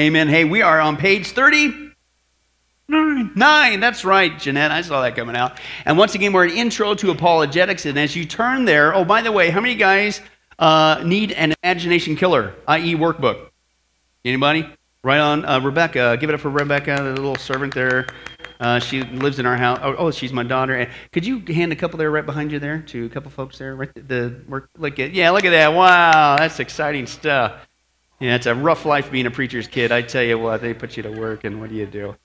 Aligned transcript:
Amen. 0.00 0.28
Hey, 0.28 0.46
we 0.46 0.62
are 0.62 0.80
on 0.80 0.96
page 0.96 1.32
30. 1.32 1.92
Nine. 2.88 3.80
That's 3.80 4.02
right, 4.02 4.38
Jeanette. 4.38 4.70
I 4.70 4.80
saw 4.80 5.02
that 5.02 5.14
coming 5.14 5.36
out. 5.36 5.60
And 5.84 5.98
once 5.98 6.14
again, 6.14 6.32
we're 6.32 6.46
an 6.46 6.52
intro 6.52 6.94
to 6.94 7.10
apologetics. 7.10 7.84
And 7.84 7.98
as 7.98 8.16
you 8.16 8.24
turn 8.24 8.64
there, 8.64 8.94
oh, 8.94 9.04
by 9.04 9.20
the 9.20 9.30
way, 9.30 9.50
how 9.50 9.60
many 9.60 9.74
guys 9.74 10.22
uh, 10.58 11.02
need 11.04 11.32
an 11.32 11.52
imagination 11.62 12.16
killer, 12.16 12.54
i.e., 12.66 12.94
workbook? 12.94 13.50
Anybody? 14.24 14.66
Right 15.04 15.20
on. 15.20 15.44
Uh, 15.44 15.60
Rebecca. 15.60 16.16
Give 16.18 16.30
it 16.30 16.32
up 16.32 16.40
for 16.40 16.48
Rebecca, 16.48 16.96
the 16.96 17.20
little 17.20 17.36
servant 17.36 17.74
there. 17.74 18.06
Uh, 18.58 18.78
she 18.78 19.02
lives 19.02 19.38
in 19.38 19.44
our 19.44 19.58
house. 19.58 19.80
Oh, 19.82 19.96
oh, 19.96 20.10
she's 20.10 20.32
my 20.32 20.44
daughter. 20.44 20.90
Could 21.12 21.26
you 21.26 21.40
hand 21.40 21.72
a 21.72 21.76
couple 21.76 21.98
there 21.98 22.10
right 22.10 22.24
behind 22.24 22.52
you 22.52 22.58
there 22.58 22.80
to 22.80 23.04
a 23.04 23.08
couple 23.10 23.30
folks 23.30 23.58
there? 23.58 23.76
Right, 23.76 23.92
the, 23.92 24.00
the 24.00 24.42
work. 24.48 24.70
Look 24.78 24.98
at 24.98 25.12
yeah, 25.12 25.28
look 25.28 25.44
at 25.44 25.50
that. 25.50 25.74
Wow, 25.74 26.38
that's 26.38 26.58
exciting 26.58 27.06
stuff. 27.06 27.66
Yeah, 28.20 28.34
it's 28.34 28.46
a 28.46 28.54
rough 28.54 28.84
life 28.84 29.10
being 29.10 29.26
a 29.26 29.30
preacher's 29.30 29.66
kid. 29.66 29.90
I 29.92 30.02
tell 30.02 30.22
you 30.22 30.38
what, 30.38 30.60
they 30.60 30.74
put 30.74 30.96
you 30.96 31.02
to 31.04 31.10
work, 31.10 31.44
and 31.44 31.58
what 31.60 31.70
do 31.70 31.74
you 31.74 31.86
do? 31.86 32.16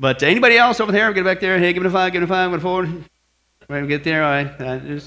But 0.00 0.22
anybody 0.22 0.58
else 0.58 0.80
over 0.80 0.92
there? 0.92 1.12
Get 1.12 1.24
back 1.24 1.40
there. 1.40 1.58
Hey, 1.58 1.72
give 1.72 1.84
it 1.84 1.86
a 1.86 1.90
five. 1.90 2.12
Give 2.12 2.22
it 2.22 2.24
a 2.24 2.28
five. 2.28 2.50
Going 2.50 2.60
four. 2.60 2.88
Right, 3.68 3.86
get 3.86 4.02
there. 4.02 4.24
All 4.24 4.30
right. 4.30 4.60
Uh, 4.60 5.00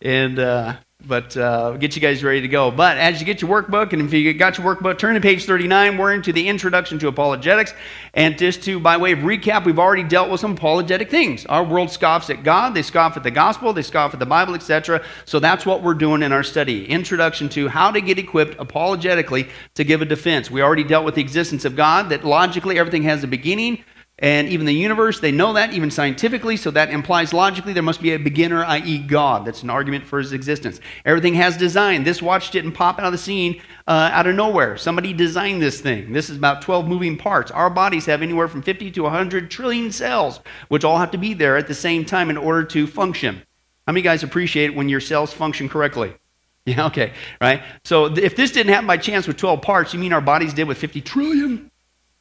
and 0.00 0.38
uh, 0.38 0.76
but 1.06 1.36
uh, 1.36 1.72
get 1.76 1.94
you 1.94 2.02
guys 2.02 2.24
ready 2.24 2.40
to 2.40 2.48
go. 2.48 2.70
But 2.70 2.98
as 2.98 3.20
you 3.20 3.26
get 3.26 3.40
your 3.40 3.50
workbook, 3.50 3.92
and 3.92 4.02
if 4.02 4.12
you 4.12 4.32
got 4.34 4.58
your 4.58 4.74
workbook, 4.74 4.98
turn 4.98 5.14
to 5.14 5.20
page 5.20 5.44
39. 5.44 5.96
We're 5.96 6.12
into 6.12 6.32
the 6.32 6.48
introduction 6.48 6.98
to 7.00 7.08
apologetics. 7.08 7.72
And 8.14 8.36
just 8.38 8.62
to, 8.64 8.80
by 8.80 8.96
way 8.96 9.12
of 9.12 9.20
recap, 9.20 9.64
we've 9.64 9.78
already 9.78 10.02
dealt 10.02 10.30
with 10.30 10.40
some 10.40 10.52
apologetic 10.52 11.10
things. 11.10 11.46
Our 11.46 11.64
world 11.64 11.90
scoffs 11.90 12.30
at 12.30 12.42
God, 12.42 12.74
they 12.74 12.82
scoff 12.82 13.16
at 13.16 13.22
the 13.22 13.30
gospel, 13.30 13.72
they 13.72 13.82
scoff 13.82 14.14
at 14.14 14.20
the 14.20 14.26
Bible, 14.26 14.54
etc. 14.54 15.04
So 15.24 15.38
that's 15.38 15.64
what 15.64 15.82
we're 15.82 15.94
doing 15.94 16.22
in 16.22 16.32
our 16.32 16.42
study. 16.42 16.88
Introduction 16.88 17.48
to 17.50 17.68
how 17.68 17.90
to 17.90 18.00
get 18.00 18.18
equipped 18.18 18.56
apologetically 18.58 19.48
to 19.74 19.84
give 19.84 20.02
a 20.02 20.06
defense. 20.06 20.50
We 20.50 20.62
already 20.62 20.84
dealt 20.84 21.04
with 21.04 21.14
the 21.14 21.20
existence 21.20 21.64
of 21.64 21.76
God, 21.76 22.08
that 22.08 22.24
logically 22.24 22.78
everything 22.78 23.02
has 23.02 23.22
a 23.22 23.28
beginning, 23.28 23.84
and 24.18 24.48
even 24.48 24.64
the 24.64 24.72
universe, 24.72 25.20
they 25.20 25.30
know 25.30 25.52
that, 25.52 25.74
even 25.74 25.90
scientifically, 25.90 26.56
so 26.56 26.70
that 26.70 26.88
implies 26.88 27.34
logically 27.34 27.74
there 27.74 27.82
must 27.82 28.00
be 28.00 28.12
a 28.12 28.18
beginner, 28.18 28.64
i.e., 28.64 28.98
God. 28.98 29.44
That's 29.44 29.62
an 29.62 29.68
argument 29.68 30.06
for 30.06 30.18
his 30.18 30.32
existence. 30.32 30.80
Everything 31.04 31.34
has 31.34 31.58
design. 31.58 32.02
This 32.02 32.22
watch 32.22 32.50
didn't 32.50 32.72
pop 32.72 32.98
out 32.98 33.04
of 33.04 33.12
the 33.12 33.18
scene 33.18 33.60
uh, 33.86 34.08
out 34.12 34.26
of 34.26 34.34
nowhere. 34.34 34.78
Somebody 34.78 35.12
designed 35.12 35.60
this 35.60 35.82
thing. 35.82 36.14
This 36.14 36.30
is 36.30 36.38
about 36.38 36.62
12 36.62 36.88
moving 36.88 37.18
parts. 37.18 37.50
Our 37.50 37.68
bodies 37.68 38.06
have 38.06 38.22
anywhere 38.22 38.48
from 38.48 38.62
50 38.62 38.90
to 38.92 39.02
100 39.02 39.50
trillion 39.50 39.92
cells, 39.92 40.40
which 40.68 40.82
all 40.82 40.96
have 40.96 41.10
to 41.10 41.18
be 41.18 41.34
there 41.34 41.58
at 41.58 41.66
the 41.66 41.74
same 41.74 42.06
time 42.06 42.30
in 42.30 42.38
order 42.38 42.64
to 42.64 42.86
function. 42.86 43.42
How 43.86 43.92
many 43.92 44.02
guys 44.02 44.22
appreciate 44.22 44.74
when 44.74 44.88
your 44.88 45.00
cells 45.00 45.32
function 45.32 45.68
correctly? 45.68 46.14
Yeah, 46.68 46.86
okay, 46.86 47.12
right? 47.40 47.62
So 47.84 48.06
if 48.06 48.34
this 48.34 48.50
didn't 48.50 48.72
happen 48.72 48.88
by 48.88 48.96
chance 48.96 49.28
with 49.28 49.36
12 49.36 49.62
parts, 49.62 49.94
you 49.94 50.00
mean 50.00 50.12
our 50.12 50.20
bodies 50.20 50.52
did 50.52 50.66
with 50.66 50.78
50 50.78 51.00
trillion? 51.00 51.70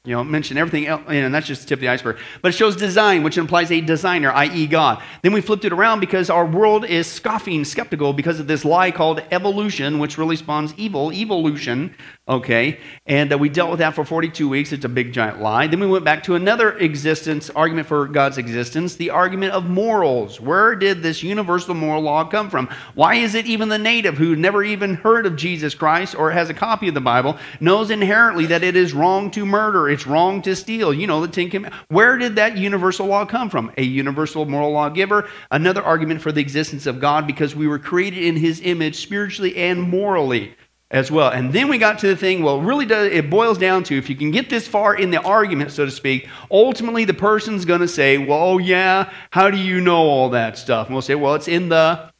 You 0.06 0.16
know, 0.16 0.24
mention 0.24 0.58
everything 0.58 0.86
else, 0.86 1.02
and 1.08 1.34
that's 1.34 1.48
just 1.48 1.62
the 1.62 1.68
tip 1.68 1.78
of 1.78 1.82
the 1.82 1.90
iceberg. 1.90 2.18
But 2.42 2.50
it 2.50 2.52
shows 2.56 2.76
design, 2.76 3.24
which 3.24 3.38
implies 3.38 3.72
a 3.72 3.82
designer, 3.82 4.32
i.e., 4.32 4.68
God. 4.68 5.02
Then 5.24 5.34
we 5.34 5.42
flipped 5.42 5.66
it 5.66 5.74
around 5.74 6.00
because 6.00 6.30
our 6.30 6.46
world 6.46 6.86
is 6.86 7.08
scoffing, 7.08 7.66
skeptical 7.66 8.14
because 8.14 8.40
of 8.40 8.46
this 8.46 8.64
lie 8.64 8.92
called 8.92 9.24
evolution, 9.32 9.98
which 9.98 10.18
really 10.20 10.36
spawns 10.36 10.76
evil, 10.78 11.12
evolution, 11.12 11.96
okay? 12.28 12.80
And 13.06 13.32
uh, 13.32 13.38
we 13.38 13.50
dealt 13.50 13.70
with 13.70 13.80
that 13.80 13.94
for 13.94 14.04
42 14.04 14.50
weeks. 14.50 14.72
It's 14.72 14.86
a 14.86 14.90
big, 14.90 15.14
giant 15.14 15.42
lie. 15.42 15.68
Then 15.68 15.80
we 15.80 15.88
went 15.88 16.06
back 16.06 16.24
to 16.24 16.36
another 16.36 16.78
existence, 16.78 17.50
argument 17.52 17.88
for 17.88 18.08
God's 18.08 18.38
existence, 18.38 18.96
the 18.96 19.12
argument 19.12 19.54
of 19.54 19.66
morals. 19.66 20.42
Where 20.42 20.76
did 20.76 21.04
this 21.04 21.22
universal 21.24 21.76
moral 21.76 22.02
law 22.02 22.24
come 22.26 22.50
from? 22.50 22.70
Why 22.96 23.16
is 23.16 23.36
it 23.36 23.46
even 23.46 23.70
the 23.70 23.78
native 23.78 24.18
who 24.18 24.36
never 24.36 24.64
even 24.64 24.96
heard 24.96 25.26
of 25.26 25.36
Jesus 25.36 25.76
Christ 25.76 26.16
or 26.16 26.32
has 26.32 26.50
a 26.50 26.54
copy 26.54 26.88
of 26.88 26.94
the 26.94 27.02
Bible 27.02 27.38
knows 27.60 27.92
inherently 27.92 28.48
that 28.48 28.64
it 28.64 28.76
is 28.76 28.94
wrong 28.94 29.32
to 29.32 29.46
murder? 29.46 29.86
it's 29.96 30.08
wrong 30.08 30.42
to 30.44 30.56
steal. 30.56 30.94
You 30.94 31.08
know, 31.08 31.22
the 31.22 31.28
Ten 31.28 31.50
Commandments. 31.50 31.86
Where 31.90 32.18
did 32.18 32.36
that 32.36 32.58
universal 32.58 33.08
law 33.08 33.26
come 33.26 33.50
from? 33.50 33.72
A 33.78 33.84
universal 33.84 34.46
moral 34.46 34.72
lawgiver. 34.72 35.28
Another 35.52 35.84
argument 35.84 36.22
for 36.22 36.32
the 36.32 36.42
existence 36.42 36.86
of 36.86 37.00
God 37.00 37.28
because 37.28 37.56
we 37.56 37.68
were 37.68 37.80
created 37.80 38.24
in 38.24 38.36
his 38.36 38.62
image 38.62 38.98
spiritually 38.98 39.56
and 39.56 39.82
morally 39.82 40.56
as 40.92 41.12
well. 41.12 41.30
And 41.30 41.52
then 41.52 41.68
we 41.68 41.78
got 41.78 42.00
to 42.00 42.08
the 42.08 42.16
thing, 42.16 42.44
well, 42.44 42.62
really 42.62 42.86
does, 42.86 43.12
it 43.12 43.30
boils 43.30 43.58
down 43.58 43.84
to 43.86 43.98
if 43.98 44.10
you 44.10 44.16
can 44.16 44.32
get 44.32 44.50
this 44.50 44.68
far 44.68 44.96
in 44.96 45.10
the 45.10 45.22
argument, 45.22 45.72
so 45.72 45.86
to 45.86 45.92
speak, 45.92 46.28
ultimately 46.52 47.06
the 47.06 47.14
person's 47.14 47.66
going 47.66 47.82
to 47.82 47.88
say, 47.88 48.18
well, 48.18 48.60
yeah, 48.60 49.12
how 49.32 49.50
do 49.50 49.58
you 49.58 49.82
know 49.82 49.98
all 49.98 50.30
that 50.30 50.58
stuff? 50.58 50.88
And 50.88 50.96
we'll 50.96 51.02
say, 51.02 51.16
well, 51.16 51.36
it's 51.36 51.48
in 51.48 51.70
the 51.70 52.12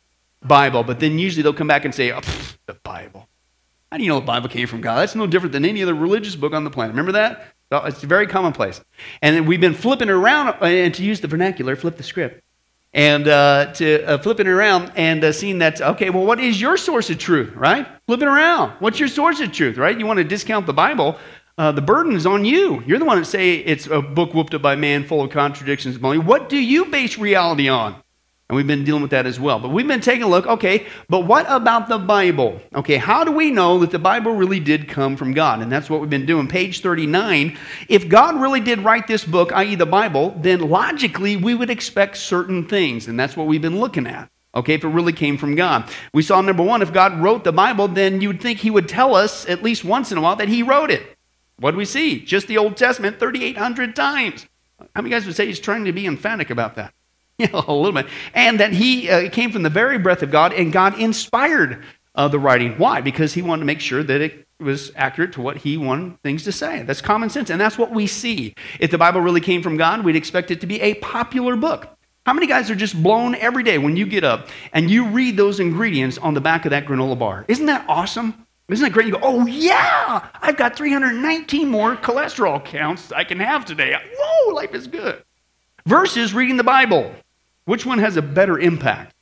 Bible. 0.42 0.84
But 0.84 1.00
then 1.00 1.20
usually 1.20 1.44
they'll 1.44 1.54
come 1.54 1.68
back 1.68 1.86
and 1.86 1.94
say, 1.94 2.12
oh, 2.12 2.22
the 2.66 2.74
Bible. 2.74 3.30
How 3.92 3.98
do 3.98 4.04
you 4.04 4.10
know 4.10 4.20
the 4.20 4.26
Bible 4.26 4.50
came 4.50 4.68
from 4.68 4.82
God? 4.82 4.98
That's 4.98 5.16
no 5.16 5.28
different 5.28 5.54
than 5.54 5.64
any 5.64 5.84
other 5.84 5.94
religious 5.94 6.36
book 6.36 6.54
on 6.54 6.64
the 6.64 6.72
planet. 6.72 6.94
Remember 6.94 7.14
that? 7.14 7.54
It's 7.72 8.02
very 8.02 8.28
commonplace. 8.28 8.82
And 9.22 9.48
we've 9.48 9.62
been 9.62 9.74
flipping 9.74 10.10
around, 10.10 10.50
uh, 10.50 10.66
and 10.66 10.94
to 10.96 11.04
use 11.04 11.22
the 11.22 11.28
vernacular, 11.28 11.76
flip 11.76 11.98
the 11.98 12.04
script. 12.04 12.42
And 12.96 13.28
uh, 13.28 13.74
to 13.74 14.06
uh, 14.06 14.18
flipping 14.20 14.48
it 14.48 14.52
around 14.52 14.94
and 14.96 15.22
uh, 15.22 15.34
seeing 15.34 15.60
that, 15.60 15.82
okay, 15.82 16.10
well, 16.10 16.26
what 16.26 16.40
is 16.40 16.62
your 16.62 16.78
source 16.78 17.10
of 17.10 17.18
truth, 17.18 17.54
right? 17.54 17.86
Flipping 18.08 18.30
around. 18.30 18.72
What's 18.80 19.00
your 19.00 19.10
source 19.10 19.42
of 19.42 19.52
truth, 19.52 19.78
right? 19.78 20.00
You 20.00 20.06
want 20.06 20.18
to 20.20 20.24
discount 20.24 20.66
the 20.66 20.74
Bible. 20.74 21.20
Uh, 21.58 21.74
the 21.74 21.82
burden 21.82 22.16
is 22.16 22.26
on 22.26 22.46
you. 22.46 22.82
You're 22.88 23.00
the 23.00 23.04
one 23.04 23.20
that 23.20 23.26
say 23.26 23.56
it's 23.56 23.88
a 23.88 24.02
book 24.02 24.34
whooped 24.34 24.54
up 24.54 24.62
by 24.62 24.78
man 24.78 25.06
full 25.06 25.22
of 25.22 25.30
contradictions. 25.30 26.00
What 26.00 26.48
do 26.48 26.58
you 26.58 26.86
base 26.86 27.18
reality 27.18 27.68
on? 27.68 28.02
And 28.48 28.56
we've 28.56 28.68
been 28.68 28.84
dealing 28.84 29.02
with 29.02 29.10
that 29.12 29.26
as 29.26 29.40
well. 29.40 29.60
But 29.60 29.70
we've 29.70 29.88
been 29.88 30.02
taking 30.02 30.22
a 30.22 30.28
look, 30.28 30.46
okay, 30.46 30.86
but 31.10 31.22
what 31.22 31.48
about 31.50 31.90
the 31.90 31.98
Bible? 31.98 32.62
Okay, 32.76 32.98
how 32.98 33.24
do 33.24 33.32
we 33.32 33.50
know 33.50 33.80
that 33.80 33.90
the 33.90 33.98
Bible 33.98 34.34
really 34.34 34.60
did 34.60 34.88
come 34.88 35.18
from 35.18 35.34
God? 35.34 35.62
And 35.62 35.72
that's 35.72 35.90
what 35.90 36.00
we've 36.00 36.12
been 36.12 36.28
doing. 36.28 36.48
Page 36.48 36.82
39. 36.82 37.58
If 37.90 38.08
God 38.08 38.40
really 38.40 38.60
did 38.60 38.80
write 38.82 39.08
this 39.08 39.26
book, 39.26 39.52
i.e., 39.54 39.74
the 39.74 39.88
Bible, 39.88 40.36
then 40.38 40.70
logically 40.70 41.36
we 41.36 41.56
would 41.56 41.72
expect 41.72 42.18
certain 42.18 42.68
things. 42.68 43.08
And 43.08 43.20
that's 43.20 43.36
what 43.36 43.48
we've 43.48 43.62
been 43.62 43.80
looking 43.80 44.06
at. 44.06 44.30
Okay, 44.54 44.76
if 44.76 44.84
it 44.84 44.90
really 44.90 45.12
came 45.12 45.38
from 45.38 45.56
God. 45.56 45.90
We 46.14 46.22
saw 46.22 46.40
number 46.40 46.64
one, 46.64 46.82
if 46.82 46.94
God 46.94 47.20
wrote 47.20 47.44
the 47.44 47.52
Bible, 47.52 47.88
then 47.88 48.22
you 48.22 48.30
would 48.30 48.42
think 48.42 48.60
He 48.60 48.72
would 48.72 48.88
tell 48.88 49.16
us 49.16 49.48
at 49.50 49.64
least 49.64 49.84
once 49.84 50.12
in 50.12 50.18
a 50.18 50.22
while 50.22 50.38
that 50.38 50.48
He 50.48 50.64
wrote 50.64 50.92
it. 50.92 51.04
What 51.58 51.72
do 51.72 51.78
we 51.78 51.86
see? 51.86 52.22
Just 52.22 52.48
the 52.48 52.58
Old 52.58 52.78
Testament 52.78 53.20
3,800 53.20 53.96
times. 53.96 54.46
How 54.96 55.02
many 55.02 55.10
guys 55.10 55.26
would 55.26 55.36
say 55.36 55.48
He's 55.48 55.60
trying 55.60 55.86
to 55.86 55.92
be 55.92 56.06
emphatic 56.06 56.52
about 56.52 56.76
that? 56.76 56.94
You 57.38 57.48
know, 57.54 57.66
a 57.68 57.74
little 57.74 57.92
bit. 57.92 58.08
And 58.34 58.60
that 58.60 58.72
he 58.72 59.10
uh, 59.10 59.30
came 59.30 59.52
from 59.52 59.64
the 59.64 59.70
very 59.70 59.98
breath 59.98 60.24
of 60.24 60.32
God, 60.32 60.54
and 60.54 60.72
God 60.72 61.00
inspired 61.00 61.84
uh, 62.16 62.28
the 62.28 62.40
writing. 62.40 62.78
Why? 62.78 63.02
Because 63.02 63.34
he 63.34 63.42
wanted 63.42 63.62
to 63.62 63.66
make 63.66 63.82
sure 63.82 64.04
that 64.04 64.22
it 64.22 64.48
was 64.60 64.92
accurate 64.96 65.34
to 65.34 65.42
what 65.42 65.58
he 65.58 65.78
wanted 65.78 66.22
things 66.22 66.46
to 66.46 66.52
say. 66.52 66.84
That's 66.84 67.02
common 67.02 67.30
sense, 67.30 67.50
and 67.50 67.60
that's 67.60 67.78
what 67.78 67.92
we 67.92 68.08
see. 68.08 68.54
If 68.80 68.92
the 68.92 68.98
Bible 68.98 69.20
really 69.22 69.42
came 69.42 69.62
from 69.62 69.76
God, 69.76 70.06
we'd 70.06 70.16
expect 70.16 70.50
it 70.50 70.62
to 70.62 70.68
be 70.68 70.80
a 70.82 70.94
popular 70.96 71.56
book. 71.58 71.90
How 72.26 72.34
many 72.34 72.48
guys 72.48 72.72
are 72.72 72.76
just 72.76 73.02
blown 73.04 73.36
every 73.36 73.64
day 73.64 73.78
when 73.78 73.96
you 73.96 74.08
get 74.08 74.24
up 74.24 74.48
and 74.74 74.90
you 74.90 75.06
read 75.08 75.38
those 75.38 75.60
ingredients 75.60 76.18
on 76.18 76.34
the 76.34 76.42
back 76.42 76.66
of 76.66 76.72
that 76.72 76.86
granola 76.86 77.20
bar? 77.20 77.46
Isn't 77.48 77.68
that 77.68 77.86
awesome? 77.88 78.48
Isn't 78.68 78.84
that 78.84 78.94
great? 78.94 79.06
You 79.06 79.12
go, 79.12 79.20
oh 79.22 79.46
yeah, 79.46 80.28
I've 80.42 80.58
got 80.58 80.76
319 80.76 81.70
more 81.70 81.96
cholesterol 81.98 82.64
counts 82.64 83.12
I 83.12 83.26
can 83.26 83.40
have 83.40 83.64
today. 83.64 83.96
Whoa, 84.18 84.56
life 84.56 84.74
is 84.74 84.88
good. 84.88 85.24
Versus 85.86 86.34
reading 86.34 86.58
the 86.58 86.64
Bible. 86.64 87.14
Which 87.66 87.86
one 87.86 88.00
has 88.00 88.16
a 88.16 88.22
better 88.22 88.58
impact? 88.60 89.16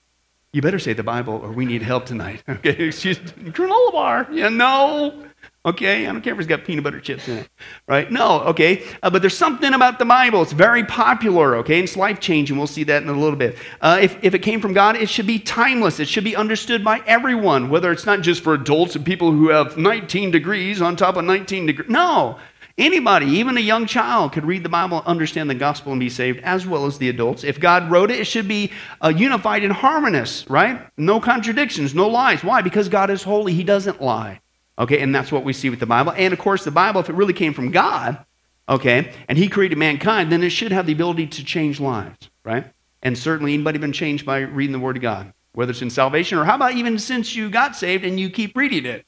You 0.51 0.61
better 0.61 0.79
say 0.79 0.93
the 0.93 1.03
Bible 1.03 1.33
or 1.33 1.51
we 1.51 1.65
need 1.65 1.81
help 1.81 2.05
tonight. 2.05 2.43
Okay, 2.49 2.87
excuse. 2.87 3.17
Granola 3.17 3.91
bar. 3.91 4.27
Yeah, 4.31 4.49
no. 4.49 5.25
Okay, 5.65 6.05
I 6.05 6.11
don't 6.11 6.21
care 6.21 6.33
if 6.33 6.39
it's 6.39 6.47
got 6.47 6.65
peanut 6.65 6.83
butter 6.83 6.99
chips 6.99 7.27
in 7.29 7.37
it, 7.37 7.49
right? 7.87 8.11
No, 8.11 8.41
okay. 8.41 8.83
Uh, 9.01 9.09
but 9.09 9.21
there's 9.21 9.37
something 9.37 9.73
about 9.73 9.97
the 9.97 10.03
Bible. 10.03 10.41
It's 10.41 10.51
very 10.51 10.83
popular, 10.83 11.55
okay? 11.57 11.75
And 11.75 11.85
it's 11.85 11.95
life 11.95 12.19
changing. 12.19 12.57
We'll 12.57 12.67
see 12.67 12.83
that 12.83 13.01
in 13.01 13.07
a 13.07 13.17
little 13.17 13.37
bit. 13.37 13.57
Uh, 13.79 13.97
if, 14.01 14.21
if 14.21 14.33
it 14.33 14.39
came 14.39 14.59
from 14.59 14.73
God, 14.73 14.97
it 14.97 15.07
should 15.09 15.25
be 15.25 15.39
timeless. 15.39 16.01
It 16.01 16.09
should 16.09 16.25
be 16.25 16.35
understood 16.35 16.83
by 16.83 17.01
everyone, 17.07 17.69
whether 17.69 17.93
it's 17.93 18.05
not 18.05 18.21
just 18.21 18.43
for 18.43 18.53
adults 18.53 18.97
and 18.97 19.05
people 19.05 19.31
who 19.31 19.49
have 19.49 19.77
19 19.77 20.31
degrees 20.31 20.81
on 20.81 20.97
top 20.97 21.15
of 21.15 21.23
19 21.23 21.65
degrees. 21.65 21.89
No, 21.89 22.39
Anybody, 22.77 23.27
even 23.27 23.55
a 23.55 23.61
young 23.61 23.85
child, 23.85 24.31
could 24.31 24.45
read 24.45 24.63
the 24.63 24.69
Bible, 24.69 25.03
understand 25.05 25.47
the 25.47 25.55
gospel, 25.55 25.91
and 25.91 25.99
be 25.99 26.09
saved, 26.09 26.39
as 26.39 26.65
well 26.65 26.87
as 26.87 26.97
the 26.97 27.07
adults. 27.07 27.43
If 27.43 27.59
God 27.59 27.91
wrote 27.91 28.09
it, 28.09 28.19
it 28.19 28.25
should 28.25 28.47
be 28.47 28.71
uh, 28.99 29.09
unified 29.09 29.63
and 29.63 29.71
harmonious, 29.71 30.49
right? 30.49 30.81
No 30.97 31.19
contradictions, 31.19 31.93
no 31.93 32.07
lies. 32.07 32.43
Why? 32.43 32.63
Because 32.63 32.89
God 32.89 33.11
is 33.11 33.21
holy. 33.21 33.53
He 33.53 33.63
doesn't 33.63 34.01
lie. 34.01 34.41
Okay, 34.79 35.01
and 35.01 35.13
that's 35.13 35.31
what 35.31 35.43
we 35.43 35.53
see 35.53 35.69
with 35.69 35.79
the 35.79 35.85
Bible. 35.85 36.13
And 36.17 36.33
of 36.33 36.39
course, 36.39 36.63
the 36.63 36.71
Bible, 36.71 36.99
if 36.99 37.09
it 37.09 37.15
really 37.15 37.33
came 37.33 37.53
from 37.53 37.69
God, 37.69 38.25
okay, 38.67 39.13
and 39.29 39.37
He 39.37 39.49
created 39.49 39.77
mankind, 39.77 40.31
then 40.31 40.41
it 40.41 40.49
should 40.49 40.71
have 40.71 40.87
the 40.87 40.93
ability 40.93 41.27
to 41.27 41.45
change 41.45 41.79
lives, 41.79 42.31
right? 42.43 42.65
And 43.03 43.15
certainly, 43.15 43.53
anybody 43.53 43.77
been 43.77 43.93
changed 43.93 44.25
by 44.25 44.39
reading 44.39 44.73
the 44.73 44.79
Word 44.79 44.95
of 44.95 45.03
God, 45.03 45.31
whether 45.51 45.69
it's 45.69 45.83
in 45.83 45.91
salvation 45.91 46.39
or 46.39 46.45
how 46.45 46.55
about 46.55 46.73
even 46.73 46.97
since 46.97 47.35
you 47.35 47.51
got 47.51 47.75
saved 47.75 48.03
and 48.03 48.19
you 48.19 48.31
keep 48.31 48.57
reading 48.57 48.87
it? 48.87 49.05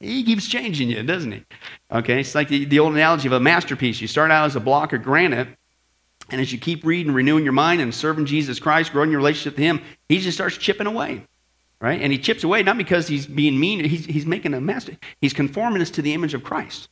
He 0.00 0.24
keeps 0.24 0.46
changing 0.46 0.90
you, 0.90 1.02
doesn't 1.02 1.32
he? 1.32 1.44
Okay, 1.90 2.20
it's 2.20 2.34
like 2.34 2.48
the, 2.48 2.64
the 2.64 2.78
old 2.78 2.92
analogy 2.92 3.28
of 3.28 3.32
a 3.32 3.40
masterpiece. 3.40 4.00
You 4.00 4.08
start 4.08 4.30
out 4.30 4.46
as 4.46 4.56
a 4.56 4.60
block 4.60 4.92
of 4.92 5.02
granite, 5.02 5.48
and 6.30 6.40
as 6.40 6.52
you 6.52 6.58
keep 6.58 6.84
reading, 6.84 7.12
renewing 7.12 7.44
your 7.44 7.52
mind, 7.52 7.80
and 7.80 7.94
serving 7.94 8.26
Jesus 8.26 8.60
Christ, 8.60 8.92
growing 8.92 9.10
your 9.10 9.18
relationship 9.20 9.56
to 9.56 9.62
Him, 9.62 9.80
He 10.08 10.18
just 10.18 10.36
starts 10.36 10.58
chipping 10.58 10.86
away, 10.86 11.24
right? 11.80 12.00
And 12.00 12.12
He 12.12 12.18
chips 12.18 12.44
away 12.44 12.62
not 12.62 12.76
because 12.76 13.08
He's 13.08 13.26
being 13.26 13.58
mean, 13.58 13.84
He's, 13.84 14.04
he's 14.04 14.26
making 14.26 14.52
a 14.52 14.60
master. 14.60 14.96
He's 15.20 15.32
conforming 15.32 15.80
us 15.80 15.90
to 15.90 16.02
the 16.02 16.12
image 16.12 16.34
of 16.34 16.44
Christ, 16.44 16.88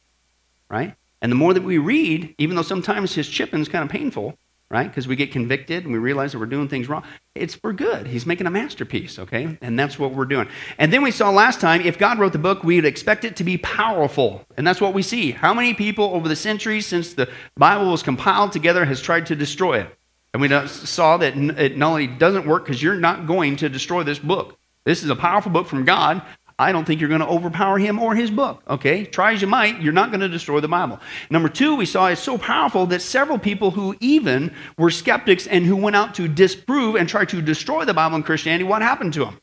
right? 0.70 0.94
And 1.20 1.30
the 1.30 1.36
more 1.36 1.54
that 1.54 1.62
we 1.62 1.78
read, 1.78 2.34
even 2.38 2.56
though 2.56 2.62
sometimes 2.62 3.14
his 3.14 3.28
chipping 3.28 3.60
is 3.60 3.68
kind 3.68 3.82
of 3.82 3.90
painful, 3.90 4.38
right? 4.70 4.88
Because 4.88 5.06
we 5.06 5.16
get 5.16 5.30
convicted 5.30 5.84
and 5.84 5.92
we 5.92 5.98
realize 5.98 6.32
that 6.32 6.38
we're 6.38 6.46
doing 6.46 6.68
things 6.68 6.88
wrong. 6.88 7.04
It's 7.34 7.54
for 7.54 7.72
good. 7.72 8.06
He's 8.06 8.26
making 8.26 8.46
a 8.46 8.50
masterpiece, 8.50 9.18
okay? 9.18 9.58
And 9.60 9.78
that's 9.78 9.98
what 9.98 10.12
we're 10.12 10.24
doing. 10.24 10.48
And 10.78 10.92
then 10.92 11.02
we 11.02 11.10
saw 11.10 11.30
last 11.30 11.60
time 11.60 11.80
if 11.82 11.98
God 11.98 12.18
wrote 12.18 12.32
the 12.32 12.38
book, 12.38 12.64
we 12.64 12.76
would 12.76 12.84
expect 12.84 13.24
it 13.24 13.36
to 13.36 13.44
be 13.44 13.58
powerful. 13.58 14.44
And 14.56 14.66
that's 14.66 14.80
what 14.80 14.94
we 14.94 15.02
see. 15.02 15.30
How 15.32 15.54
many 15.54 15.74
people 15.74 16.06
over 16.06 16.28
the 16.28 16.36
centuries 16.36 16.86
since 16.86 17.14
the 17.14 17.30
Bible 17.56 17.90
was 17.90 18.02
compiled 18.02 18.52
together 18.52 18.84
has 18.84 19.00
tried 19.00 19.26
to 19.26 19.36
destroy 19.36 19.80
it? 19.80 19.96
And 20.32 20.40
we 20.40 20.48
saw 20.66 21.16
that 21.18 21.36
it 21.36 21.76
not 21.76 21.90
only 21.90 22.08
doesn't 22.08 22.46
work 22.46 22.64
because 22.64 22.82
you're 22.82 22.96
not 22.96 23.26
going 23.26 23.56
to 23.56 23.68
destroy 23.68 24.02
this 24.02 24.18
book. 24.18 24.58
This 24.84 25.04
is 25.04 25.10
a 25.10 25.16
powerful 25.16 25.52
book 25.52 25.68
from 25.68 25.84
God. 25.84 26.22
I 26.58 26.70
don't 26.70 26.84
think 26.84 27.00
you're 27.00 27.08
going 27.08 27.20
to 27.20 27.26
overpower 27.26 27.78
him 27.78 27.98
or 27.98 28.14
his 28.14 28.30
book. 28.30 28.62
Okay? 28.68 29.04
Try 29.04 29.32
as 29.32 29.42
you 29.42 29.48
might, 29.48 29.80
you're 29.80 29.92
not 29.92 30.10
going 30.10 30.20
to 30.20 30.28
destroy 30.28 30.60
the 30.60 30.68
Bible. 30.68 31.00
Number 31.30 31.48
two, 31.48 31.74
we 31.74 31.86
saw 31.86 32.06
it's 32.06 32.20
so 32.20 32.38
powerful 32.38 32.86
that 32.86 33.02
several 33.02 33.38
people 33.38 33.72
who 33.72 33.96
even 34.00 34.54
were 34.78 34.90
skeptics 34.90 35.46
and 35.46 35.66
who 35.66 35.76
went 35.76 35.96
out 35.96 36.14
to 36.14 36.28
disprove 36.28 36.94
and 36.94 37.08
try 37.08 37.24
to 37.24 37.42
destroy 37.42 37.84
the 37.84 37.94
Bible 37.94 38.16
and 38.16 38.24
Christianity, 38.24 38.64
what 38.64 38.82
happened 38.82 39.14
to 39.14 39.24
them? 39.24 39.40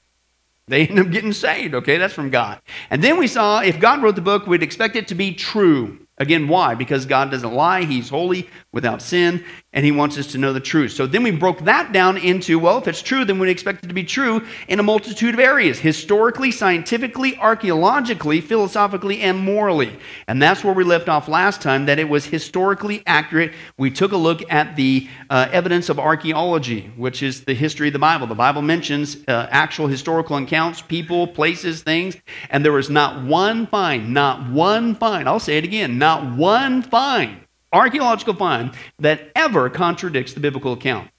They 0.68 0.88
end 0.88 1.00
up 1.00 1.12
getting 1.12 1.34
saved. 1.34 1.75
Okay? 1.75 1.98
That's 1.98 2.13
from 2.13 2.30
God. 2.30 2.62
And 2.90 3.04
then 3.04 3.18
we 3.18 3.28
saw 3.28 3.60
if 3.60 3.80
God 3.80 4.02
wrote 4.02 4.16
the 4.16 4.22
book, 4.22 4.48
we'd 4.48 4.63
expect 4.63 4.96
it 4.96 5.10
to 5.10 5.16
be 5.16 5.34
true. 5.34 6.00
Again, 6.18 6.48
why? 6.48 6.75
Because 6.75 7.08
God 7.08 7.31
doesn't 7.31 7.54
lie. 7.54 7.84
He's 7.84 8.10
holy, 8.10 8.48
without 8.72 9.02
sin, 9.02 9.44
and 9.73 9.83
He 9.83 9.91
wants 9.91 10.18
us 10.18 10.27
to 10.27 10.38
know 10.38 10.53
the 10.53 10.59
truth. 10.59 10.91
So 10.91 11.07
then 11.07 11.23
we 11.23 11.31
broke 11.31 11.59
that 11.65 11.91
down 11.91 12.18
into 12.18 12.59
well, 12.59 12.77
if 12.77 12.88
it's 12.88 13.01
true, 13.01 13.25
then 13.25 13.39
we 13.39 13.50
expect 13.50 13.83
it 13.83 13.88
to 13.88 13.94
be 13.94 14.03
true 14.03 14.45
in 14.68 14.79
a 14.79 14.83
multitude 14.83 15.33
of 15.33 15.39
areas 15.39 15.79
historically, 15.79 16.51
scientifically, 16.51 17.35
archaeologically, 17.38 18.39
philosophically, 18.39 19.21
and 19.21 19.39
morally. 19.39 19.97
And 20.27 20.41
that's 20.41 20.63
where 20.63 20.73
we 20.73 20.83
left 20.83 21.09
off 21.09 21.27
last 21.27 21.62
time, 21.62 21.85
that 21.88 22.00
it 22.00 22.07
was 22.07 22.25
historically 22.25 23.03
accurate. 23.06 23.53
We 23.77 23.91
took 23.91 24.12
a 24.12 24.18
look 24.18 24.41
at 24.51 24.75
the 24.75 25.09
uh, 25.29 25.50
evidence 25.51 25.89
of 25.89 26.00
archaeology, 26.00 26.91
which 26.95 27.24
is 27.24 27.44
the 27.45 27.56
history 27.56 27.88
of 27.88 27.94
the 27.94 28.00
Bible. 28.00 28.27
The 28.27 28.35
Bible 28.35 28.62
mentions 28.62 29.17
uh, 29.27 29.47
actual 29.50 29.88
historical 29.88 30.38
accounts, 30.38 30.81
people, 30.81 31.27
places, 31.27 31.81
things, 31.81 32.15
and 32.50 32.63
there 32.63 32.71
was 32.71 32.89
not 32.89 33.25
one 33.25 33.67
find, 33.67 34.13
not 34.13 34.50
one 34.50 34.95
find. 34.95 35.27
I'll 35.27 35.39
say 35.39 35.57
it 35.57 35.63
again, 35.63 35.97
not 35.97 36.12
not 36.21 36.38
one 36.38 36.81
find, 36.81 37.38
archaeological 37.73 38.33
find, 38.33 38.71
that 39.00 39.31
ever 39.35 39.69
contradicts 39.69 40.33
the 40.33 40.39
biblical 40.39 40.73
account. 40.73 41.09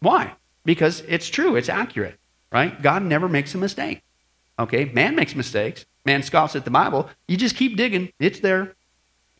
Why? 0.00 0.32
Because 0.64 1.02
it's 1.08 1.28
true, 1.28 1.56
it's 1.56 1.68
accurate, 1.68 2.18
right? 2.52 2.80
God 2.80 3.02
never 3.02 3.28
makes 3.28 3.54
a 3.54 3.58
mistake. 3.58 4.02
Okay, 4.58 4.86
man 4.86 5.14
makes 5.14 5.34
mistakes. 5.34 5.86
Man 6.04 6.22
scoffs 6.22 6.56
at 6.56 6.64
the 6.64 6.70
Bible. 6.70 7.10
You 7.26 7.36
just 7.36 7.56
keep 7.56 7.76
digging, 7.76 8.12
it's 8.18 8.40
there 8.40 8.74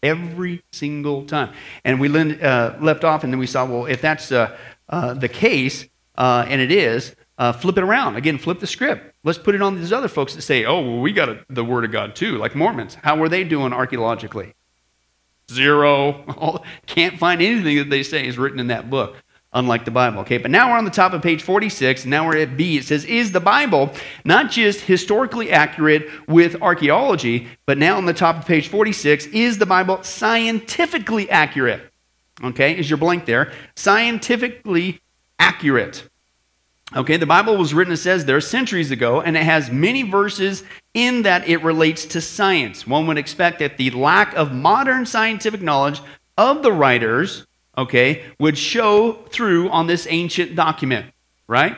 every 0.03 0.63
single 0.73 1.25
time. 1.25 1.53
And 1.85 2.01
we 2.01 2.09
uh, 2.09 2.79
left 2.81 3.05
off, 3.05 3.25
and 3.25 3.33
then 3.33 3.41
we 3.41 3.47
saw, 3.47 3.65
well, 3.65 3.87
if 3.87 4.01
that's 4.01 4.31
uh, 4.31 4.57
uh, 4.89 5.15
the 5.15 5.29
case, 5.29 5.89
uh, 6.17 6.45
and 6.49 6.61
it 6.61 6.71
is, 6.71 7.15
uh, 7.39 7.53
flip 7.53 7.79
it 7.79 7.85
around. 7.85 8.17
Again, 8.17 8.39
flip 8.39 8.61
the 8.61 8.67
script. 8.67 9.15
Let's 9.25 9.39
put 9.39 9.55
it 9.55 9.63
on 9.63 9.77
these 9.77 9.93
other 9.93 10.09
folks 10.09 10.35
that 10.35 10.43
say, 10.43 10.65
oh, 10.65 10.81
well, 10.81 11.01
we 11.01 11.13
got 11.13 11.29
a, 11.29 11.45
the 11.49 11.65
Word 11.65 11.85
of 11.85 11.93
God 11.93 12.15
too, 12.17 12.37
like 12.37 12.55
Mormons. 12.55 12.97
How 12.97 13.17
were 13.17 13.29
they 13.29 13.45
doing 13.45 13.73
archaeologically? 13.73 14.55
Zero. 15.51 16.61
Can't 16.87 17.19
find 17.19 17.41
anything 17.41 17.77
that 17.79 17.91
they 17.91 18.03
say 18.03 18.27
is 18.27 18.39
written 18.39 18.61
in 18.61 18.69
that 18.69 18.91
book, 18.91 19.17
unlike 19.53 19.85
the 19.85 19.91
Bible. 19.91 20.21
Okay, 20.21 20.39
but 20.39 20.51
now 20.51 20.71
we're 20.71 20.79
on 20.79 20.85
the 20.85 20.91
top 20.91 21.13
of 21.13 21.23
page 21.23 21.43
46. 21.43 22.03
And 22.05 22.11
now 22.11 22.27
we're 22.27 22.37
at 22.37 22.57
B. 22.57 22.77
It 22.77 22.85
says, 22.85 23.05
Is 23.05 23.33
the 23.33 23.41
Bible 23.41 23.91
not 24.25 24.51
just 24.51 24.81
historically 24.81 25.51
accurate 25.51 26.09
with 26.29 26.61
archaeology, 26.63 27.49
but 27.67 27.79
now 27.79 27.97
on 27.97 28.05
the 28.05 28.15
top 28.15 28.37
of 28.37 28.47
page 28.47 28.69
46, 28.69 29.27
is 29.27 29.59
the 29.59 29.67
Bible 29.67 30.03
scientifically 30.03 31.31
accurate? 31.31 31.83
Okay, 32.43 32.79
is 32.79 32.89
your 32.89 32.99
blank 32.99 33.27
there? 33.27 33.53
Scientifically 33.75 35.01
accurate. 35.39 36.09
Okay, 36.97 37.19
the 37.19 37.27
Bible 37.27 37.57
was 37.59 37.75
written, 37.75 37.93
it 37.93 37.99
says 37.99 38.25
there, 38.25 38.41
centuries 38.41 38.91
ago, 38.91 39.21
and 39.21 39.37
it 39.37 39.43
has 39.43 39.71
many 39.71 40.05
verses 40.05 40.65
in 40.95 41.23
that 41.23 41.47
it 41.47 41.63
relates 41.63 42.07
to 42.07 42.21
science. 42.21 42.87
One 42.87 43.07
would 43.07 43.19
expect 43.19 43.59
that 43.59 43.77
the 43.77 43.91
lack 43.91 44.35
of 44.35 44.53
modern 44.53 45.05
scientific 45.05 45.61
knowledge 45.61 46.01
of 46.39 46.63
the 46.63 46.73
writers, 46.73 47.47
okay, 47.77 48.25
would 48.39 48.57
show 48.57 49.13
through 49.13 49.69
on 49.69 49.87
this 49.87 50.07
ancient 50.09 50.57
document, 50.57 51.13
right? 51.47 51.77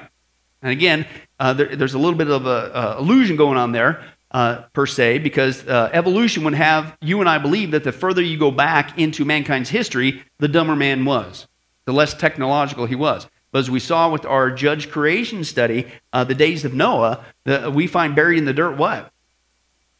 And 0.62 0.70
again, 0.70 1.06
uh, 1.40 1.54
there, 1.54 1.74
there's 1.74 1.94
a 1.94 1.98
little 1.98 2.16
bit 2.16 2.30
of 2.30 2.46
a, 2.46 2.96
illusion 3.00 3.36
going 3.36 3.58
on 3.58 3.72
there, 3.72 4.04
uh, 4.30 4.62
per 4.74 4.86
se, 4.86 5.18
because 5.18 5.66
uh, 5.66 5.90
evolution 5.92 6.44
would 6.44 6.54
have 6.54 6.96
you 7.00 7.18
and 7.18 7.28
I 7.28 7.38
believe 7.38 7.72
that 7.72 7.82
the 7.82 7.90
further 7.90 8.22
you 8.22 8.38
go 8.38 8.52
back 8.52 8.96
into 8.96 9.24
mankind's 9.24 9.70
history, 9.70 10.22
the 10.38 10.46
dumber 10.46 10.76
man 10.76 11.04
was, 11.04 11.48
the 11.84 11.92
less 11.92 12.14
technological 12.14 12.86
he 12.86 12.94
was. 12.94 13.26
But 13.52 13.60
as 13.60 13.70
we 13.70 13.80
saw 13.80 14.10
with 14.10 14.24
our 14.24 14.50
judge 14.50 14.90
creation 14.90 15.44
study, 15.44 15.86
uh, 16.12 16.24
the 16.24 16.34
days 16.34 16.64
of 16.64 16.74
Noah, 16.74 17.24
the, 17.44 17.70
we 17.70 17.86
find 17.86 18.14
buried 18.14 18.38
in 18.38 18.44
the 18.44 18.52
dirt 18.52 18.76
what? 18.76 19.12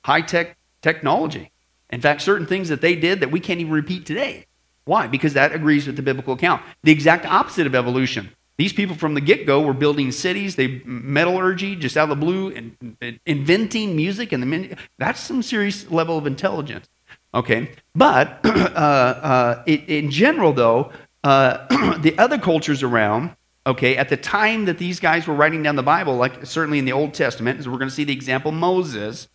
High 0.05 0.23
tech 0.23 0.57
technology. 0.83 1.51
In 1.91 2.01
fact, 2.01 2.23
certain 2.23 2.47
things 2.47 2.69
that 2.69 2.81
they 2.81 2.95
did 2.95 3.21
that 3.21 3.31
we 3.31 3.41
can't 3.41 3.61
even 3.61 3.73
repeat 3.73 4.07
today. 4.07 4.47
Why? 4.85 5.07
Because 5.07 5.35
that 5.35 5.53
agrees 5.53 5.87
with 5.87 5.97
the 5.97 6.03
biblical 6.03 6.35
account. 6.35 6.63
The 6.83 6.93
exact 6.93 7.27
opposite 7.27 7.67
of 7.67 7.75
evolution. 7.75 8.31
These 8.57 8.73
people 8.73 8.95
from 8.95 9.15
the 9.15 9.21
get 9.21 9.47
go 9.47 9.63
were 9.63 9.73
building 9.73 10.13
cities, 10.13 10.57
they 10.57 10.83
metallurgy 10.85 11.77
just 11.77 11.97
out 11.97 12.05
of 12.05 12.09
the 12.11 12.17
blue, 12.17 12.51
and, 12.51 12.97
and 13.01 13.19
inventing 13.25 13.97
music, 13.97 14.33
and 14.33 14.43
the 14.43 14.77
that's 14.99 15.19
some 15.19 15.43
serious 15.43 15.91
level 15.91 16.19
of 16.19 16.27
intelligence. 16.27 16.87
Okay, 17.33 17.71
but 17.95 18.41
uh, 18.45 18.49
uh, 18.49 19.63
it, 19.67 19.89
in 19.89 20.11
general, 20.11 20.53
though, 20.53 20.93
uh, 21.25 21.97
the 22.01 22.15
other 22.19 22.37
cultures 22.37 22.83
around 22.83 23.35
okay, 23.71 23.97
at 23.97 24.09
the 24.09 24.17
time 24.17 24.65
that 24.65 24.79
these 24.79 24.99
guys 24.99 25.27
were 25.27 25.35
writing 25.35 25.63
down 25.63 25.77
the 25.77 25.83
Bible, 25.83 26.17
like 26.17 26.45
certainly 26.45 26.79
in 26.81 26.85
the 26.85 26.93
Old 26.93 27.15
Testament, 27.15 27.61
as 27.61 27.69
we're 27.69 27.79
going 27.79 27.89
to 27.89 27.95
see 27.95 28.05
the 28.05 28.13
example 28.13 28.51
Moses, 28.51 29.29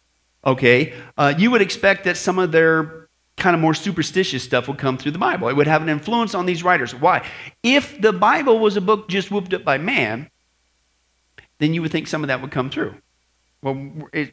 okay, 0.46 0.94
uh, 1.18 1.34
you 1.38 1.52
would 1.52 1.62
expect 1.62 2.04
that 2.04 2.18
some 2.18 2.38
of 2.38 2.52
their 2.52 3.08
kind 3.38 3.56
of 3.56 3.62
more 3.62 3.74
superstitious 3.74 4.44
stuff 4.44 4.68
would 4.68 4.78
come 4.78 4.98
through 4.98 5.12
the 5.12 5.20
Bible. 5.20 5.48
It 5.48 5.56
would 5.56 5.68
have 5.68 5.82
an 5.82 5.90
influence 5.90 6.36
on 6.36 6.46
these 6.46 6.64
writers. 6.64 6.94
Why? 6.94 7.26
If 7.64 8.00
the 8.02 8.12
Bible 8.12 8.60
was 8.60 8.76
a 8.76 8.82
book 8.82 9.08
just 9.08 9.32
whooped 9.32 9.54
up 9.54 9.64
by 9.64 9.78
man, 9.78 10.30
then 11.60 11.74
you 11.74 11.82
would 11.82 11.92
think 11.92 12.08
some 12.08 12.24
of 12.24 12.28
that 12.28 12.42
would 12.42 12.52
come 12.52 12.70
through. 12.70 12.96
Well, 13.62 13.76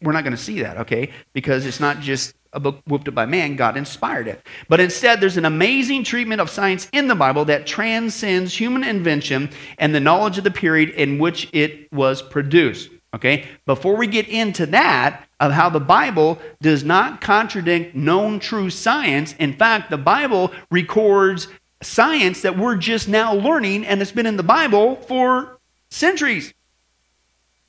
we're 0.03 0.13
not 0.13 0.25
going 0.25 0.37
to 0.37 0.43
see 0.43 0.63
that, 0.63 0.79
okay? 0.79 1.13
Because 1.33 1.65
it's 1.65 1.81
not 1.81 2.01
just 2.01 2.35
a 2.53 2.61
book 2.61 2.81
whooped 2.87 3.09
up 3.09 3.15
by 3.15 3.27
man, 3.27 3.57
God 3.57 3.77
inspired 3.77 4.29
it. 4.29 4.45
But 4.69 4.81
instead, 4.81 5.21
there's 5.21 5.37
an 5.37 5.45
amazing 5.45 6.05
treatment 6.05 6.41
of 6.41 6.51
science 6.51 6.89
in 6.93 7.09
the 7.09 7.15
Bible 7.15 7.45
that 7.47 7.67
transcends 7.67 8.59
human 8.59 8.85
invention 8.85 9.51
and 9.79 9.95
the 9.95 10.01
knowledge 10.01 10.39
of 10.39 10.45
the 10.45 10.51
period 10.51 10.91
in 10.91 11.19
which 11.19 11.49
it 11.53 11.93
was 11.93 12.23
produced. 12.23 12.91
Okay? 13.15 13.47
Before 13.67 13.97
we 13.97 14.07
get 14.07 14.29
into 14.29 14.67
that, 14.67 15.27
of 15.43 15.51
how 15.51 15.69
the 15.69 15.81
Bible 15.81 16.39
does 16.61 16.85
not 16.85 17.21
contradict 17.21 17.97
known 17.97 18.39
true 18.39 18.71
science, 18.71 19.35
in 19.41 19.53
fact, 19.53 19.91
the 19.91 19.99
Bible 19.99 20.53
records 20.71 21.49
science 21.83 22.43
that 22.43 22.57
we're 22.57 22.77
just 22.77 23.09
now 23.09 23.35
learning, 23.35 23.85
and 23.85 24.01
it's 24.01 24.13
been 24.13 24.25
in 24.25 24.37
the 24.37 24.45
Bible 24.45 24.95
for 24.95 25.59
centuries. 25.91 26.55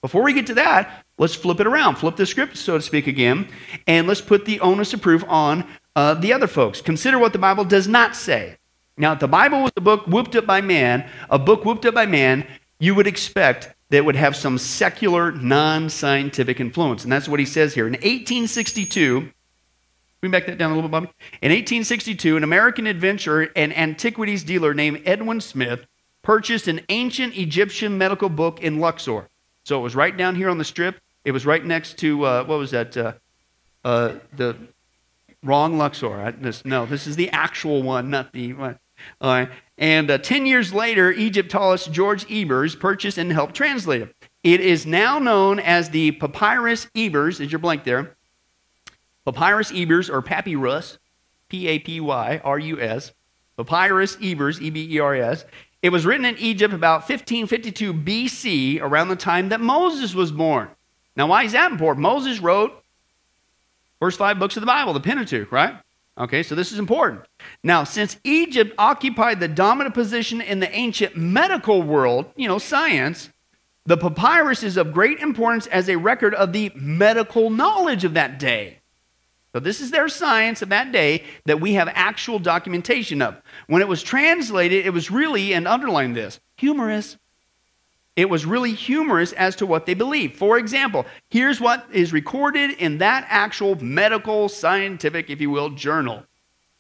Before 0.02 0.22
we 0.22 0.34
get 0.34 0.46
to 0.48 0.54
that, 0.54 1.03
Let's 1.24 1.36
flip 1.36 1.62
it 1.62 1.68
around, 1.68 1.96
flip 1.96 2.18
the 2.18 2.26
script, 2.26 2.58
so 2.58 2.76
to 2.76 2.82
speak, 2.82 3.08
again, 3.08 3.48
and 3.88 4.10
let's 4.10 4.20
put 4.20 4.44
the 4.44 4.60
onus 4.60 4.94
of 4.94 5.02
proof 5.02 5.24
on 5.30 5.66
uh, 5.96 6.16
the 6.16 6.34
other 6.34 6.48
folks. 6.48 6.82
Consider 6.82 7.18
what 7.18 7.32
the 7.32 7.40
Bible 7.40 7.64
does 7.64 7.88
not 7.88 8.14
say. 8.14 8.58
Now, 8.98 9.14
if 9.14 9.22
the 9.22 9.30
Bible 9.30 9.62
was 9.62 9.72
a 9.78 9.80
book 9.80 10.06
whooped 10.06 10.36
up 10.36 10.46
by 10.46 10.60
man, 10.60 11.10
a 11.30 11.40
book 11.40 11.64
whooped 11.64 11.86
up 11.86 11.94
by 11.94 12.06
man, 12.08 12.46
you 12.78 12.94
would 12.94 13.08
expect 13.08 13.74
that 13.90 14.04
would 14.04 14.18
have 14.18 14.36
some 14.36 14.58
secular, 14.58 15.32
non 15.32 15.90
scientific 15.90 16.60
influence. 16.60 17.04
And 17.04 17.12
that's 17.14 17.30
what 17.30 17.40
he 17.40 17.46
says 17.46 17.74
here. 17.74 17.88
In 17.88 17.94
1862, 17.94 19.32
we 20.22 20.28
back 20.28 20.46
that 20.48 20.58
down 20.58 20.72
a 20.72 20.76
little 20.76 20.90
bit, 20.90 20.92
Bobby. 20.92 21.08
In 21.42 21.52
1862, 21.52 22.36
an 22.36 22.44
American 22.44 22.86
adventurer 22.86 23.48
and 23.56 23.74
antiquities 23.78 24.44
dealer 24.44 24.74
named 24.74 25.02
Edwin 25.06 25.40
Smith 25.40 25.86
purchased 26.22 26.68
an 26.68 26.82
ancient 26.90 27.38
Egyptian 27.38 27.98
medical 27.98 28.28
book 28.28 28.62
in 28.62 28.82
Luxor. 28.82 29.30
So 29.64 29.80
it 29.80 29.84
was 29.84 29.96
right 29.96 30.18
down 30.18 30.36
here 30.36 30.50
on 30.50 30.58
the 30.58 30.66
strip. 30.66 31.00
It 31.26 31.32
was 31.32 31.46
right 31.46 31.64
next 31.64 31.98
to, 32.00 32.26
uh, 32.26 32.44
what 32.44 32.60
was 32.60 32.72
that? 32.72 32.96
Uh, 32.98 33.14
uh, 33.84 34.16
the 34.36 34.56
wrong 35.44 35.78
Luxor. 35.78 36.14
I, 36.14 36.32
this, 36.32 36.66
no, 36.66 36.86
this 36.86 37.08
is 37.08 37.16
the 37.16 37.30
actual 37.30 37.84
one, 37.84 38.10
not 38.10 38.34
the 38.34 38.54
one. 38.54 38.80
Right. 39.22 39.50
And 39.78 40.10
uh, 40.10 40.18
10 40.18 40.46
years 40.46 40.74
later, 40.74 41.12
Egyptologist 41.12 41.92
George 41.92 42.26
Ebers 42.32 42.76
purchased 42.76 43.18
and 43.18 43.32
helped 43.32 43.56
translate 43.56 44.02
it. 44.02 44.16
It 44.44 44.60
is 44.60 44.86
now 44.86 45.20
known 45.20 45.60
as 45.60 45.90
the 45.90 46.12
Papyrus 46.12 46.88
Ebers, 46.96 47.40
is 47.40 47.52
your 47.52 47.60
blank 47.60 47.84
there. 47.84 48.16
Papyrus 49.26 49.72
Ebers 49.74 50.10
or 50.10 50.22
Papyrus, 50.22 51.00
P 51.50 51.68
A 51.68 51.80
P 51.80 52.00
Y 52.00 52.42
R 52.44 52.60
U 52.60 52.80
S. 52.80 53.14
Papyrus 53.58 54.18
Ebers, 54.22 54.62
E 54.62 54.70
B 54.70 54.96
E 54.96 55.00
R 55.00 55.16
S. 55.16 55.46
It 55.82 55.90
was 55.90 56.06
written 56.06 56.26
in 56.26 56.38
Egypt 56.38 56.74
about 56.74 57.02
1552 57.02 57.94
BC, 57.94 58.82
around 58.82 59.10
the 59.10 59.16
time 59.16 59.50
that 59.50 59.62
Moses 59.62 60.16
was 60.16 60.32
born. 60.32 60.70
Now, 61.16 61.28
why 61.28 61.44
is 61.44 61.52
that 61.52 61.72
important? 61.72 62.02
Moses 62.02 62.40
wrote 62.40 62.72
first 64.00 64.18
five 64.18 64.40
books 64.40 64.58
of 64.58 64.62
the 64.62 64.68
Bible, 64.68 64.94
the 64.94 65.00
Pentateuch, 65.00 65.52
right? 65.52 65.76
Okay, 66.18 66.44
so 66.44 66.54
this 66.54 66.72
is 66.72 66.78
important. 66.80 67.22
Now, 67.64 67.84
since 67.84 68.18
Egypt 68.24 68.74
occupied 68.78 69.40
the 69.40 69.48
dominant 69.48 69.96
position 69.96 70.42
in 70.42 70.60
the 70.60 70.72
ancient 70.72 71.18
medical 71.18 71.82
world, 71.82 72.26
you 72.36 72.48
know, 72.48 72.60
science, 72.60 73.30
the 73.86 73.98
papyrus 73.98 74.64
is 74.64 74.78
of 74.78 74.94
great 74.94 75.20
importance 75.20 75.66
as 75.68 75.90
a 75.90 75.98
record 75.98 76.36
of 76.36 76.54
the 76.54 76.72
medical 76.76 77.50
knowledge 77.50 78.04
of 78.04 78.14
that 78.14 78.38
day. 78.38 78.80
So, 79.54 79.60
this 79.60 79.82
is 79.82 79.92
their 79.92 80.08
science 80.08 80.62
of 80.62 80.70
that 80.70 80.92
day 80.92 81.24
that 81.46 81.62
we 81.62 81.74
have 81.74 81.88
actual 81.92 82.40
documentation 82.40 83.22
of. 83.22 83.40
When 83.68 83.82
it 83.82 83.88
was 83.88 84.02
translated, 84.02 84.86
it 84.86 84.92
was 84.92 85.12
really, 85.12 85.54
and 85.54 85.68
underline 85.68 86.14
this, 86.14 86.40
humorous. 86.58 87.18
It 88.16 88.30
was 88.30 88.46
really 88.46 88.74
humorous 88.74 89.34
as 89.34 89.56
to 89.56 89.66
what 89.66 89.86
they 89.86 89.96
believed. 89.96 90.36
For 90.36 90.58
example, 90.58 91.06
here's 91.30 91.60
what 91.60 91.88
is 91.92 92.14
recorded 92.14 92.72
in 92.72 93.00
that 93.00 93.26
actual 93.28 93.82
medical, 93.84 94.50
scientific, 94.50 95.30
if 95.30 95.42
you 95.42 95.50
will, 95.50 95.72
journal. 95.72 96.24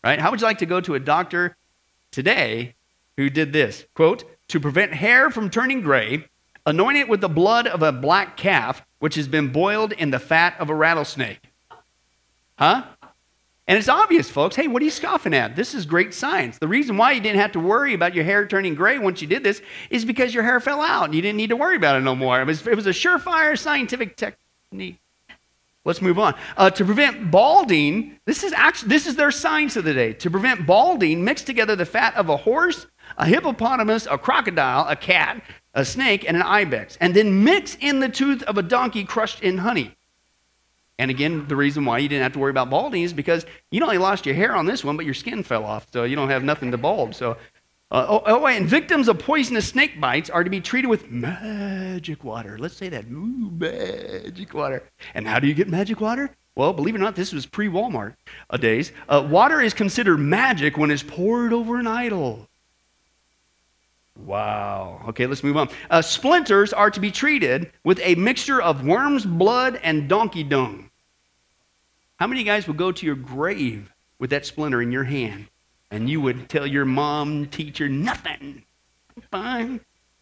Right? 0.03 0.19
How 0.19 0.29
would 0.29 0.41
you 0.41 0.47
like 0.47 0.59
to 0.59 0.65
go 0.65 0.79
to 0.81 0.95
a 0.95 0.99
doctor 0.99 1.57
today 2.11 2.75
who 3.17 3.29
did 3.29 3.51
this? 3.51 3.85
Quote, 3.95 4.25
to 4.49 4.59
prevent 4.59 4.93
hair 4.93 5.31
from 5.31 5.49
turning 5.49 5.81
gray, 5.81 6.27
anoint 6.65 6.97
it 6.97 7.09
with 7.09 7.21
the 7.21 7.29
blood 7.29 7.65
of 7.65 7.81
a 7.81 7.91
black 7.91 8.37
calf, 8.37 8.83
which 8.99 9.15
has 9.15 9.27
been 9.27 9.51
boiled 9.51 9.91
in 9.93 10.11
the 10.11 10.19
fat 10.19 10.55
of 10.59 10.69
a 10.69 10.75
rattlesnake. 10.75 11.39
Huh? 12.59 12.83
And 13.65 13.77
it's 13.77 13.87
obvious, 13.87 14.29
folks. 14.29 14.57
Hey, 14.57 14.67
what 14.67 14.81
are 14.81 14.85
you 14.85 14.91
scoffing 14.91 15.33
at? 15.33 15.55
This 15.55 15.73
is 15.73 15.85
great 15.85 16.13
science. 16.13 16.57
The 16.57 16.67
reason 16.67 16.97
why 16.97 17.13
you 17.13 17.21
didn't 17.21 17.39
have 17.39 17.53
to 17.53 17.59
worry 17.59 17.93
about 17.93 18.13
your 18.13 18.25
hair 18.25 18.45
turning 18.45 18.75
gray 18.75 18.99
once 18.99 19.21
you 19.21 19.27
did 19.27 19.43
this 19.43 19.61
is 19.89 20.03
because 20.03 20.33
your 20.33 20.43
hair 20.43 20.59
fell 20.59 20.81
out 20.81 21.05
and 21.05 21.15
you 21.15 21.21
didn't 21.21 21.37
need 21.37 21.49
to 21.49 21.55
worry 21.55 21.77
about 21.77 21.95
it 21.95 22.01
no 22.01 22.15
more. 22.15 22.41
It 22.41 22.45
was, 22.45 22.67
it 22.67 22.75
was 22.75 22.87
a 22.87 22.91
surefire 22.91 23.57
scientific 23.57 24.17
technique. 24.17 24.99
Let's 25.85 26.01
move 26.01 26.17
on. 26.17 26.35
Uh, 26.55 26.69
to 26.71 26.85
prevent 26.85 27.29
balding, 27.29 28.19
this 28.25 28.43
is 28.43 28.53
actually 28.53 28.89
this 28.89 29.05
is 29.05 29.15
their 29.17 29.31
science 29.31 29.75
of 29.75 29.83
the 29.83 29.93
day. 29.93 30.13
To 30.13 30.31
prevent 30.31 30.65
balding, 30.65 31.23
mix 31.25 31.41
together 31.41 31.75
the 31.75 31.85
fat 31.85 32.15
of 32.15 32.29
a 32.29 32.37
horse, 32.37 32.87
a 33.17 33.25
hippopotamus, 33.25 34.07
a 34.09 34.17
crocodile, 34.17 34.87
a 34.87 34.95
cat, 34.95 35.43
a 35.73 35.83
snake, 35.83 36.23
and 36.25 36.37
an 36.37 36.43
ibex, 36.43 36.97
and 37.01 37.13
then 37.13 37.43
mix 37.43 37.75
in 37.81 37.99
the 37.99 38.07
tooth 38.07 38.43
of 38.43 38.57
a 38.57 38.63
donkey 38.63 39.03
crushed 39.03 39.41
in 39.41 39.57
honey. 39.57 39.95
And 40.99 41.09
again, 41.09 41.47
the 41.47 41.55
reason 41.55 41.85
why 41.85 41.97
you 41.97 42.07
didn't 42.07 42.23
have 42.23 42.33
to 42.33 42.39
worry 42.39 42.51
about 42.51 42.69
balding 42.69 43.03
is 43.03 43.13
because 43.13 43.45
you 43.71 43.79
not 43.79 43.87
only 43.87 43.97
lost 43.97 44.25
your 44.25 44.35
hair 44.35 44.55
on 44.55 44.65
this 44.65 44.83
one, 44.83 44.95
but 44.95 45.05
your 45.05 45.15
skin 45.15 45.43
fell 45.43 45.65
off, 45.65 45.87
so 45.91 46.03
you 46.03 46.15
don't 46.15 46.29
have 46.29 46.43
nothing 46.43 46.71
to 46.71 46.77
bald. 46.77 47.15
So, 47.15 47.31
uh, 47.91 48.05
oh, 48.07 48.23
oh, 48.25 48.47
and 48.47 48.67
victims 48.67 49.07
of 49.07 49.19
poisonous 49.19 49.67
snake 49.67 49.99
bites 49.99 50.29
are 50.29 50.43
to 50.43 50.49
be 50.49 50.61
treated 50.61 50.87
with 50.87 51.09
magic 51.09 52.23
water. 52.23 52.57
Let's 52.57 52.75
say 52.75 52.89
that, 52.89 53.05
Ooh, 53.05 53.51
magic 53.51 54.53
water. 54.53 54.83
And 55.13 55.27
how 55.27 55.39
do 55.39 55.47
you 55.47 55.53
get 55.53 55.67
magic 55.67 55.99
water? 55.99 56.35
Well, 56.55 56.73
believe 56.73 56.93
it 56.93 56.99
or 56.99 57.01
not, 57.01 57.15
this 57.15 57.33
was 57.33 57.45
pre 57.45 57.67
Walmart 57.67 58.15
uh, 58.49 58.57
days. 58.57 58.91
Uh, 59.09 59.27
water 59.27 59.61
is 59.61 59.73
considered 59.73 60.17
magic 60.17 60.77
when 60.77 60.91
it's 60.91 61.03
poured 61.03 61.53
over 61.53 61.79
an 61.79 61.87
idol. 61.87 62.47
Wow. 64.17 65.01
Okay, 65.09 65.25
let's 65.25 65.43
move 65.43 65.57
on. 65.57 65.69
Uh, 65.89 66.01
splinters 66.01 66.71
are 66.71 66.91
to 66.91 66.99
be 66.99 67.11
treated 67.11 67.71
with 67.83 67.99
a 68.01 68.15
mixture 68.15 68.61
of 68.61 68.85
worm's 68.85 69.25
blood 69.25 69.79
and 69.83 70.07
donkey 70.07 70.43
dung. 70.43 70.89
How 72.17 72.27
many 72.27 72.43
guys 72.43 72.67
would 72.67 72.77
go 72.77 72.91
to 72.91 73.05
your 73.05 73.15
grave 73.15 73.91
with 74.19 74.29
that 74.29 74.45
splinter 74.45 74.81
in 74.81 74.91
your 74.91 75.03
hand 75.03 75.47
and 75.91 76.09
you 76.09 76.21
would 76.21 76.47
tell 76.47 76.65
your 76.65 76.85
mom, 76.85 77.47
teacher, 77.47 77.89
nothing? 77.89 78.63
Fine. 79.31 79.79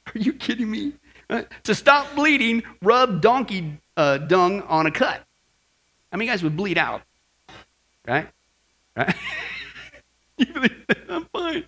Are 0.07 0.19
you 0.19 0.33
kidding 0.33 0.71
me? 0.71 0.93
Uh, 1.29 1.43
to 1.63 1.75
stop 1.75 2.13
bleeding, 2.15 2.63
rub 2.81 3.21
donkey 3.21 3.77
uh, 3.98 4.17
dung 4.17 4.62
on 4.63 4.86
a 4.86 4.91
cut. 4.91 5.24
How 6.12 6.17
many 6.17 6.29
guys 6.29 6.43
would 6.43 6.57
bleed 6.57 6.77
out? 6.77 7.03
Right? 8.07 8.27
Right? 8.95 9.15
I'm 11.10 11.25
fine. 11.25 11.65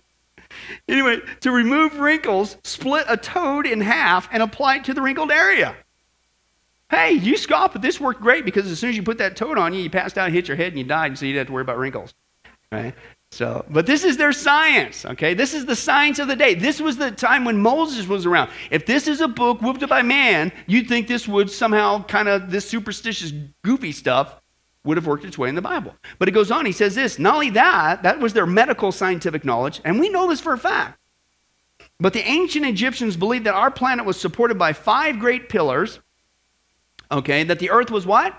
Anyway, 0.88 1.20
to 1.40 1.50
remove 1.50 1.98
wrinkles, 1.98 2.56
split 2.62 3.06
a 3.08 3.16
toad 3.16 3.66
in 3.66 3.80
half 3.80 4.28
and 4.30 4.42
apply 4.42 4.76
it 4.76 4.84
to 4.84 4.94
the 4.94 5.00
wrinkled 5.00 5.30
area. 5.30 5.74
Hey, 6.90 7.12
you 7.12 7.36
scoff, 7.36 7.72
but 7.72 7.82
this 7.82 7.98
worked 7.98 8.20
great 8.20 8.44
because 8.44 8.70
as 8.70 8.78
soon 8.78 8.90
as 8.90 8.96
you 8.96 9.02
put 9.02 9.18
that 9.18 9.36
toad 9.36 9.58
on 9.58 9.72
you, 9.72 9.80
you 9.80 9.90
passed 9.90 10.18
out, 10.18 10.30
hit 10.30 10.46
your 10.46 10.56
head, 10.56 10.68
and 10.68 10.78
you 10.78 10.84
died, 10.84 11.06
and 11.06 11.18
so 11.18 11.24
you 11.24 11.32
didn't 11.32 11.40
have 11.40 11.46
to 11.48 11.52
worry 11.54 11.62
about 11.62 11.78
wrinkles. 11.78 12.12
Right? 12.70 12.94
So, 13.32 13.64
but 13.68 13.86
this 13.86 14.04
is 14.04 14.16
their 14.16 14.32
science, 14.32 15.04
okay? 15.04 15.34
This 15.34 15.54
is 15.54 15.66
the 15.66 15.74
science 15.74 16.18
of 16.20 16.28
the 16.28 16.36
day. 16.36 16.54
This 16.54 16.80
was 16.80 16.98
the 16.98 17.10
time 17.10 17.44
when 17.44 17.58
Moses 17.58 18.06
was 18.06 18.26
around. 18.26 18.50
If 18.70 18.86
this 18.86 19.08
is 19.08 19.20
a 19.20 19.26
book 19.26 19.60
whooped 19.60 19.82
up 19.82 19.90
by 19.90 20.02
man, 20.02 20.52
you'd 20.66 20.88
think 20.88 21.08
this 21.08 21.26
would 21.26 21.50
somehow 21.50 22.04
kind 22.04 22.28
of, 22.28 22.50
this 22.50 22.68
superstitious, 22.68 23.32
goofy 23.64 23.90
stuff 23.90 24.40
would 24.84 24.96
have 24.96 25.06
worked 25.06 25.24
its 25.24 25.38
way 25.38 25.48
in 25.48 25.54
the 25.54 25.62
Bible. 25.62 25.94
But 26.18 26.28
it 26.28 26.32
goes 26.32 26.50
on, 26.50 26.66
he 26.66 26.72
says 26.72 26.94
this 26.94 27.18
not 27.18 27.34
only 27.34 27.50
that, 27.50 28.02
that 28.02 28.20
was 28.20 28.32
their 28.32 28.46
medical 28.46 28.92
scientific 28.92 29.44
knowledge, 29.44 29.80
and 29.84 29.98
we 29.98 30.08
know 30.08 30.28
this 30.28 30.40
for 30.40 30.52
a 30.52 30.58
fact. 30.58 30.98
But 31.98 32.12
the 32.12 32.26
ancient 32.26 32.66
Egyptians 32.66 33.16
believed 33.16 33.46
that 33.46 33.54
our 33.54 33.70
planet 33.70 34.04
was 34.04 34.20
supported 34.20 34.58
by 34.58 34.72
five 34.72 35.18
great 35.18 35.48
pillars, 35.48 36.00
okay, 37.10 37.44
that 37.44 37.58
the 37.58 37.70
earth 37.70 37.90
was 37.90 38.06
what? 38.06 38.34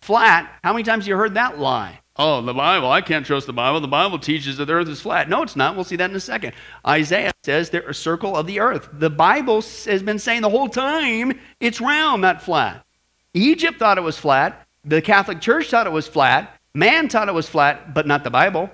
Flat. 0.00 0.52
How 0.62 0.72
many 0.72 0.82
times 0.82 1.04
have 1.04 1.08
you 1.08 1.16
heard 1.16 1.34
that 1.34 1.58
lie? 1.58 2.00
Oh, 2.16 2.42
the 2.42 2.52
Bible, 2.52 2.90
I 2.90 3.00
can't 3.00 3.24
trust 3.24 3.46
the 3.46 3.54
Bible. 3.54 3.80
The 3.80 3.88
Bible 3.88 4.18
teaches 4.18 4.58
that 4.58 4.66
the 4.66 4.74
earth 4.74 4.88
is 4.88 5.00
flat. 5.00 5.30
No, 5.30 5.42
it's 5.42 5.56
not. 5.56 5.74
We'll 5.74 5.84
see 5.84 5.96
that 5.96 6.10
in 6.10 6.16
a 6.16 6.20
second. 6.20 6.52
Isaiah 6.86 7.32
says 7.42 7.70
they're 7.70 7.88
a 7.88 7.94
circle 7.94 8.36
of 8.36 8.46
the 8.46 8.60
earth. 8.60 8.90
The 8.92 9.08
Bible 9.08 9.62
has 9.62 10.02
been 10.02 10.18
saying 10.18 10.42
the 10.42 10.50
whole 10.50 10.68
time 10.68 11.40
it's 11.58 11.80
round, 11.80 12.20
not 12.20 12.42
flat. 12.42 12.84
Egypt 13.32 13.78
thought 13.78 13.96
it 13.96 14.02
was 14.02 14.18
flat. 14.18 14.66
The 14.84 15.02
Catholic 15.02 15.40
Church 15.40 15.70
thought 15.70 15.86
it 15.86 15.92
was 15.92 16.08
flat. 16.08 16.58
Man 16.74 17.08
taught 17.08 17.28
it 17.28 17.34
was 17.34 17.48
flat, 17.48 17.94
but 17.94 18.06
not 18.06 18.24
the 18.24 18.30
Bible. 18.30 18.70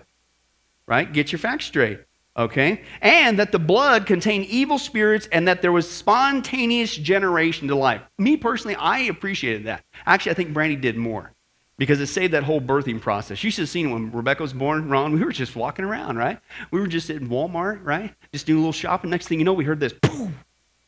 Right? 0.86 1.12
Get 1.12 1.32
your 1.32 1.38
facts 1.38 1.66
straight. 1.66 2.00
Okay? 2.36 2.82
And 3.02 3.38
that 3.38 3.50
the 3.52 3.58
blood 3.58 4.06
contained 4.06 4.46
evil 4.46 4.78
spirits 4.78 5.28
and 5.32 5.48
that 5.48 5.60
there 5.60 5.72
was 5.72 5.90
spontaneous 5.90 6.94
generation 6.96 7.68
to 7.68 7.74
life. 7.74 8.00
Me 8.16 8.36
personally, 8.36 8.76
I 8.76 9.00
appreciated 9.00 9.64
that. 9.64 9.84
Actually, 10.06 10.32
I 10.32 10.34
think 10.34 10.54
Brandy 10.54 10.76
did 10.76 10.96
more 10.96 11.32
because 11.78 12.00
it 12.00 12.06
saved 12.06 12.34
that 12.34 12.44
whole 12.44 12.60
birthing 12.60 13.00
process. 13.00 13.42
You 13.42 13.50
should 13.50 13.62
have 13.62 13.68
seen 13.68 13.90
when 13.90 14.12
Rebecca 14.12 14.42
was 14.42 14.52
born, 14.52 14.88
Ron. 14.88 15.12
We 15.12 15.24
were 15.24 15.32
just 15.32 15.56
walking 15.56 15.84
around, 15.84 16.16
right? 16.16 16.38
We 16.70 16.80
were 16.80 16.86
just 16.86 17.10
in 17.10 17.28
Walmart, 17.28 17.84
right? 17.84 18.14
Just 18.32 18.46
doing 18.46 18.58
a 18.58 18.60
little 18.60 18.72
shopping. 18.72 19.10
Next 19.10 19.28
thing 19.28 19.40
you 19.40 19.44
know, 19.44 19.52
we 19.52 19.64
heard 19.64 19.80
this, 19.80 19.92
boom, 19.92 20.38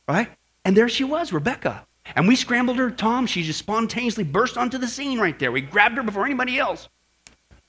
right? 0.07 0.29
And 0.63 0.75
there 0.75 0.89
she 0.89 1.03
was, 1.03 1.33
Rebecca. 1.33 1.85
And 2.15 2.27
we 2.27 2.35
scrambled 2.35 2.77
her, 2.77 2.91
Tom. 2.91 3.25
She 3.27 3.43
just 3.43 3.59
spontaneously 3.59 4.23
burst 4.23 4.57
onto 4.57 4.77
the 4.77 4.87
scene 4.87 5.19
right 5.19 5.37
there. 5.37 5.51
We 5.51 5.61
grabbed 5.61 5.97
her 5.97 6.03
before 6.03 6.25
anybody 6.25 6.59
else. 6.59 6.89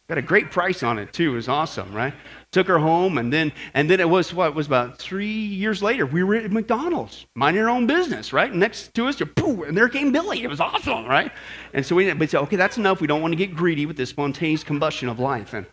Got 0.08 0.18
a 0.18 0.22
great 0.22 0.50
price 0.50 0.82
on 0.82 0.98
it 0.98 1.12
too. 1.12 1.32
It 1.32 1.36
was 1.36 1.48
awesome, 1.48 1.94
right? 1.94 2.12
Took 2.50 2.66
her 2.66 2.78
home, 2.78 3.16
and 3.18 3.32
then 3.32 3.52
and 3.72 3.88
then 3.88 3.98
it 3.98 4.08
was 4.08 4.34
what 4.34 4.48
it 4.48 4.54
was 4.54 4.66
about 4.66 4.98
three 4.98 5.26
years 5.26 5.82
later. 5.82 6.04
We 6.04 6.22
were 6.22 6.34
at 6.34 6.50
McDonald's, 6.52 7.24
minding 7.34 7.62
our 7.62 7.70
own 7.70 7.86
business, 7.86 8.32
right? 8.32 8.52
Next 8.52 8.92
to 8.94 9.06
us, 9.06 9.22
poof, 9.36 9.66
and 9.66 9.76
there 9.76 9.88
came 9.88 10.12
Billy. 10.12 10.42
It 10.42 10.50
was 10.50 10.60
awesome, 10.60 11.06
right? 11.06 11.32
And 11.72 11.86
so 11.86 11.94
we 11.94 12.04
said, 12.26 12.34
okay, 12.42 12.56
that's 12.56 12.76
enough. 12.76 13.00
We 13.00 13.06
don't 13.06 13.22
want 13.22 13.32
to 13.32 13.36
get 13.36 13.54
greedy 13.54 13.86
with 13.86 13.96
this 13.96 14.10
spontaneous 14.10 14.64
combustion 14.64 15.08
of 15.08 15.18
life. 15.18 15.54
And 15.54 15.66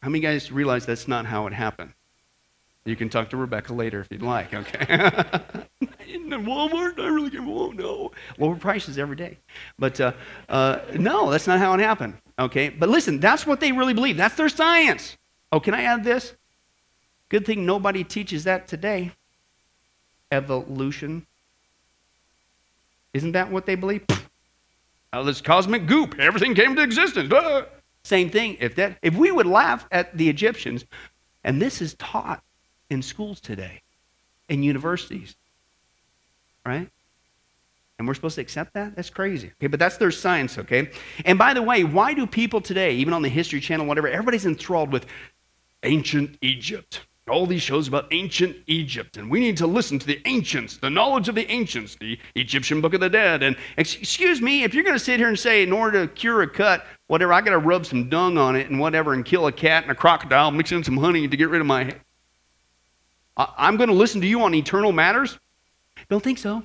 how 0.00 0.08
many 0.08 0.20
guys 0.20 0.52
realize 0.52 0.86
that's 0.86 1.08
not 1.08 1.26
how 1.26 1.46
it 1.46 1.52
happened? 1.52 1.94
You 2.84 2.96
can 2.96 3.08
talk 3.08 3.30
to 3.30 3.36
Rebecca 3.36 3.72
later 3.72 4.00
if 4.00 4.08
you'd 4.10 4.22
like, 4.22 4.52
okay? 4.52 4.86
in 6.06 6.28
Walmart, 6.28 6.98
I 6.98 7.06
really 7.06 7.30
can, 7.30 7.48
oh 7.48 7.70
no. 7.70 8.12
Lower 8.38 8.56
prices 8.56 8.98
every 8.98 9.16
day. 9.16 9.38
But 9.78 10.00
uh, 10.00 10.12
uh, 10.48 10.80
no, 10.94 11.30
that's 11.30 11.46
not 11.46 11.58
how 11.58 11.72
it 11.74 11.80
happened, 11.80 12.18
okay? 12.38 12.68
But 12.68 12.90
listen, 12.90 13.20
that's 13.20 13.46
what 13.46 13.60
they 13.60 13.72
really 13.72 13.94
believe. 13.94 14.16
That's 14.18 14.34
their 14.34 14.50
science. 14.50 15.16
Oh, 15.50 15.60
can 15.60 15.72
I 15.72 15.82
add 15.82 16.04
this? 16.04 16.34
Good 17.30 17.46
thing 17.46 17.64
nobody 17.64 18.04
teaches 18.04 18.44
that 18.44 18.68
today. 18.68 19.12
Evolution. 20.30 21.26
Isn't 23.14 23.32
that 23.32 23.50
what 23.50 23.64
they 23.64 23.76
believe? 23.76 24.04
Oh, 25.12 25.24
this 25.24 25.40
cosmic 25.40 25.86
goop, 25.86 26.18
everything 26.18 26.54
came 26.54 26.74
to 26.76 26.82
existence. 26.82 27.32
Same 28.02 28.28
thing. 28.28 28.56
If 28.60 28.74
that, 28.74 28.98
if 29.00 29.14
we 29.14 29.30
would 29.30 29.46
laugh 29.46 29.86
at 29.90 30.16
the 30.16 30.28
Egyptians, 30.28 30.84
and 31.44 31.62
this 31.62 31.80
is 31.80 31.94
taught 31.94 32.42
in 32.94 33.02
schools 33.02 33.40
today, 33.40 33.82
in 34.48 34.62
universities, 34.62 35.36
right? 36.64 36.88
And 37.98 38.08
we're 38.08 38.14
supposed 38.14 38.36
to 38.36 38.40
accept 38.40 38.72
that? 38.74 38.96
That's 38.96 39.10
crazy. 39.10 39.52
Okay, 39.60 39.66
but 39.66 39.78
that's 39.78 39.98
their 39.98 40.10
science, 40.10 40.58
okay? 40.58 40.90
And 41.24 41.38
by 41.38 41.54
the 41.54 41.62
way, 41.62 41.84
why 41.84 42.14
do 42.14 42.26
people 42.26 42.60
today, 42.60 42.94
even 42.94 43.12
on 43.12 43.22
the 43.22 43.28
History 43.28 43.60
Channel, 43.60 43.86
whatever, 43.86 44.08
everybody's 44.08 44.46
enthralled 44.46 44.90
with 44.90 45.06
ancient 45.82 46.38
Egypt? 46.40 47.02
All 47.28 47.46
these 47.46 47.62
shows 47.62 47.88
about 47.88 48.12
ancient 48.12 48.56
Egypt, 48.66 49.16
and 49.16 49.30
we 49.30 49.40
need 49.40 49.56
to 49.56 49.66
listen 49.66 49.98
to 49.98 50.06
the 50.06 50.20
ancients, 50.26 50.76
the 50.76 50.90
knowledge 50.90 51.28
of 51.28 51.34
the 51.34 51.50
ancients, 51.50 51.94
the 51.94 52.18
Egyptian 52.34 52.82
Book 52.82 52.92
of 52.92 53.00
the 53.00 53.08
Dead. 53.08 53.42
And 53.42 53.56
excuse 53.78 54.42
me, 54.42 54.62
if 54.62 54.74
you're 54.74 54.84
going 54.84 54.96
to 54.96 55.02
sit 55.02 55.18
here 55.18 55.28
and 55.28 55.38
say, 55.38 55.62
in 55.62 55.72
order 55.72 56.06
to 56.06 56.12
cure 56.12 56.42
a 56.42 56.48
cut, 56.48 56.84
whatever, 57.06 57.32
I 57.32 57.40
got 57.40 57.52
to 57.52 57.58
rub 57.58 57.86
some 57.86 58.10
dung 58.10 58.36
on 58.36 58.56
it 58.56 58.68
and 58.68 58.78
whatever, 58.78 59.14
and 59.14 59.24
kill 59.24 59.46
a 59.46 59.52
cat 59.52 59.84
and 59.84 59.92
a 59.92 59.94
crocodile, 59.94 60.50
mix 60.50 60.70
in 60.70 60.84
some 60.84 60.98
honey 60.98 61.26
to 61.26 61.36
get 61.36 61.48
rid 61.48 61.62
of 61.62 61.66
my 61.66 61.94
I'm 63.36 63.76
going 63.76 63.88
to 63.88 63.94
listen 63.94 64.20
to 64.20 64.26
you 64.26 64.42
on 64.42 64.54
eternal 64.54 64.92
matters? 64.92 65.38
Don't 66.08 66.22
think 66.22 66.38
so. 66.38 66.62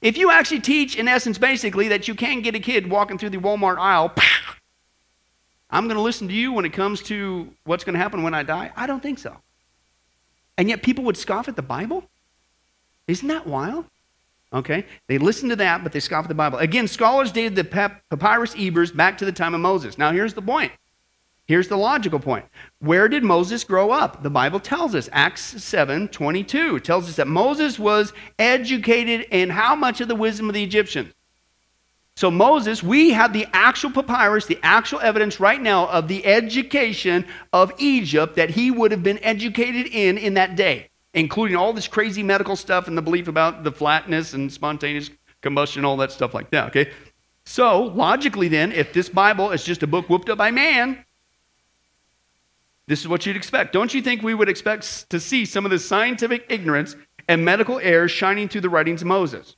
If 0.00 0.16
you 0.16 0.30
actually 0.30 0.60
teach, 0.60 0.96
in 0.96 1.08
essence, 1.08 1.38
basically, 1.38 1.88
that 1.88 2.08
you 2.08 2.14
can 2.14 2.40
get 2.40 2.54
a 2.54 2.60
kid 2.60 2.90
walking 2.90 3.18
through 3.18 3.30
the 3.30 3.38
Walmart 3.38 3.78
aisle 3.78 4.12
I'm 5.70 5.84
going 5.84 5.96
to 5.96 6.02
listen 6.02 6.28
to 6.28 6.34
you 6.34 6.52
when 6.52 6.64
it 6.64 6.72
comes 6.72 7.02
to 7.04 7.52
what's 7.64 7.82
going 7.84 7.94
to 7.94 7.98
happen 7.98 8.22
when 8.22 8.34
I 8.34 8.42
die? 8.42 8.72
I 8.76 8.86
don't 8.86 9.02
think 9.02 9.18
so. 9.18 9.36
And 10.56 10.68
yet 10.68 10.82
people 10.82 11.04
would 11.04 11.16
scoff 11.16 11.48
at 11.48 11.56
the 11.56 11.62
Bible? 11.62 12.04
Isn't 13.08 13.28
that 13.28 13.46
wild? 13.46 13.84
Okay? 14.52 14.86
They 15.08 15.18
listen 15.18 15.48
to 15.48 15.56
that, 15.56 15.82
but 15.82 15.92
they 15.92 16.00
scoff 16.00 16.24
at 16.24 16.28
the 16.28 16.34
Bible. 16.34 16.58
Again, 16.58 16.88
scholars 16.88 17.32
dated 17.32 17.56
the 17.56 17.64
Papyrus 18.10 18.54
Ebers 18.56 18.92
back 18.92 19.18
to 19.18 19.24
the 19.24 19.32
time 19.32 19.54
of 19.54 19.60
Moses. 19.60 19.98
Now, 19.98 20.12
here's 20.12 20.34
the 20.34 20.42
point. 20.42 20.72
Here's 21.46 21.68
the 21.68 21.76
logical 21.76 22.18
point. 22.18 22.44
Where 22.80 23.08
did 23.08 23.22
Moses 23.22 23.62
grow 23.62 23.92
up? 23.92 24.24
The 24.24 24.30
Bible 24.30 24.58
tells 24.58 24.96
us, 24.96 25.08
Acts 25.12 25.62
7 25.62 26.08
22 26.08 26.80
tells 26.80 27.08
us 27.08 27.16
that 27.16 27.28
Moses 27.28 27.78
was 27.78 28.12
educated 28.38 29.26
in 29.30 29.50
how 29.50 29.76
much 29.76 30.00
of 30.00 30.08
the 30.08 30.16
wisdom 30.16 30.48
of 30.48 30.54
the 30.54 30.64
Egyptians? 30.64 31.14
So, 32.16 32.30
Moses, 32.30 32.82
we 32.82 33.10
have 33.10 33.32
the 33.32 33.46
actual 33.52 33.90
papyrus, 33.90 34.46
the 34.46 34.58
actual 34.62 35.00
evidence 35.00 35.38
right 35.38 35.60
now 35.60 35.86
of 35.88 36.08
the 36.08 36.24
education 36.24 37.26
of 37.52 37.72
Egypt 37.78 38.36
that 38.36 38.50
he 38.50 38.70
would 38.70 38.90
have 38.90 39.02
been 39.02 39.18
educated 39.18 39.86
in 39.86 40.18
in 40.18 40.34
that 40.34 40.56
day, 40.56 40.88
including 41.14 41.56
all 41.56 41.72
this 41.72 41.86
crazy 41.86 42.22
medical 42.22 42.56
stuff 42.56 42.88
and 42.88 42.98
the 42.98 43.02
belief 43.02 43.28
about 43.28 43.62
the 43.62 43.70
flatness 43.70 44.32
and 44.32 44.50
spontaneous 44.50 45.10
combustion, 45.42 45.84
all 45.84 45.98
that 45.98 46.10
stuff 46.10 46.34
like 46.34 46.50
that, 46.50 46.68
okay? 46.68 46.90
So, 47.44 47.82
logically, 47.82 48.48
then, 48.48 48.72
if 48.72 48.92
this 48.92 49.08
Bible 49.08 49.52
is 49.52 49.62
just 49.62 49.84
a 49.84 49.86
book 49.86 50.08
whooped 50.08 50.28
up 50.28 50.38
by 50.38 50.50
man, 50.50 51.04
this 52.86 53.00
is 53.00 53.08
what 53.08 53.26
you'd 53.26 53.36
expect. 53.36 53.72
Don't 53.72 53.92
you 53.94 54.02
think 54.02 54.22
we 54.22 54.34
would 54.34 54.48
expect 54.48 55.10
to 55.10 55.18
see 55.18 55.44
some 55.44 55.64
of 55.64 55.70
the 55.70 55.78
scientific 55.78 56.46
ignorance 56.48 56.96
and 57.28 57.44
medical 57.44 57.78
errors 57.80 58.10
shining 58.10 58.48
through 58.48 58.60
the 58.60 58.68
writings 58.68 59.02
of 59.02 59.08
Moses? 59.08 59.56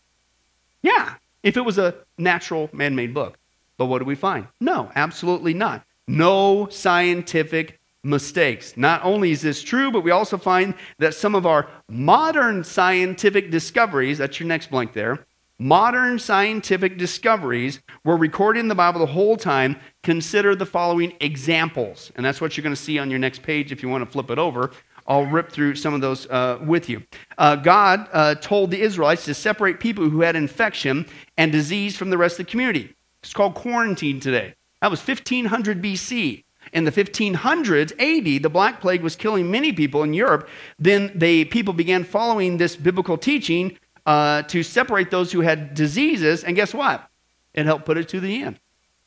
Yeah, 0.82 1.14
if 1.42 1.56
it 1.56 1.64
was 1.64 1.78
a 1.78 1.94
natural 2.16 2.70
man 2.72 2.94
made 2.94 3.12
book. 3.12 3.38
But 3.76 3.86
what 3.86 4.00
do 4.00 4.04
we 4.04 4.14
find? 4.14 4.48
No, 4.60 4.90
absolutely 4.94 5.54
not. 5.54 5.84
No 6.06 6.68
scientific 6.70 7.78
mistakes. 8.02 8.76
Not 8.76 9.04
only 9.04 9.30
is 9.30 9.42
this 9.42 9.62
true, 9.62 9.90
but 9.90 10.00
we 10.00 10.10
also 10.10 10.38
find 10.38 10.74
that 10.98 11.14
some 11.14 11.34
of 11.34 11.46
our 11.46 11.68
modern 11.88 12.64
scientific 12.64 13.50
discoveries, 13.50 14.18
that's 14.18 14.40
your 14.40 14.48
next 14.48 14.70
blank 14.70 14.94
there, 14.94 15.26
modern 15.58 16.18
scientific 16.18 16.96
discoveries 16.96 17.80
were 18.04 18.16
recorded 18.16 18.60
in 18.60 18.68
the 18.68 18.74
Bible 18.74 19.00
the 19.00 19.06
whole 19.06 19.36
time. 19.36 19.76
Consider 20.08 20.56
the 20.56 20.64
following 20.64 21.12
examples. 21.20 22.10
And 22.16 22.24
that's 22.24 22.40
what 22.40 22.56
you're 22.56 22.62
going 22.62 22.74
to 22.74 22.80
see 22.80 22.98
on 22.98 23.10
your 23.10 23.18
next 23.18 23.42
page 23.42 23.72
if 23.72 23.82
you 23.82 23.90
want 23.90 24.02
to 24.06 24.10
flip 24.10 24.30
it 24.30 24.38
over. 24.38 24.70
I'll 25.06 25.26
rip 25.26 25.52
through 25.52 25.74
some 25.74 25.92
of 25.92 26.00
those 26.00 26.26
uh, 26.28 26.60
with 26.64 26.88
you. 26.88 27.02
Uh, 27.36 27.56
God 27.56 28.08
uh, 28.14 28.34
told 28.36 28.70
the 28.70 28.80
Israelites 28.80 29.26
to 29.26 29.34
separate 29.34 29.80
people 29.80 30.08
who 30.08 30.22
had 30.22 30.34
infection 30.34 31.04
and 31.36 31.52
disease 31.52 31.94
from 31.94 32.08
the 32.08 32.16
rest 32.16 32.40
of 32.40 32.46
the 32.46 32.50
community. 32.50 32.96
It's 33.22 33.34
called 33.34 33.54
quarantine 33.54 34.18
today. 34.18 34.54
That 34.80 34.90
was 34.90 35.06
1500 35.06 35.82
BC. 35.82 36.42
In 36.72 36.84
the 36.84 36.92
1500s 36.92 37.92
AD, 37.92 38.42
the 38.42 38.48
Black 38.48 38.80
Plague 38.80 39.02
was 39.02 39.14
killing 39.14 39.50
many 39.50 39.74
people 39.74 40.04
in 40.04 40.14
Europe. 40.14 40.48
Then 40.78 41.12
the 41.14 41.44
people 41.44 41.74
began 41.74 42.02
following 42.02 42.56
this 42.56 42.76
biblical 42.76 43.18
teaching 43.18 43.76
uh, 44.06 44.40
to 44.44 44.62
separate 44.62 45.10
those 45.10 45.32
who 45.32 45.42
had 45.42 45.74
diseases. 45.74 46.44
And 46.44 46.56
guess 46.56 46.72
what? 46.72 47.10
It 47.52 47.66
helped 47.66 47.84
put 47.84 47.98
it 47.98 48.08
to 48.08 48.20
the 48.20 48.42
end. 48.42 48.58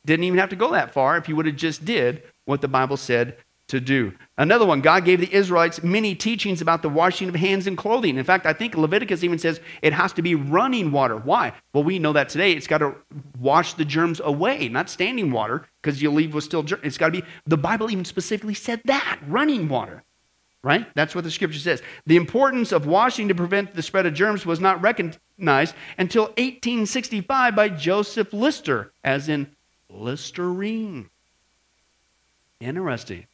Didn't 0.04 0.24
even 0.24 0.38
have 0.38 0.50
to 0.50 0.56
go 0.56 0.72
that 0.72 0.92
far 0.92 1.16
if 1.16 1.28
you 1.28 1.36
would 1.36 1.46
have 1.46 1.56
just 1.56 1.84
did 1.84 2.22
what 2.44 2.60
the 2.60 2.68
Bible 2.68 2.96
said 2.96 3.36
to 3.68 3.80
do. 3.80 4.12
Another 4.36 4.66
one, 4.66 4.82
God 4.82 5.04
gave 5.04 5.20
the 5.20 5.32
Israelites 5.32 5.82
many 5.82 6.14
teachings 6.14 6.60
about 6.60 6.82
the 6.82 6.88
washing 6.88 7.28
of 7.28 7.34
hands 7.34 7.66
and 7.66 7.78
clothing. 7.78 8.18
In 8.18 8.24
fact, 8.24 8.44
I 8.44 8.52
think 8.52 8.76
Leviticus 8.76 9.24
even 9.24 9.38
says 9.38 9.60
it 9.80 9.94
has 9.94 10.12
to 10.14 10.22
be 10.22 10.34
running 10.34 10.92
water. 10.92 11.16
Why? 11.16 11.54
Well, 11.72 11.84
we 11.84 11.98
know 11.98 12.12
that 12.12 12.28
today. 12.28 12.52
It's 12.52 12.66
got 12.66 12.78
to 12.78 12.94
wash 13.38 13.74
the 13.74 13.84
germs 13.84 14.20
away, 14.22 14.68
not 14.68 14.90
standing 14.90 15.30
water, 15.30 15.66
because 15.80 16.02
you 16.02 16.10
leave 16.10 16.34
with 16.34 16.44
still 16.44 16.62
germs. 16.62 16.82
It's 16.84 16.98
got 16.98 17.14
to 17.14 17.22
be, 17.22 17.26
the 17.46 17.56
Bible 17.56 17.90
even 17.90 18.04
specifically 18.04 18.54
said 18.54 18.82
that, 18.84 19.20
running 19.26 19.68
water. 19.68 20.02
Right? 20.64 20.86
That's 20.94 21.14
what 21.14 21.24
the 21.24 21.30
scripture 21.30 21.58
says. 21.58 21.82
The 22.06 22.16
importance 22.16 22.72
of 22.72 22.86
washing 22.86 23.28
to 23.28 23.34
prevent 23.34 23.74
the 23.74 23.82
spread 23.82 24.06
of 24.06 24.14
germs 24.14 24.44
was 24.44 24.60
not 24.60 24.82
recognized 24.82 25.74
until 25.98 26.24
1865 26.24 27.56
by 27.56 27.68
Joseph 27.68 28.32
Lister, 28.32 28.92
as 29.02 29.28
in 29.28 29.48
Listerine. 29.92 31.10
Interesting. 32.60 33.26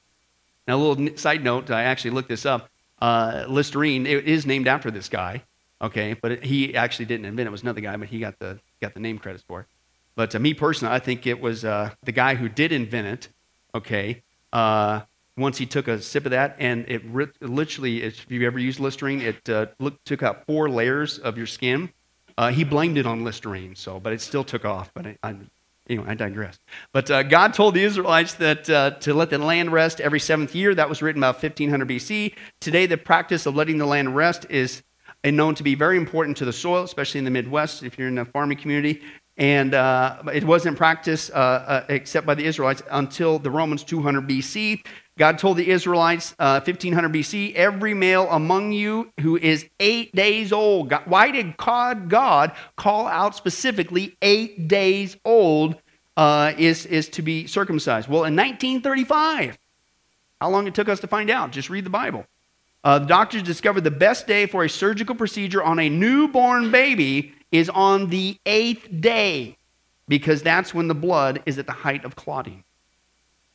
Now, 0.66 0.76
a 0.76 0.78
little 0.78 1.16
side 1.16 1.44
note, 1.44 1.70
I 1.70 1.84
actually 1.84 2.10
looked 2.10 2.28
this 2.28 2.44
up. 2.44 2.68
Uh, 3.00 3.44
Listerine 3.48 4.06
it 4.06 4.26
is 4.26 4.44
named 4.44 4.66
after 4.66 4.90
this 4.90 5.08
guy, 5.08 5.42
okay, 5.80 6.14
but 6.14 6.44
he 6.44 6.74
actually 6.74 7.06
didn't 7.06 7.26
invent 7.26 7.46
it. 7.46 7.50
It 7.50 7.52
was 7.52 7.62
another 7.62 7.80
guy, 7.80 7.96
but 7.96 8.08
he 8.08 8.18
got 8.18 8.38
the, 8.38 8.58
got 8.82 8.94
the 8.94 9.00
name 9.00 9.18
credits 9.18 9.44
for 9.46 9.60
it. 9.60 9.66
But 10.16 10.32
to 10.32 10.38
me 10.38 10.52
personally, 10.52 10.94
I 10.94 10.98
think 10.98 11.26
it 11.26 11.40
was 11.40 11.64
uh, 11.64 11.90
the 12.02 12.12
guy 12.12 12.34
who 12.34 12.48
did 12.48 12.72
invent 12.72 13.06
it, 13.06 13.28
okay, 13.74 14.22
uh, 14.52 15.02
once 15.36 15.58
he 15.58 15.66
took 15.66 15.86
a 15.86 16.02
sip 16.02 16.24
of 16.24 16.32
that, 16.32 16.56
and 16.58 16.84
it 16.88 17.14
literally, 17.40 18.02
if 18.02 18.28
you 18.28 18.44
ever 18.44 18.58
used 18.58 18.80
Listerine, 18.80 19.20
it 19.20 19.48
uh, 19.48 19.66
took 20.04 20.24
out 20.24 20.44
four 20.46 20.68
layers 20.68 21.18
of 21.18 21.38
your 21.38 21.46
skin. 21.46 21.92
Uh, 22.36 22.50
he 22.50 22.64
blamed 22.64 22.98
it 22.98 23.06
on 23.06 23.22
Listerine, 23.22 23.76
so, 23.76 24.00
but 24.00 24.12
it 24.12 24.20
still 24.20 24.42
took 24.42 24.64
off. 24.64 24.92
But 24.92 25.18
I, 25.22 25.36
Anyway, 25.88 26.06
I 26.08 26.14
digress. 26.14 26.58
But 26.92 27.10
uh, 27.10 27.22
God 27.22 27.54
told 27.54 27.74
the 27.74 27.82
Israelites 27.82 28.34
that 28.34 28.68
uh, 28.68 28.90
to 29.00 29.14
let 29.14 29.30
the 29.30 29.38
land 29.38 29.72
rest 29.72 30.00
every 30.00 30.20
seventh 30.20 30.54
year. 30.54 30.74
That 30.74 30.88
was 30.88 31.00
written 31.00 31.22
about 31.22 31.42
1500 31.42 31.88
BC. 31.88 32.34
Today, 32.60 32.86
the 32.86 32.98
practice 32.98 33.46
of 33.46 33.54
letting 33.54 33.78
the 33.78 33.86
land 33.86 34.14
rest 34.14 34.46
is 34.50 34.82
known 35.24 35.54
to 35.54 35.62
be 35.62 35.74
very 35.74 35.96
important 35.96 36.36
to 36.38 36.44
the 36.44 36.52
soil, 36.52 36.84
especially 36.84 37.18
in 37.18 37.24
the 37.24 37.30
Midwest, 37.30 37.82
if 37.82 37.98
you're 37.98 38.08
in 38.08 38.18
a 38.18 38.24
farming 38.24 38.58
community. 38.58 39.02
And 39.38 39.72
uh, 39.72 40.22
it 40.34 40.44
wasn't 40.44 40.76
practiced 40.76 41.30
uh, 41.30 41.34
uh, 41.34 41.84
except 41.88 42.26
by 42.26 42.34
the 42.34 42.44
Israelites 42.44 42.82
until 42.90 43.38
the 43.38 43.50
Romans 43.50 43.84
200 43.84 44.28
BC. 44.28 44.84
God 45.18 45.36
told 45.38 45.56
the 45.56 45.68
Israelites, 45.68 46.34
1500 46.38 47.08
uh, 47.08 47.12
BC, 47.12 47.54
every 47.54 47.92
male 47.92 48.28
among 48.30 48.70
you 48.70 49.12
who 49.20 49.36
is 49.36 49.68
eight 49.80 50.14
days 50.14 50.52
old. 50.52 50.90
God, 50.90 51.02
why 51.06 51.32
did 51.32 51.56
God, 51.56 52.08
God 52.08 52.52
call 52.76 53.08
out 53.08 53.34
specifically 53.34 54.16
eight 54.22 54.68
days 54.68 55.16
old 55.24 55.74
uh, 56.16 56.52
is, 56.56 56.86
is 56.86 57.08
to 57.10 57.22
be 57.22 57.48
circumcised? 57.48 58.08
Well, 58.08 58.24
in 58.24 58.36
1935, 58.36 59.58
how 60.40 60.50
long 60.50 60.68
it 60.68 60.74
took 60.74 60.88
us 60.88 61.00
to 61.00 61.08
find 61.08 61.30
out? 61.30 61.50
Just 61.50 61.68
read 61.68 61.84
the 61.84 61.90
Bible. 61.90 62.24
Uh, 62.84 63.00
doctors 63.00 63.42
discovered 63.42 63.82
the 63.82 63.90
best 63.90 64.28
day 64.28 64.46
for 64.46 64.62
a 64.62 64.68
surgical 64.68 65.16
procedure 65.16 65.62
on 65.64 65.80
a 65.80 65.88
newborn 65.88 66.70
baby 66.70 67.32
is 67.50 67.68
on 67.70 68.08
the 68.10 68.38
eighth 68.46 68.88
day 69.00 69.56
because 70.06 70.42
that's 70.42 70.72
when 70.72 70.86
the 70.86 70.94
blood 70.94 71.42
is 71.44 71.58
at 71.58 71.66
the 71.66 71.72
height 71.72 72.04
of 72.04 72.14
clotting. 72.14 72.62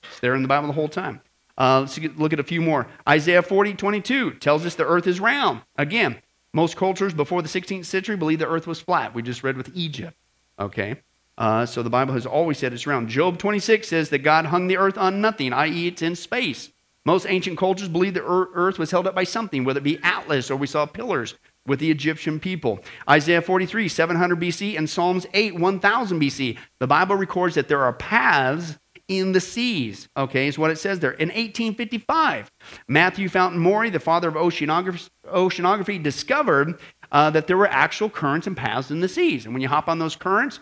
It's 0.04 0.20
there 0.20 0.36
in 0.36 0.42
the 0.42 0.50
Bible 0.50 0.68
the 0.68 0.74
whole 0.74 0.90
time. 0.90 1.22
Uh, 1.58 1.82
let's 1.82 1.98
look 2.00 2.34
at 2.34 2.40
a 2.40 2.44
few 2.44 2.62
more. 2.62 2.88
Isaiah 3.08 3.42
40, 3.42 3.74
22 3.74 4.34
tells 4.36 4.66
us 4.66 4.76
the 4.76 4.86
earth 4.86 5.08
is 5.08 5.20
round. 5.20 5.62
Again, 5.78 6.22
most 6.54 6.78
cultures 6.78 7.14
before 7.14 7.42
the 7.42 7.50
16th 7.50 7.86
century 7.86 8.16
believed 8.16 8.42
the 8.42 8.50
earth 8.50 8.68
was 8.68 8.80
flat. 8.80 9.14
We 9.14 9.22
just 9.22 9.44
read 9.44 9.58
with 9.58 9.72
Egypt. 9.74 10.18
Okay? 10.60 11.02
Uh, 11.38 11.66
so 11.66 11.82
the 11.82 11.90
Bible 11.90 12.14
has 12.14 12.26
always 12.26 12.58
said 12.60 12.74
it's 12.74 12.88
round. 12.88 13.10
Job 13.10 13.38
26 13.38 13.88
says 13.88 14.10
that 14.10 14.20
God 14.20 14.46
hung 14.46 14.68
the 14.68 14.78
earth 14.78 14.98
on 14.98 15.22
nothing, 15.22 15.52
i.e., 15.54 15.88
it's 15.88 16.02
in 16.02 16.16
space. 16.16 16.72
Most 17.06 17.26
ancient 17.28 17.58
cultures 17.58 17.90
believed 17.90 18.16
the 18.16 18.24
earth 18.24 18.80
was 18.80 18.92
held 18.92 19.08
up 19.08 19.16
by 19.16 19.26
something, 19.26 19.66
whether 19.66 19.80
it 19.80 19.84
be 19.84 20.00
Atlas 20.04 20.50
or 20.50 20.56
we 20.56 20.68
saw 20.68 20.86
pillars 20.86 21.36
with 21.66 21.80
the 21.80 21.92
Egyptian 21.92 22.40
people. 22.40 22.80
Isaiah 23.10 23.42
43, 23.42 23.88
700 23.90 24.40
BC, 24.40 24.78
and 24.78 24.90
Psalms 24.90 25.26
8, 25.34 25.56
1000 25.56 26.20
BC. 26.20 26.58
The 26.80 26.88
Bible 26.88 27.16
records 27.16 27.56
that 27.56 27.68
there 27.68 27.84
are 27.84 27.94
paths 27.94 28.78
in 29.08 29.32
the 29.32 29.40
seas. 29.40 30.08
Okay, 30.16 30.48
is 30.48 30.58
what 30.58 30.72
it 30.72 30.78
says 30.78 31.00
there. 31.00 31.12
In 31.12 31.30
1855, 31.30 32.52
Matthew 32.88 33.30
Fontaine 33.30 33.60
Maury, 33.60 33.90
the 33.90 34.00
father 34.00 34.28
of 34.28 34.36
oceanography, 34.36 35.10
oceanography 35.28 36.02
discovered 36.02 36.80
uh, 37.12 37.30
that 37.30 37.48
there 37.48 37.58
were 37.58 37.68
actual 37.68 38.10
currents 38.10 38.48
and 38.48 38.56
paths 38.58 38.92
in 38.92 39.00
the 39.00 39.08
seas. 39.08 39.46
And 39.46 39.54
when 39.54 39.62
you 39.62 39.68
hop 39.68 39.88
on 39.88 40.00
those 40.00 40.16
currents, 40.16 40.60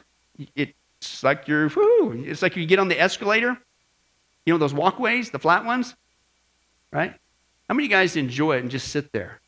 it's 0.55 1.23
like 1.23 1.47
you're, 1.47 1.69
whoo, 1.69 2.23
it's 2.25 2.41
like 2.41 2.55
you 2.55 2.65
get 2.65 2.79
on 2.79 2.87
the 2.87 2.99
escalator, 2.99 3.57
you 4.45 4.53
know, 4.53 4.57
those 4.57 4.73
walkways, 4.73 5.29
the 5.29 5.39
flat 5.39 5.65
ones, 5.65 5.95
right? 6.91 7.13
How 7.67 7.73
many 7.73 7.85
of 7.85 7.91
you 7.91 7.95
guys 7.95 8.15
enjoy 8.15 8.57
it 8.57 8.61
and 8.61 8.71
just 8.71 8.89
sit 8.89 9.11
there? 9.11 9.39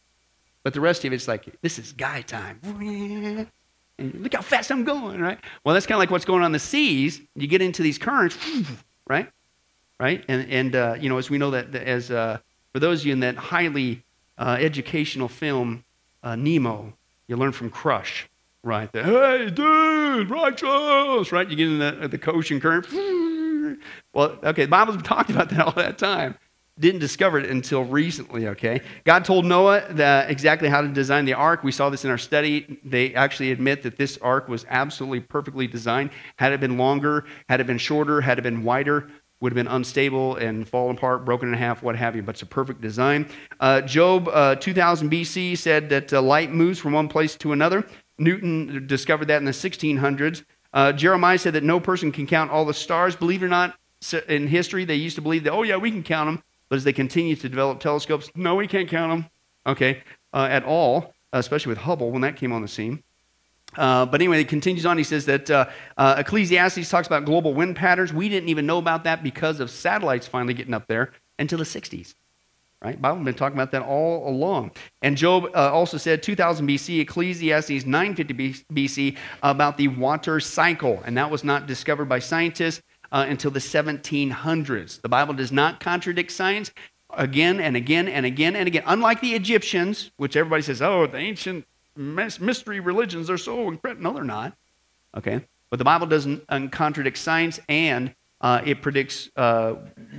But 0.63 0.73
the 0.73 0.79
rest 0.79 1.03
of 1.03 1.11
it's 1.11 1.27
like, 1.27 1.61
this 1.61 1.77
is 1.77 1.91
guy 1.91 2.21
time. 2.21 3.47
And 3.99 4.13
look 4.21 4.33
how 4.33 4.41
fast 4.41 4.71
I'm 4.71 4.83
going, 4.83 5.21
right? 5.21 5.39
Well, 5.63 5.73
that's 5.73 5.85
kind 5.85 5.97
of 5.97 5.99
like 5.99 6.11
what's 6.11 6.25
going 6.25 6.41
on 6.41 6.47
in 6.47 6.51
the 6.51 6.59
seas. 6.59 7.21
You 7.35 7.47
get 7.47 7.61
into 7.61 7.83
these 7.83 7.97
currents, 7.97 8.37
right? 9.07 9.29
Right? 9.99 10.23
And, 10.27 10.49
and 10.51 10.75
uh, 10.75 10.95
you 10.99 11.09
know, 11.09 11.17
as 11.17 11.29
we 11.29 11.37
know 11.37 11.51
that, 11.51 11.73
as 11.75 12.11
uh, 12.11 12.39
for 12.73 12.79
those 12.79 13.01
of 13.01 13.07
you 13.07 13.13
in 13.13 13.19
that 13.21 13.35
highly 13.35 14.03
uh, 14.37 14.57
educational 14.59 15.27
film, 15.27 15.83
uh, 16.23 16.35
Nemo, 16.35 16.93
you 17.27 17.37
learn 17.37 17.51
from 17.51 17.69
Crush, 17.69 18.27
right? 18.63 18.91
The, 18.91 19.03
hey, 19.03 19.49
dude, 19.49 20.29
righteous, 20.29 21.31
right? 21.31 21.49
You 21.49 21.55
get 21.55 21.67
in 21.67 21.79
the, 21.79 22.07
the 22.07 22.31
ocean 22.31 22.59
current. 22.59 22.87
Well, 24.13 24.37
okay, 24.43 24.65
the 24.65 24.69
Bible's 24.69 25.01
talked 25.01 25.31
about 25.31 25.49
that 25.49 25.59
all 25.61 25.71
that 25.71 25.97
time 25.97 26.37
didn't 26.79 26.99
discover 26.99 27.39
it 27.39 27.49
until 27.49 27.83
recently, 27.83 28.47
okay? 28.47 28.81
God 29.03 29.23
told 29.25 29.45
Noah 29.45 29.85
that 29.91 30.31
exactly 30.31 30.69
how 30.69 30.81
to 30.81 30.87
design 30.87 31.25
the 31.25 31.33
ark. 31.33 31.63
We 31.63 31.71
saw 31.71 31.89
this 31.89 32.03
in 32.03 32.09
our 32.09 32.17
study. 32.17 32.79
They 32.83 33.13
actually 33.13 33.51
admit 33.51 33.83
that 33.83 33.97
this 33.97 34.17
ark 34.21 34.47
was 34.47 34.65
absolutely 34.69 35.19
perfectly 35.19 35.67
designed. 35.67 36.09
Had 36.37 36.51
it 36.51 36.59
been 36.59 36.77
longer, 36.77 37.25
had 37.47 37.61
it 37.61 37.67
been 37.67 37.77
shorter, 37.77 38.21
had 38.21 38.39
it 38.39 38.41
been 38.41 38.63
wider, 38.63 39.07
would 39.39 39.51
have 39.51 39.55
been 39.55 39.67
unstable 39.67 40.37
and 40.37 40.67
fallen 40.67 40.95
apart, 40.95 41.25
broken 41.25 41.49
in 41.49 41.53
half, 41.53 41.83
what 41.83 41.95
have 41.95 42.15
you, 42.15 42.23
but 42.23 42.35
it's 42.35 42.41
a 42.41 42.45
perfect 42.45 42.81
design. 42.81 43.29
Uh, 43.59 43.81
Job, 43.81 44.29
uh, 44.29 44.55
2000 44.55 45.11
BC, 45.11 45.57
said 45.57 45.89
that 45.89 46.11
uh, 46.13 46.21
light 46.21 46.51
moves 46.51 46.79
from 46.79 46.93
one 46.93 47.07
place 47.07 47.35
to 47.35 47.51
another. 47.51 47.85
Newton 48.17 48.87
discovered 48.87 49.27
that 49.27 49.37
in 49.37 49.45
the 49.45 49.51
1600s. 49.51 50.43
Uh, 50.71 50.91
Jeremiah 50.91 51.37
said 51.37 51.53
that 51.53 51.63
no 51.63 51.79
person 51.79 52.11
can 52.11 52.25
count 52.25 52.51
all 52.51 52.65
the 52.65 52.73
stars. 52.73 53.15
Believe 53.15 53.43
it 53.43 53.45
or 53.45 53.49
not, 53.49 53.75
in 54.27 54.47
history, 54.47 54.85
they 54.85 54.95
used 54.95 55.15
to 55.17 55.21
believe 55.21 55.43
that, 55.43 55.51
oh, 55.51 55.63
yeah, 55.63 55.77
we 55.77 55.91
can 55.91 56.03
count 56.03 56.27
them. 56.27 56.43
But 56.69 56.77
as 56.77 56.83
they 56.83 56.93
continue 56.93 57.35
to 57.35 57.49
develop 57.49 57.79
telescopes, 57.79 58.31
no, 58.35 58.55
we 58.55 58.67
can't 58.67 58.89
count 58.89 59.11
them, 59.11 59.29
okay, 59.67 60.03
uh, 60.33 60.47
at 60.49 60.63
all, 60.63 61.13
especially 61.31 61.69
with 61.71 61.79
Hubble 61.79 62.11
when 62.11 62.21
that 62.21 62.35
came 62.35 62.51
on 62.51 62.61
the 62.61 62.67
scene. 62.67 63.03
Uh, 63.75 64.05
but 64.05 64.21
anyway, 64.21 64.37
he 64.37 64.45
continues 64.45 64.85
on. 64.85 64.97
He 64.97 65.03
says 65.03 65.25
that 65.25 65.49
uh, 65.49 65.65
uh, 65.97 66.15
Ecclesiastes 66.19 66.89
talks 66.89 67.07
about 67.07 67.25
global 67.25 67.53
wind 67.53 67.75
patterns. 67.75 68.13
We 68.13 68.29
didn't 68.29 68.49
even 68.49 68.65
know 68.65 68.77
about 68.77 69.03
that 69.05 69.23
because 69.23 69.59
of 69.59 69.69
satellites 69.69 70.27
finally 70.27 70.53
getting 70.53 70.73
up 70.73 70.87
there 70.87 71.11
until 71.39 71.57
the 71.57 71.63
60s. 71.63 72.13
Right? 72.81 73.01
Bible 73.01 73.23
been 73.23 73.33
talking 73.33 73.55
about 73.55 73.71
that 73.71 73.81
all 73.81 74.27
along. 74.27 74.71
And 75.01 75.15
Job 75.15 75.45
uh, 75.55 75.71
also 75.71 75.97
said 75.97 76.21
2000 76.21 76.67
BC, 76.67 76.99
Ecclesiastes 76.99 77.85
950 77.85 78.65
BC 78.73 79.17
about 79.41 79.77
the 79.77 79.87
water 79.87 80.41
cycle, 80.41 81.01
and 81.05 81.17
that 81.17 81.31
was 81.31 81.45
not 81.45 81.65
discovered 81.65 82.05
by 82.05 82.19
scientists 82.19 82.81
uh, 83.13 83.25
until 83.29 83.51
the 83.51 83.59
1700s. 83.59 85.01
The 85.01 85.09
Bible 85.09 85.35
does 85.35 85.51
not 85.51 85.79
contradict 85.79 86.31
science 86.31 86.71
again 87.15 87.61
and 87.61 87.77
again 87.77 88.07
and 88.07 88.25
again 88.25 88.55
and 88.55 88.67
again. 88.67 88.83
Unlike 88.87 89.21
the 89.21 89.35
Egyptians, 89.35 90.11
which 90.17 90.35
everybody 90.35 90.63
says, 90.63 90.81
oh, 90.81 91.05
the 91.05 91.17
ancient 91.17 91.65
mystery 91.95 92.79
religions 92.79 93.29
are 93.29 93.37
so 93.37 93.67
incredible. 93.67 94.03
No, 94.03 94.13
they're 94.13 94.23
not. 94.23 94.57
Okay? 95.15 95.45
But 95.69 95.77
the 95.77 95.85
Bible 95.85 96.07
doesn't 96.07 96.43
uh, 96.49 96.67
contradict 96.71 97.19
science 97.19 97.59
and 97.69 98.13
uh, 98.41 98.61
it 98.65 98.81
predicts, 98.81 99.29
uh, 99.37 99.75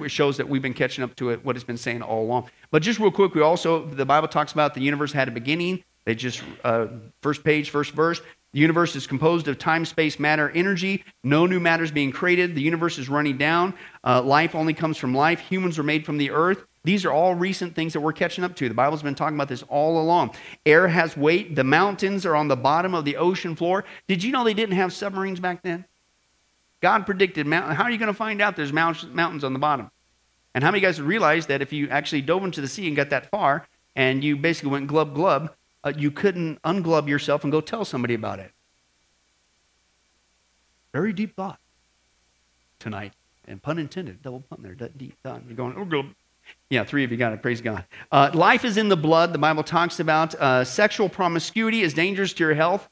shows 0.06 0.38
that 0.38 0.48
we've 0.48 0.62
been 0.62 0.72
catching 0.72 1.04
up 1.04 1.14
to 1.16 1.30
it, 1.30 1.44
what 1.44 1.56
it's 1.56 1.64
been 1.64 1.76
saying 1.76 2.00
all 2.00 2.22
along. 2.22 2.48
But 2.70 2.80
just 2.80 2.98
real 2.98 3.10
quick, 3.10 3.34
we 3.34 3.42
also, 3.42 3.84
the 3.84 4.06
Bible 4.06 4.28
talks 4.28 4.52
about 4.52 4.72
the 4.72 4.80
universe 4.80 5.12
had 5.12 5.28
a 5.28 5.30
beginning. 5.30 5.84
They 6.04 6.14
just, 6.14 6.42
uh, 6.62 6.86
first 7.22 7.44
page, 7.44 7.70
first 7.70 7.90
verse. 7.90 8.22
The 8.54 8.60
universe 8.60 8.94
is 8.94 9.08
composed 9.08 9.48
of 9.48 9.58
time, 9.58 9.84
space, 9.84 10.20
matter, 10.20 10.48
energy. 10.50 11.04
No 11.24 11.44
new 11.44 11.58
matter 11.58 11.82
is 11.82 11.90
being 11.90 12.12
created. 12.12 12.54
The 12.54 12.62
universe 12.62 12.98
is 12.98 13.08
running 13.08 13.36
down. 13.36 13.74
Uh, 14.04 14.22
life 14.22 14.54
only 14.54 14.72
comes 14.72 14.96
from 14.96 15.12
life. 15.12 15.40
Humans 15.40 15.76
are 15.76 15.82
made 15.82 16.06
from 16.06 16.18
the 16.18 16.30
earth. 16.30 16.64
These 16.84 17.04
are 17.04 17.10
all 17.10 17.34
recent 17.34 17.74
things 17.74 17.94
that 17.94 18.00
we're 18.00 18.12
catching 18.12 18.44
up 18.44 18.54
to. 18.56 18.68
The 18.68 18.74
Bible's 18.74 19.02
been 19.02 19.16
talking 19.16 19.36
about 19.36 19.48
this 19.48 19.64
all 19.64 20.00
along. 20.00 20.36
Air 20.64 20.86
has 20.86 21.16
weight. 21.16 21.56
The 21.56 21.64
mountains 21.64 22.24
are 22.24 22.36
on 22.36 22.46
the 22.46 22.54
bottom 22.54 22.94
of 22.94 23.04
the 23.04 23.16
ocean 23.16 23.56
floor. 23.56 23.84
Did 24.06 24.22
you 24.22 24.30
know 24.30 24.44
they 24.44 24.54
didn't 24.54 24.76
have 24.76 24.92
submarines 24.92 25.40
back 25.40 25.62
then? 25.62 25.84
God 26.80 27.06
predicted. 27.06 27.48
How 27.48 27.82
are 27.82 27.90
you 27.90 27.98
going 27.98 28.06
to 28.06 28.14
find 28.14 28.40
out 28.40 28.54
there's 28.54 28.72
mountains 28.72 29.42
on 29.42 29.52
the 29.52 29.58
bottom? 29.58 29.90
And 30.54 30.62
how 30.62 30.70
many 30.70 30.80
guys 30.80 31.00
realize 31.00 31.46
that 31.46 31.60
if 31.60 31.72
you 31.72 31.88
actually 31.88 32.22
dove 32.22 32.44
into 32.44 32.60
the 32.60 32.68
sea 32.68 32.86
and 32.86 32.94
got 32.94 33.10
that 33.10 33.30
far 33.30 33.66
and 33.96 34.22
you 34.22 34.36
basically 34.36 34.70
went 34.70 34.86
glub 34.86 35.12
glub, 35.12 35.52
uh, 35.84 35.92
you 35.96 36.10
couldn't 36.10 36.60
unglub 36.62 37.08
yourself 37.08 37.44
and 37.44 37.52
go 37.52 37.60
tell 37.60 37.84
somebody 37.84 38.14
about 38.14 38.38
it? 38.40 38.50
Very 40.92 41.12
deep 41.12 41.36
thought 41.36 41.58
tonight. 42.78 43.12
And 43.46 43.62
pun 43.62 43.78
intended, 43.78 44.22
double 44.22 44.40
pun 44.40 44.60
there, 44.62 44.74
deep 44.74 45.16
thought. 45.22 45.42
You're 45.46 45.56
going, 45.56 45.74
oh, 45.76 45.84
glub. 45.84 46.06
Yeah, 46.70 46.84
three 46.84 47.04
of 47.04 47.10
you 47.10 47.16
got 47.16 47.32
it. 47.32 47.42
Praise 47.42 47.60
God. 47.60 47.84
Uh, 48.10 48.30
life 48.34 48.64
is 48.64 48.76
in 48.76 48.88
the 48.88 48.96
blood. 48.96 49.32
The 49.32 49.38
Bible 49.38 49.62
talks 49.62 50.00
about 50.00 50.34
uh, 50.34 50.64
sexual 50.64 51.08
promiscuity 51.08 51.82
is 51.82 51.94
dangerous 51.94 52.32
to 52.34 52.44
your 52.44 52.54
health. 52.54 52.88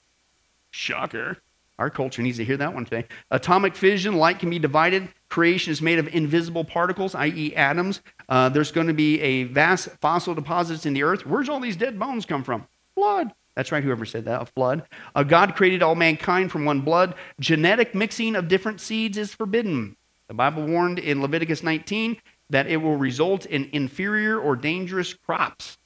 Shocker. 0.71 1.39
Our 1.79 1.91
culture 1.91 2.23
needs 2.23 2.37
to 2.37 2.45
hear 2.45 2.57
that 2.59 2.75
one 2.75 2.85
today. 2.85 3.07
Atomic 3.31 3.75
fission, 3.75 4.17
light 4.17 4.39
can 4.39 4.51
be 4.51 4.59
divided. 4.59 5.09
Creation 5.29 5.73
is 5.73 5.83
made 5.83 5.99
of 5.99 6.07
invisible 6.15 6.65
particles, 6.65 7.15
i.e., 7.15 7.55
atoms. 7.57 8.03
Uh, 8.29 8.49
there's 8.49 8.71
going 8.71 8.87
to 8.87 8.95
be 8.95 9.21
a 9.21 9.45
vast 9.45 9.89
fossil 10.01 10.35
deposits 10.35 10.87
in 10.87 10.93
the 10.93 11.03
earth. 11.03 11.27
Where's 11.27 11.49
all 11.49 11.61
these 11.61 11.77
dead 11.77 11.99
bones 11.99 12.27
come 12.27 12.45
from? 12.45 12.67
Blood. 12.95 13.33
That's 13.55 13.71
right, 13.71 13.85
whoever 13.85 14.07
said 14.07 14.25
that, 14.25 14.43
a 14.43 14.47
flood. 14.47 14.85
Uh, 15.15 15.23
God 15.23 15.55
created 15.55 15.83
all 15.83 15.95
mankind 15.95 16.51
from 16.51 16.65
one 16.65 16.81
blood. 16.81 17.15
Genetic 17.39 17.95
mixing 17.95 18.35
of 18.35 18.49
different 18.49 18.81
seeds 18.81 19.19
is 19.19 19.35
forbidden. 19.35 19.97
The 20.29 20.35
Bible 20.35 20.67
warned 20.67 20.99
in 20.99 21.21
Leviticus 21.21 21.63
19 21.63 22.17
that 22.49 22.67
it 22.67 22.79
will 22.79 22.97
result 22.97 23.45
in 23.47 23.69
inferior 23.73 24.39
or 24.39 24.57
dangerous 24.57 25.13
crops 25.13 25.77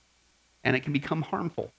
and 0.62 0.76
it 0.76 0.80
can 0.80 0.92
become 0.92 1.22
harmful. 1.22 1.72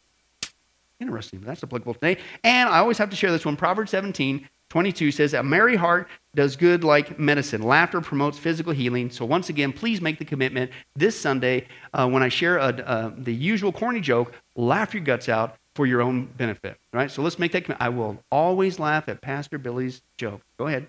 Interesting, 0.99 1.41
that's 1.41 1.63
applicable 1.63 1.93
today. 1.93 2.17
And 2.43 2.67
I 2.69 2.79
always 2.79 2.97
have 2.97 3.09
to 3.11 3.15
share 3.15 3.31
this 3.31 3.45
one. 3.45 3.55
Proverbs 3.55 3.91
17, 3.91 4.49
22 4.69 5.11
says, 5.11 5.33
A 5.33 5.43
merry 5.43 5.75
heart 5.75 6.07
does 6.35 6.55
good 6.55 6.83
like 6.83 7.17
medicine. 7.17 7.61
Laughter 7.61 8.01
promotes 8.01 8.37
physical 8.37 8.73
healing. 8.73 9.09
So, 9.09 9.25
once 9.25 9.49
again, 9.49 9.71
please 9.71 10.01
make 10.01 10.19
the 10.19 10.25
commitment 10.25 10.71
this 10.95 11.19
Sunday 11.19 11.67
uh, 11.93 12.07
when 12.09 12.21
I 12.21 12.29
share 12.29 12.57
a, 12.57 12.67
uh, 12.67 13.11
the 13.17 13.33
usual 13.33 13.71
corny 13.71 14.01
joke, 14.01 14.33
laugh 14.55 14.93
your 14.93 15.03
guts 15.03 15.29
out 15.29 15.55
for 15.75 15.85
your 15.85 16.01
own 16.01 16.25
benefit. 16.25 16.77
Right? 16.91 17.09
So, 17.09 17.21
let's 17.21 17.39
make 17.39 17.53
that 17.53 17.63
commitment. 17.63 17.81
I 17.81 17.89
will 17.89 18.23
always 18.31 18.79
laugh 18.79 19.07
at 19.07 19.21
Pastor 19.21 19.57
Billy's 19.57 20.01
joke. 20.17 20.41
Go 20.57 20.67
ahead. 20.67 20.87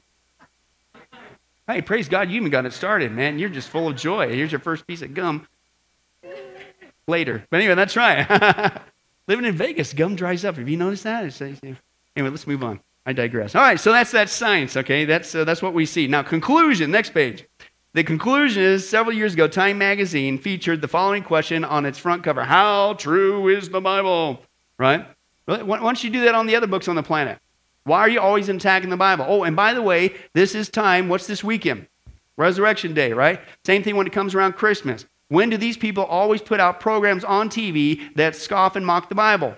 Hey, 1.67 1.83
praise 1.83 2.09
God, 2.09 2.31
you 2.31 2.37
even 2.37 2.51
got 2.51 2.65
it 2.65 2.73
started, 2.73 3.13
man. 3.13 3.39
You're 3.39 3.51
just 3.51 3.69
full 3.69 3.89
of 3.89 3.97
joy. 3.97 4.35
Here's 4.35 4.51
your 4.51 4.61
first 4.61 4.87
piece 4.87 5.03
of 5.03 5.13
gum 5.13 5.47
later. 7.07 7.45
But 7.51 7.59
anyway, 7.61 7.75
that's 7.75 7.95
right. 7.95 8.81
Living 9.29 9.45
in 9.45 9.55
Vegas, 9.55 9.93
gum 9.93 10.17
dries 10.17 10.47
up. 10.47 10.57
Have 10.57 10.69
you 10.69 10.79
noticed 10.79 11.05
that? 11.05 11.41
Anyway, 11.43 12.31
let's 12.31 12.47
move 12.47 12.65
on. 12.65 12.81
I 13.09 13.15
digress. 13.15 13.55
All 13.55 13.63
right, 13.63 13.81
so 13.81 13.91
that's 13.91 14.11
that 14.11 14.29
science, 14.29 14.77
okay? 14.77 15.07
That's, 15.07 15.35
uh, 15.35 15.45
that's 15.45 15.63
what 15.63 15.73
we 15.73 15.87
see. 15.87 16.07
Now, 16.07 16.23
conclusion, 16.23 16.91
next 16.91 17.15
page. 17.15 17.47
The 17.95 18.05
conclusion 18.05 18.63
is 18.63 18.87
several 18.87 19.17
years 19.17 19.33
ago, 19.33 19.49
Time 19.49 19.79
magazine 19.79 20.37
featured 20.37 20.83
the 20.83 20.89
following 20.89 21.23
question 21.23 21.65
on 21.65 21.87
its 21.87 21.99
front 21.99 22.23
cover 22.23 22.45
How 22.45 22.93
true 22.93 23.49
is 23.49 23.71
the 23.71 23.81
Bible? 23.81 24.43
Right? 24.77 25.07
Why 25.47 25.79
don't 25.79 26.05
you 26.05 26.11
do 26.11 26.25
that 26.25 26.35
on 26.35 26.47
the 26.47 26.55
other 26.55 26.67
books 26.67 26.87
on 26.87 26.97
the 26.97 27.03
planet? 27.03 27.39
Why 27.85 28.01
are 28.01 28.11
you 28.11 28.21
always 28.21 28.51
attacking 28.51 28.91
the 28.91 28.99
Bible? 28.99 29.25
Oh, 29.27 29.45
and 29.45 29.57
by 29.57 29.73
the 29.73 29.81
way, 29.81 30.15
this 30.35 30.55
is 30.55 30.69
time. 30.69 31.09
What's 31.09 31.27
this 31.27 31.43
weekend? 31.43 31.87
Resurrection 32.37 32.93
Day, 32.93 33.15
right? 33.15 33.41
Same 33.65 33.83
thing 33.83 33.97
when 33.97 34.07
it 34.07 34.13
comes 34.13 34.35
around 34.35 34.53
Christmas. 34.53 35.07
When 35.29 35.49
do 35.49 35.57
these 35.57 35.79
people 35.79 36.05
always 36.05 36.43
put 36.43 36.61
out 36.61 36.79
programs 36.79 37.25
on 37.25 37.49
TV 37.49 38.15
that 38.17 38.37
scoff 38.37 38.77
and 38.77 38.85
mock 38.85 39.09
the 39.09 39.15
Bible? 39.15 39.57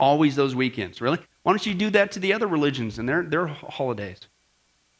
Always 0.00 0.34
those 0.34 0.56
weekends, 0.56 1.00
really? 1.00 1.20
Why 1.42 1.52
don't 1.52 1.66
you 1.66 1.74
do 1.74 1.90
that 1.90 2.12
to 2.12 2.20
the 2.20 2.32
other 2.32 2.46
religions 2.46 2.98
and 2.98 3.08
their, 3.08 3.22
their 3.22 3.46
holidays? 3.46 4.20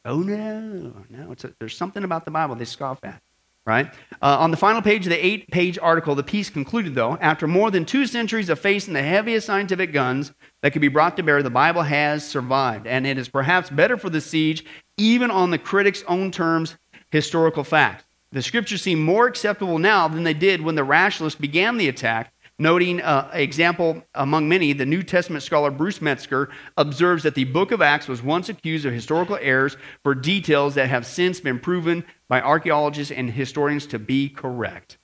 Oh, 0.05 0.18
no. 0.18 0.92
No, 1.09 1.33
a, 1.33 1.50
there's 1.61 1.76
something 1.76 2.02
about 2.02 2.24
the 2.24 2.31
Bible 2.31 2.55
they 2.55 2.64
scoff 2.64 2.98
at 3.05 3.22
right? 3.64 3.92
Uh, 4.20 4.38
on 4.38 4.50
the 4.50 4.57
final 4.57 4.83
page 4.83 5.07
of 5.07 5.11
the 5.11 5.24
eight 5.24 5.48
page 5.50 5.78
article, 5.81 6.14
the 6.14 6.22
piece 6.22 6.50
concluded, 6.50 6.94
though, 6.94 7.16
after 7.20 7.46
more 7.46 7.70
than 7.70 7.85
two 7.85 8.07
centuries 8.07 8.48
of 8.48 8.59
facing 8.59 8.94
the 8.94 9.02
heaviest 9.02 9.46
scientific 9.46 9.92
guns 9.92 10.33
that 10.62 10.72
could 10.72 10.83
be 10.83 10.88
brought 10.88 11.16
to 11.16 11.22
bear, 11.22 11.42
the 11.42 11.50
Bible 11.50 11.83
has 11.83 12.26
survived. 12.26 12.87
And 12.87 13.07
it 13.07 13.18
is 13.18 13.28
perhaps 13.28 13.70
better 13.70 13.96
for 13.96 14.11
the 14.11 14.20
siege, 14.20 14.64
even 14.96 15.31
on 15.31 15.50
the 15.50 15.59
critic's 15.59 16.02
own 16.09 16.31
terms, 16.31 16.76
historical 17.11 17.64
fact. 17.64 18.05
The 18.33 18.42
scriptures 18.42 18.83
seem 18.83 19.02
more 19.02 19.26
acceptable 19.26 19.78
now 19.78 20.09
than 20.09 20.22
they 20.22 20.35
did 20.35 20.62
when 20.62 20.74
the 20.74 20.85
rationalists 20.85 21.38
began 21.38 21.76
the 21.76 21.88
attack 21.88 22.33
Noting 22.62 23.01
uh, 23.01 23.29
example 23.33 24.05
among 24.14 24.48
many, 24.48 24.72
the 24.72 24.87
New 24.87 25.03
Testament 25.03 25.42
scholar 25.42 25.72
Bruce 25.72 26.01
Metzger 26.01 26.48
observes 26.77 27.25
that 27.25 27.35
the 27.35 27.42
book 27.42 27.72
of 27.72 27.83
Acts 27.83 28.07
was 28.07 28.22
once 28.22 28.48
accused 28.48 28.87
of 28.87 28.92
historical 28.92 29.37
errors 29.40 29.77
for 30.05 30.14
details 30.14 30.77
that 30.77 30.88
have 30.88 31.05
since 31.05 31.40
been 31.40 31.59
proven 31.59 32.05
by 32.29 32.40
archaeologists 32.40 33.11
and 33.11 33.29
historians 33.29 33.85
to 33.87 33.98
be 33.98 34.29
correct. 34.29 34.98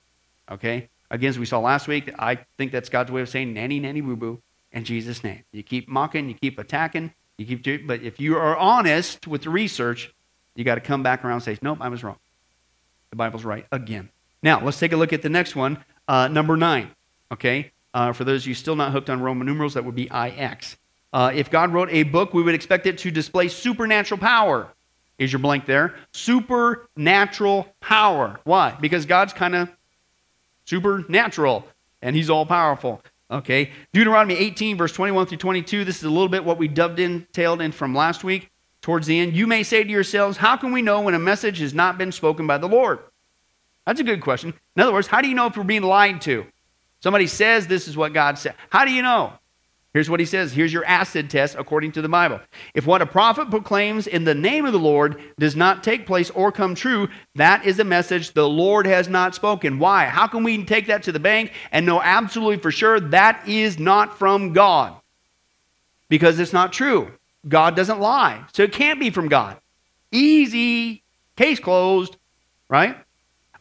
Okay? 0.49 0.87
Again, 1.11 1.31
as 1.31 1.37
we 1.37 1.45
saw 1.45 1.59
last 1.59 1.89
week, 1.89 2.09
I 2.17 2.35
think 2.57 2.71
that's 2.71 2.87
God's 2.87 3.11
way 3.11 3.19
of 3.19 3.27
saying 3.27 3.53
nanny, 3.53 3.81
nanny, 3.81 3.99
boo 3.99 4.15
boo 4.15 4.41
in 4.71 4.85
Jesus' 4.85 5.21
name. 5.21 5.43
You 5.51 5.61
keep 5.61 5.89
mocking, 5.89 6.29
you 6.29 6.35
keep 6.35 6.59
attacking, 6.59 7.13
you 7.37 7.45
keep 7.45 7.61
doing, 7.61 7.85
but 7.85 8.01
if 8.01 8.21
you 8.21 8.37
are 8.37 8.55
honest 8.55 9.27
with 9.27 9.41
the 9.41 9.49
research, 9.49 10.13
you 10.55 10.63
got 10.63 10.75
to 10.75 10.81
come 10.81 11.03
back 11.03 11.25
around 11.25 11.33
and 11.33 11.43
say, 11.43 11.57
nope, 11.61 11.79
I 11.81 11.89
was 11.89 12.05
wrong. 12.05 12.19
The 13.09 13.17
Bible's 13.17 13.43
right 13.43 13.65
again. 13.69 14.07
Now, 14.41 14.63
let's 14.63 14.79
take 14.79 14.93
a 14.93 14.97
look 14.97 15.11
at 15.11 15.23
the 15.23 15.29
next 15.29 15.57
one, 15.57 15.83
uh, 16.07 16.29
number 16.29 16.55
nine 16.55 16.91
okay? 17.31 17.71
Uh, 17.93 18.13
for 18.13 18.23
those 18.23 18.43
of 18.43 18.47
you 18.47 18.53
still 18.53 18.75
not 18.75 18.91
hooked 18.91 19.09
on 19.09 19.21
Roman 19.21 19.47
numerals, 19.47 19.73
that 19.73 19.83
would 19.85 19.95
be 19.95 20.09
IX. 20.13 20.77
Uh, 21.11 21.31
if 21.33 21.49
God 21.49 21.73
wrote 21.73 21.89
a 21.91 22.03
book, 22.03 22.33
we 22.33 22.43
would 22.43 22.53
expect 22.53 22.85
it 22.85 22.99
to 22.99 23.11
display 23.11 23.47
supernatural 23.47 24.19
power. 24.19 24.67
Is 25.17 25.33
your 25.33 25.39
blank 25.39 25.65
there? 25.65 25.95
Supernatural 26.13 27.67
power. 27.81 28.39
Why? 28.43 28.77
Because 28.79 29.05
God's 29.05 29.33
kind 29.33 29.55
of 29.55 29.69
supernatural 30.65 31.65
and 32.01 32.15
he's 32.15 32.29
all 32.29 32.45
powerful. 32.45 33.01
Okay. 33.31 33.71
Deuteronomy 33.91 34.35
18, 34.35 34.77
verse 34.77 34.93
21 34.93 35.25
through 35.27 35.37
22. 35.37 35.83
This 35.83 35.97
is 35.97 36.03
a 36.03 36.09
little 36.09 36.29
bit 36.29 36.45
what 36.45 36.57
we 36.57 36.67
dubbed 36.67 36.99
in, 36.99 37.27
tailed 37.33 37.61
in 37.61 37.71
from 37.71 37.93
last 37.93 38.23
week. 38.23 38.49
Towards 38.81 39.07
the 39.07 39.19
end, 39.19 39.35
you 39.35 39.45
may 39.45 39.63
say 39.63 39.83
to 39.83 39.89
yourselves, 39.89 40.37
How 40.37 40.55
can 40.55 40.71
we 40.71 40.81
know 40.81 41.01
when 41.01 41.13
a 41.13 41.19
message 41.19 41.59
has 41.59 41.73
not 41.73 41.97
been 41.97 42.13
spoken 42.13 42.47
by 42.47 42.57
the 42.57 42.67
Lord? 42.67 42.99
That's 43.85 43.99
a 43.99 44.05
good 44.05 44.21
question. 44.21 44.53
In 44.75 44.81
other 44.81 44.93
words, 44.93 45.07
how 45.07 45.21
do 45.21 45.27
you 45.27 45.35
know 45.35 45.47
if 45.47 45.57
we're 45.57 45.63
being 45.63 45.83
lied 45.83 46.21
to? 46.21 46.45
Somebody 47.01 47.27
says 47.27 47.67
this 47.67 47.87
is 47.87 47.95
what 47.95 48.13
God 48.13 48.37
said. 48.37 48.55
How 48.69 48.85
do 48.85 48.91
you 48.91 49.01
know? 49.01 49.33
Here's 49.93 50.09
what 50.09 50.19
he 50.19 50.25
says. 50.27 50.53
Here's 50.53 50.71
your 50.71 50.85
acid 50.85 51.31
test 51.31 51.55
according 51.57 51.93
to 51.93 52.01
the 52.03 52.09
Bible. 52.09 52.39
If 52.75 52.85
what 52.85 53.01
a 53.01 53.07
prophet 53.07 53.49
proclaims 53.49 54.05
in 54.05 54.23
the 54.23 54.35
name 54.35 54.65
of 54.65 54.73
the 54.73 54.79
Lord 54.79 55.19
does 55.39 55.55
not 55.55 55.83
take 55.83 56.05
place 56.05 56.29
or 56.29 56.51
come 56.51 56.75
true, 56.75 57.09
that 57.35 57.65
is 57.65 57.79
a 57.79 57.83
message 57.83 58.33
the 58.33 58.47
Lord 58.47 58.85
has 58.85 59.07
not 59.07 59.33
spoken. 59.33 59.79
Why? 59.79 60.05
How 60.05 60.27
can 60.27 60.43
we 60.43 60.63
take 60.63 60.87
that 60.87 61.03
to 61.03 61.11
the 61.11 61.19
bank 61.19 61.53
and 61.71 61.87
know 61.87 62.01
absolutely 62.01 62.57
for 62.57 62.71
sure 62.71 62.99
that 62.99 63.47
is 63.47 63.79
not 63.79 64.19
from 64.19 64.53
God? 64.53 64.93
Because 66.07 66.39
it's 66.39 66.53
not 66.53 66.71
true. 66.71 67.11
God 67.47 67.75
doesn't 67.75 67.99
lie. 67.99 68.43
So 68.53 68.61
it 68.61 68.73
can't 68.73 68.99
be 68.99 69.09
from 69.09 69.27
God. 69.27 69.57
Easy. 70.11 71.03
Case 71.35 71.59
closed, 71.59 72.17
right? 72.67 72.95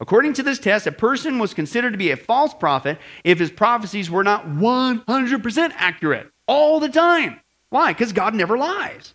According 0.01 0.35
to 0.35 0.43
this 0.43 0.59
test, 0.59 0.87
a 0.87 0.93
person 0.93 1.39
was 1.39 1.55
considered 1.55 1.93
to 1.93 1.99
be 1.99 2.11
a 2.11 2.17
false 2.17 2.55
prophet 2.55 2.99
if 3.25 3.39
his 3.39 3.51
prophecies 3.51 4.11
were 4.11 4.23
not 4.23 4.47
100% 4.47 5.73
accurate 5.77 6.31
all 6.47 6.79
the 6.79 6.89
time. 6.89 7.41
Why? 7.71 7.93
Because 7.93 8.13
God 8.13 8.35
never 8.35 8.57
lies, 8.57 9.15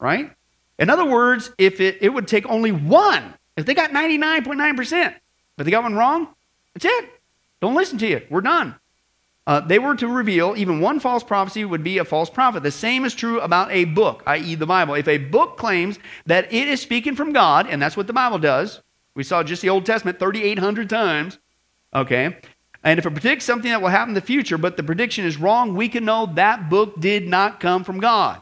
right? 0.00 0.32
In 0.78 0.90
other 0.90 1.04
words, 1.04 1.52
if 1.58 1.80
it, 1.80 1.98
it 2.00 2.10
would 2.10 2.28
take 2.28 2.48
only 2.48 2.72
one, 2.72 3.34
if 3.56 3.64
they 3.64 3.74
got 3.74 3.90
99.9%, 3.90 5.14
but 5.56 5.64
they 5.64 5.70
got 5.70 5.82
one 5.82 5.94
wrong, 5.94 6.28
that's 6.74 6.84
it. 6.84 7.10
Don't 7.60 7.74
listen 7.74 7.98
to 7.98 8.06
you. 8.06 8.22
We're 8.30 8.40
done. 8.40 8.74
Uh, 9.46 9.60
they 9.60 9.78
were 9.78 9.96
to 9.96 10.06
reveal 10.06 10.54
even 10.56 10.80
one 10.80 11.00
false 11.00 11.24
prophecy 11.24 11.64
would 11.64 11.82
be 11.82 11.98
a 11.98 12.04
false 12.04 12.28
prophet. 12.28 12.62
The 12.62 12.70
same 12.70 13.06
is 13.06 13.14
true 13.14 13.40
about 13.40 13.72
a 13.72 13.86
book, 13.86 14.22
i.e., 14.26 14.54
the 14.54 14.66
Bible. 14.66 14.94
If 14.94 15.08
a 15.08 15.16
book 15.16 15.56
claims 15.56 15.98
that 16.26 16.52
it 16.52 16.68
is 16.68 16.82
speaking 16.82 17.16
from 17.16 17.32
God, 17.32 17.66
and 17.66 17.80
that's 17.80 17.96
what 17.96 18.06
the 18.06 18.12
Bible 18.12 18.38
does, 18.38 18.82
we 19.18 19.24
saw 19.24 19.42
just 19.42 19.62
the 19.62 19.68
Old 19.68 19.84
Testament 19.84 20.20
3,800 20.20 20.88
times. 20.88 21.40
Okay. 21.92 22.36
And 22.84 23.00
if 23.00 23.04
it 23.04 23.10
predicts 23.10 23.44
something 23.44 23.68
that 23.68 23.82
will 23.82 23.88
happen 23.88 24.10
in 24.10 24.14
the 24.14 24.20
future, 24.20 24.56
but 24.56 24.76
the 24.76 24.84
prediction 24.84 25.24
is 25.24 25.36
wrong, 25.36 25.74
we 25.74 25.88
can 25.88 26.04
know 26.04 26.30
that 26.36 26.70
book 26.70 27.00
did 27.00 27.26
not 27.26 27.58
come 27.58 27.82
from 27.82 27.98
God. 27.98 28.40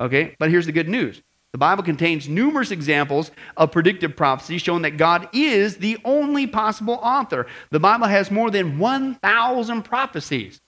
Okay. 0.00 0.34
But 0.40 0.50
here's 0.50 0.66
the 0.66 0.72
good 0.72 0.88
news 0.88 1.22
the 1.52 1.58
Bible 1.58 1.84
contains 1.84 2.28
numerous 2.28 2.72
examples 2.72 3.30
of 3.56 3.70
predictive 3.70 4.16
prophecy 4.16 4.58
showing 4.58 4.82
that 4.82 4.96
God 4.96 5.28
is 5.32 5.76
the 5.76 5.96
only 6.04 6.48
possible 6.48 6.98
author. 7.00 7.46
The 7.70 7.78
Bible 7.78 8.08
has 8.08 8.28
more 8.28 8.50
than 8.50 8.80
1,000 8.80 9.82
prophecies. 9.82 10.60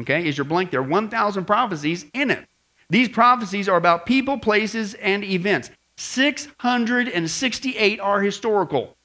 Okay, 0.00 0.26
is 0.26 0.36
your 0.36 0.44
blank 0.44 0.72
there? 0.72 0.82
1,000 0.82 1.44
prophecies 1.44 2.04
in 2.12 2.32
it. 2.32 2.48
These 2.90 3.10
prophecies 3.10 3.68
are 3.68 3.76
about 3.76 4.06
people, 4.06 4.38
places, 4.40 4.94
and 4.94 5.22
events. 5.22 5.70
668 5.96 8.00
are 8.00 8.20
historical. 8.20 8.96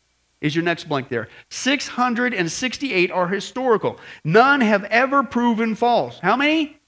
Is 0.42 0.54
your 0.56 0.64
next 0.64 0.90
blank 0.90 1.10
there? 1.10 1.28
668 1.50 3.12
are 3.12 3.28
historical. 3.28 4.00
None 4.24 4.62
have 4.62 4.86
ever 4.86 5.22
proven 5.24 5.76
false. 5.76 6.18
How 6.20 6.36
many? 6.36 6.80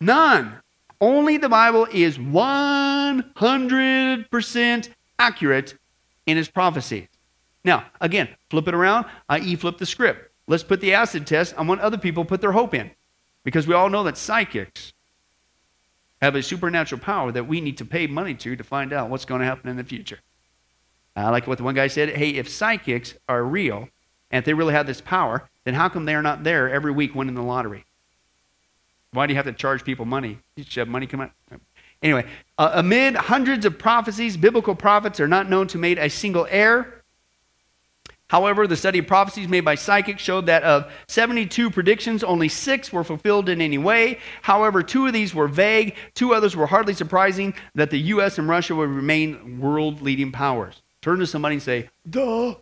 None. 0.00 0.54
Only 1.00 1.36
the 1.36 1.48
Bible 1.48 1.88
is 1.92 2.18
100% 2.18 4.88
accurate 5.18 5.74
in 6.26 6.38
its 6.38 6.48
prophecies. 6.48 7.08
Now, 7.64 7.86
again, 8.00 8.28
flip 8.48 8.68
it 8.68 8.74
around, 8.74 9.06
i.e., 9.28 9.56
flip 9.56 9.78
the 9.78 9.86
script. 9.86 10.30
Let's 10.46 10.62
put 10.62 10.80
the 10.80 10.94
acid 10.94 11.26
test 11.26 11.56
on 11.56 11.66
what 11.66 11.80
other 11.80 11.98
people 11.98 12.24
put 12.24 12.40
their 12.40 12.52
hope 12.52 12.72
in. 12.74 12.92
Because 13.44 13.66
we 13.66 13.74
all 13.74 13.90
know 13.90 14.04
that 14.04 14.16
psychics 14.16 14.94
have 16.20 16.34
a 16.34 16.42
supernatural 16.42 17.00
power 17.00 17.32
that 17.32 17.46
we 17.46 17.60
need 17.60 17.78
to 17.78 17.84
pay 17.84 18.06
money 18.06 18.34
to 18.34 18.56
to 18.56 18.64
find 18.64 18.92
out 18.92 19.08
what's 19.08 19.24
going 19.24 19.40
to 19.40 19.46
happen 19.46 19.70
in 19.70 19.76
the 19.76 19.84
future. 19.84 20.20
I 21.16 21.28
like 21.30 21.46
what 21.46 21.58
the 21.58 21.64
one 21.64 21.74
guy 21.74 21.88
said. 21.88 22.10
Hey, 22.10 22.30
if 22.30 22.48
psychics 22.48 23.14
are 23.28 23.42
real 23.44 23.88
and 24.30 24.38
if 24.38 24.44
they 24.44 24.54
really 24.54 24.74
have 24.74 24.86
this 24.86 25.00
power, 25.00 25.48
then 25.64 25.74
how 25.74 25.88
come 25.88 26.04
they 26.04 26.14
are 26.14 26.22
not 26.22 26.44
there 26.44 26.70
every 26.70 26.92
week 26.92 27.14
winning 27.14 27.34
the 27.34 27.42
lottery? 27.42 27.84
Why 29.12 29.26
do 29.26 29.32
you 29.32 29.36
have 29.36 29.46
to 29.46 29.52
charge 29.52 29.84
people 29.84 30.04
money? 30.04 30.38
You 30.56 30.64
should 30.64 30.80
have 30.80 30.88
money 30.88 31.06
come 31.06 31.20
out. 31.20 31.32
Anyway, 32.02 32.26
uh, 32.56 32.70
amid 32.74 33.14
hundreds 33.14 33.66
of 33.66 33.78
prophecies, 33.78 34.36
biblical 34.36 34.74
prophets 34.74 35.20
are 35.20 35.28
not 35.28 35.50
known 35.50 35.66
to 35.68 35.78
make 35.78 35.98
a 35.98 36.08
single 36.08 36.46
error. 36.48 36.99
However, 38.30 38.68
the 38.68 38.76
study 38.76 39.00
of 39.00 39.08
prophecies 39.08 39.48
made 39.48 39.64
by 39.64 39.74
psychics 39.74 40.22
showed 40.22 40.46
that 40.46 40.62
of 40.62 40.88
72 41.08 41.68
predictions, 41.68 42.22
only 42.22 42.48
six 42.48 42.92
were 42.92 43.02
fulfilled 43.02 43.48
in 43.48 43.60
any 43.60 43.76
way. 43.76 44.20
However, 44.42 44.84
two 44.84 45.08
of 45.08 45.12
these 45.12 45.34
were 45.34 45.48
vague, 45.48 45.96
two 46.14 46.32
others 46.32 46.54
were 46.54 46.66
hardly 46.66 46.94
surprising 46.94 47.54
that 47.74 47.90
the 47.90 47.98
U.S. 48.14 48.38
and 48.38 48.48
Russia 48.48 48.76
would 48.76 48.88
remain 48.88 49.58
world 49.58 50.00
leading 50.00 50.30
powers. 50.30 50.80
Turn 51.02 51.18
to 51.18 51.26
somebody 51.26 51.56
and 51.56 51.62
say, 51.62 51.90
duh. 52.08 52.54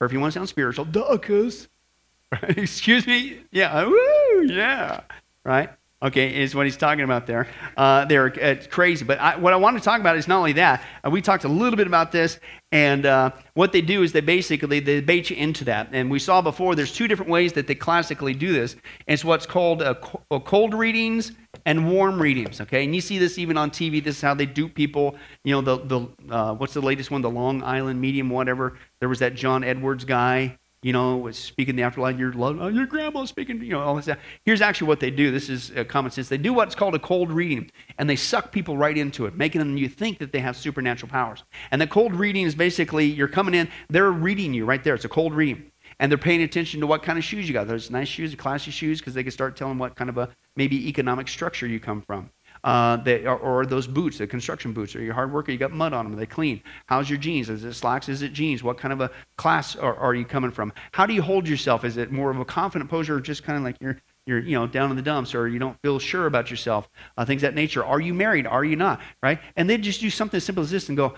Or 0.00 0.06
if 0.06 0.12
you 0.12 0.18
want 0.18 0.32
to 0.32 0.40
sound 0.40 0.48
spiritual, 0.48 0.86
duh, 0.86 1.18
cuz. 1.18 1.68
Excuse 2.42 3.06
me? 3.06 3.42
Yeah, 3.52 3.84
woo, 3.84 4.46
yeah. 4.48 5.02
Right? 5.44 5.70
Okay, 6.02 6.42
is 6.42 6.54
what 6.54 6.66
he's 6.66 6.76
talking 6.76 7.04
about 7.04 7.26
there. 7.26 7.48
Uh, 7.76 8.04
they're 8.04 8.32
uh, 8.42 8.56
crazy. 8.70 9.04
But 9.04 9.18
I, 9.18 9.36
what 9.36 9.52
I 9.52 9.56
want 9.56 9.78
to 9.78 9.82
talk 9.82 10.00
about 10.00 10.16
is 10.16 10.28
not 10.28 10.38
only 10.38 10.52
that. 10.54 10.82
Uh, 11.04 11.10
we 11.10 11.22
talked 11.22 11.44
a 11.44 11.48
little 11.48 11.76
bit 11.76 11.86
about 11.86 12.12
this, 12.12 12.38
and 12.72 13.06
uh, 13.06 13.30
what 13.54 13.72
they 13.72 13.80
do 13.80 14.02
is 14.02 14.12
they 14.12 14.20
basically 14.20 14.80
they 14.80 15.00
bait 15.00 15.30
you 15.30 15.36
into 15.36 15.64
that. 15.64 15.88
And 15.92 16.10
we 16.10 16.18
saw 16.18 16.42
before 16.42 16.74
there's 16.74 16.92
two 16.92 17.08
different 17.08 17.30
ways 17.30 17.52
that 17.54 17.66
they 17.66 17.74
classically 17.74 18.34
do 18.34 18.52
this. 18.52 18.76
It's 19.06 19.24
what's 19.24 19.46
called 19.46 19.82
uh, 19.82 19.94
uh, 20.30 20.40
cold 20.40 20.74
readings 20.74 21.32
and 21.64 21.90
warm 21.90 22.20
readings. 22.20 22.60
Okay, 22.60 22.84
and 22.84 22.94
you 22.94 23.00
see 23.00 23.18
this 23.18 23.38
even 23.38 23.56
on 23.56 23.70
TV. 23.70 24.02
This 24.02 24.16
is 24.16 24.22
how 24.22 24.34
they 24.34 24.46
dupe 24.46 24.74
people. 24.74 25.16
You 25.44 25.54
know, 25.54 25.60
the 25.62 25.78
the 25.78 26.54
what's 26.54 26.74
the 26.74 26.82
latest 26.82 27.10
one? 27.10 27.22
The 27.22 27.30
Long 27.30 27.62
Island 27.62 28.00
Medium, 28.00 28.30
whatever. 28.30 28.78
There 29.00 29.08
was 29.08 29.20
that 29.20 29.34
John 29.34 29.64
Edwards 29.64 30.04
guy 30.04 30.58
you 30.86 30.92
know, 30.92 31.16
was 31.16 31.36
speaking 31.36 31.74
the 31.74 31.82
afterlife, 31.82 32.16
your, 32.16 32.32
oh, 32.36 32.68
your 32.68 32.86
grandma's 32.86 33.28
speaking, 33.28 33.60
you 33.60 33.72
know, 33.72 33.80
all 33.80 33.96
this 33.96 34.04
stuff. 34.04 34.18
Here's 34.44 34.60
actually 34.60 34.86
what 34.86 35.00
they 35.00 35.10
do. 35.10 35.32
This 35.32 35.48
is 35.48 35.72
uh, 35.76 35.82
common 35.82 36.12
sense. 36.12 36.28
They 36.28 36.38
do 36.38 36.52
what's 36.52 36.76
called 36.76 36.94
a 36.94 37.00
cold 37.00 37.32
reading, 37.32 37.72
and 37.98 38.08
they 38.08 38.14
suck 38.14 38.52
people 38.52 38.76
right 38.76 38.96
into 38.96 39.26
it, 39.26 39.34
making 39.34 39.58
them 39.58 39.76
you 39.76 39.88
think 39.88 40.18
that 40.18 40.30
they 40.30 40.38
have 40.38 40.56
supernatural 40.56 41.10
powers. 41.10 41.42
And 41.72 41.82
the 41.82 41.88
cold 41.88 42.14
reading 42.14 42.46
is 42.46 42.54
basically 42.54 43.04
you're 43.04 43.26
coming 43.26 43.52
in, 43.52 43.68
they're 43.88 44.12
reading 44.12 44.54
you 44.54 44.64
right 44.64 44.84
there. 44.84 44.94
It's 44.94 45.04
a 45.04 45.08
cold 45.08 45.34
reading. 45.34 45.72
And 45.98 46.12
they're 46.12 46.18
paying 46.18 46.42
attention 46.42 46.78
to 46.82 46.86
what 46.86 47.02
kind 47.02 47.18
of 47.18 47.24
shoes 47.24 47.48
you 47.48 47.52
got. 47.52 47.66
Those 47.66 47.90
nice 47.90 48.06
shoes, 48.06 48.32
classy 48.36 48.70
shoes, 48.70 49.00
because 49.00 49.14
they 49.14 49.24
can 49.24 49.32
start 49.32 49.56
telling 49.56 49.78
what 49.78 49.96
kind 49.96 50.08
of 50.08 50.18
a 50.18 50.28
maybe 50.54 50.88
economic 50.88 51.26
structure 51.26 51.66
you 51.66 51.80
come 51.80 52.00
from 52.00 52.30
uh, 52.66 52.96
they, 52.96 53.24
or, 53.24 53.36
or, 53.36 53.64
those 53.64 53.86
boots, 53.86 54.18
the 54.18 54.26
construction 54.26 54.72
boots. 54.72 54.96
Are 54.96 55.00
you 55.00 55.12
hard 55.12 55.32
worker? 55.32 55.52
You 55.52 55.56
got 55.58 55.70
mud 55.70 55.92
on 55.92 56.04
them. 56.04 56.14
Are 56.14 56.16
they 56.16 56.26
clean? 56.26 56.60
How's 56.86 57.08
your 57.08 57.16
jeans? 57.16 57.48
Is 57.48 57.62
it 57.62 57.74
slacks? 57.74 58.08
Is 58.08 58.22
it 58.22 58.32
jeans? 58.32 58.64
What 58.64 58.76
kind 58.76 58.92
of 58.92 59.00
a 59.00 59.12
class 59.36 59.76
are, 59.76 59.94
are 59.94 60.16
you 60.16 60.24
coming 60.24 60.50
from? 60.50 60.72
How 60.90 61.06
do 61.06 61.14
you 61.14 61.22
hold 61.22 61.46
yourself? 61.46 61.84
Is 61.84 61.96
it 61.96 62.10
more 62.10 62.28
of 62.28 62.40
a 62.40 62.44
confident 62.44 62.90
pose 62.90 63.08
or 63.08 63.20
just 63.20 63.44
kind 63.44 63.56
of 63.56 63.62
like 63.62 63.76
you're 63.80 63.98
you're 64.26 64.40
you 64.40 64.58
know 64.58 64.66
down 64.66 64.90
in 64.90 64.96
the 64.96 65.02
dumps 65.02 65.32
or 65.32 65.46
you 65.46 65.60
don't 65.60 65.80
feel 65.80 66.00
sure 66.00 66.26
about 66.26 66.50
yourself? 66.50 66.88
Uh, 67.16 67.24
things 67.24 67.42
that 67.42 67.54
nature. 67.54 67.84
Are 67.84 68.00
you 68.00 68.12
married? 68.12 68.48
Are 68.48 68.64
you 68.64 68.74
not? 68.74 69.00
Right? 69.22 69.38
And 69.54 69.70
they 69.70 69.78
just 69.78 70.00
do 70.00 70.10
something 70.10 70.38
as 70.38 70.42
simple 70.42 70.64
as 70.64 70.70
this 70.72 70.88
and 70.88 70.96
go. 70.96 71.14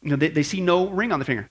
You 0.00 0.08
know, 0.08 0.16
they, 0.16 0.28
they 0.28 0.42
see 0.42 0.62
no 0.62 0.88
ring 0.88 1.12
on 1.12 1.18
the 1.18 1.26
finger. 1.26 1.50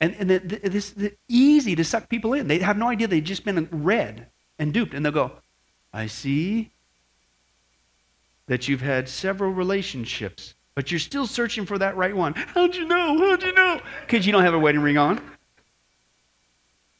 And, 0.00 0.14
and 0.16 0.30
the, 0.30 0.38
the, 0.38 0.68
this 0.68 0.90
the, 0.90 1.12
easy 1.28 1.74
to 1.74 1.82
suck 1.82 2.08
people 2.08 2.34
in. 2.34 2.46
They 2.46 2.60
have 2.60 2.76
no 2.76 2.86
idea 2.86 3.08
they've 3.08 3.24
just 3.24 3.44
been 3.44 3.68
read 3.72 4.28
and 4.60 4.72
duped. 4.72 4.94
And 4.94 5.04
they'll 5.04 5.12
go, 5.12 5.32
I 5.92 6.06
see 6.06 6.70
that 8.46 8.68
you've 8.68 8.82
had 8.82 9.08
several 9.08 9.50
relationships, 9.50 10.54
but 10.74 10.90
you're 10.90 11.00
still 11.00 11.26
searching 11.26 11.66
for 11.66 11.78
that 11.78 11.96
right 11.96 12.14
one. 12.14 12.34
How'd 12.34 12.74
you 12.74 12.84
know? 12.84 13.18
How'd 13.18 13.42
you 13.42 13.52
know? 13.52 13.80
Because 14.02 14.26
you 14.26 14.32
don't 14.32 14.44
have 14.44 14.54
a 14.54 14.58
wedding 14.58 14.82
ring 14.82 14.98
on. 14.98 15.20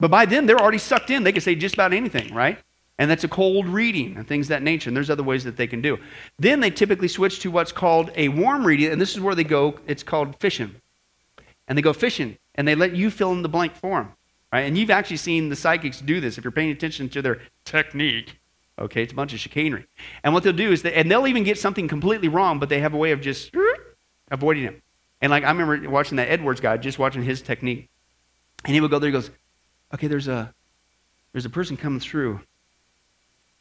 But 0.00 0.10
by 0.10 0.26
then, 0.26 0.46
they're 0.46 0.60
already 0.60 0.78
sucked 0.78 1.10
in. 1.10 1.22
They 1.22 1.32
can 1.32 1.40
say 1.40 1.54
just 1.54 1.74
about 1.74 1.92
anything, 1.92 2.34
right? 2.34 2.58
And 2.98 3.10
that's 3.10 3.24
a 3.24 3.28
cold 3.28 3.66
reading 3.66 4.16
and 4.16 4.26
things 4.26 4.48
that 4.48 4.62
nature. 4.62 4.88
And 4.88 4.96
there's 4.96 5.10
other 5.10 5.22
ways 5.22 5.44
that 5.44 5.56
they 5.56 5.66
can 5.66 5.80
do. 5.80 5.98
Then 6.38 6.60
they 6.60 6.70
typically 6.70 7.08
switch 7.08 7.40
to 7.40 7.50
what's 7.50 7.72
called 7.72 8.10
a 8.14 8.28
warm 8.28 8.64
reading, 8.64 8.92
and 8.92 9.00
this 9.00 9.14
is 9.14 9.20
where 9.20 9.34
they 9.34 9.44
go. 9.44 9.80
It's 9.86 10.02
called 10.02 10.38
fishing. 10.40 10.76
And 11.66 11.76
they 11.76 11.82
go 11.82 11.92
fishing, 11.92 12.38
and 12.54 12.68
they 12.68 12.74
let 12.74 12.94
you 12.94 13.10
fill 13.10 13.32
in 13.32 13.42
the 13.42 13.48
blank 13.48 13.74
for 13.74 14.00
them, 14.00 14.12
right? 14.52 14.60
And 14.60 14.76
you've 14.78 14.90
actually 14.90 15.16
seen 15.16 15.48
the 15.48 15.56
psychics 15.56 16.00
do 16.00 16.20
this 16.20 16.38
if 16.38 16.44
you're 16.44 16.52
paying 16.52 16.70
attention 16.70 17.08
to 17.10 17.22
their 17.22 17.40
technique. 17.64 18.38
Okay, 18.78 19.02
it's 19.02 19.12
a 19.12 19.16
bunch 19.16 19.32
of 19.32 19.40
chicanery. 19.40 19.86
And 20.24 20.34
what 20.34 20.42
they'll 20.42 20.52
do 20.52 20.72
is, 20.72 20.82
they, 20.82 20.92
and 20.94 21.10
they'll 21.10 21.26
even 21.26 21.44
get 21.44 21.58
something 21.58 21.86
completely 21.86 22.28
wrong, 22.28 22.58
but 22.58 22.68
they 22.68 22.80
have 22.80 22.92
a 22.92 22.96
way 22.96 23.12
of 23.12 23.20
just 23.20 23.52
avoiding 24.30 24.64
it. 24.64 24.82
And 25.20 25.30
like 25.30 25.44
I 25.44 25.50
remember 25.50 25.88
watching 25.88 26.16
that 26.16 26.28
Edwards 26.28 26.60
guy, 26.60 26.76
just 26.76 26.98
watching 26.98 27.22
his 27.22 27.40
technique, 27.40 27.88
and 28.64 28.74
he 28.74 28.80
would 28.80 28.90
go 28.90 28.98
there. 28.98 29.08
He 29.08 29.12
goes, 29.12 29.30
"Okay, 29.94 30.06
there's 30.06 30.28
a 30.28 30.52
there's 31.32 31.46
a 31.46 31.50
person 31.50 31.76
coming 31.76 32.00
through, 32.00 32.40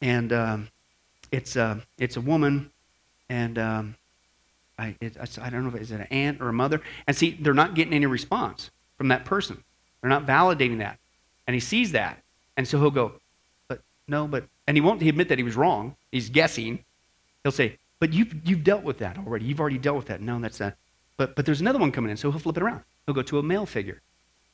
and 0.00 0.32
um, 0.32 0.68
it's 1.30 1.56
a 1.56 1.80
it's 1.96 2.16
a 2.16 2.20
woman, 2.20 2.70
and 3.28 3.58
um, 3.58 3.94
I 4.78 4.96
it, 5.00 5.16
I 5.40 5.48
don't 5.48 5.62
know 5.62 5.68
if 5.68 5.76
it's 5.76 5.90
an 5.90 6.02
aunt 6.02 6.42
or 6.42 6.48
a 6.48 6.52
mother. 6.52 6.82
And 7.06 7.16
see, 7.16 7.38
they're 7.40 7.54
not 7.54 7.74
getting 7.74 7.94
any 7.94 8.06
response 8.06 8.70
from 8.98 9.08
that 9.08 9.24
person. 9.24 9.62
They're 10.00 10.10
not 10.10 10.26
validating 10.26 10.78
that, 10.78 10.98
and 11.46 11.54
he 11.54 11.60
sees 11.60 11.92
that, 11.92 12.22
and 12.56 12.66
so 12.68 12.78
he'll 12.78 12.90
go, 12.90 13.12
no, 14.08 14.26
but 14.26 14.44
and 14.66 14.76
he 14.76 14.80
won't 14.80 15.02
admit 15.02 15.28
that 15.28 15.38
he 15.38 15.44
was 15.44 15.56
wrong. 15.56 15.96
He's 16.12 16.30
guessing. 16.30 16.84
He'll 17.42 17.52
say, 17.52 17.78
but 18.00 18.12
you've, 18.12 18.34
you've 18.48 18.64
dealt 18.64 18.82
with 18.82 18.98
that 18.98 19.18
already. 19.18 19.44
You've 19.44 19.60
already 19.60 19.78
dealt 19.78 19.96
with 19.96 20.06
that. 20.06 20.20
No, 20.20 20.38
that's 20.38 20.60
not. 20.60 20.76
But, 21.16 21.36
but 21.36 21.46
there's 21.46 21.60
another 21.60 21.78
one 21.78 21.92
coming 21.92 22.10
in, 22.10 22.16
so 22.16 22.30
he'll 22.30 22.40
flip 22.40 22.56
it 22.56 22.62
around. 22.62 22.82
He'll 23.06 23.14
go 23.14 23.22
to 23.22 23.38
a 23.38 23.42
male 23.42 23.66
figure. 23.66 24.00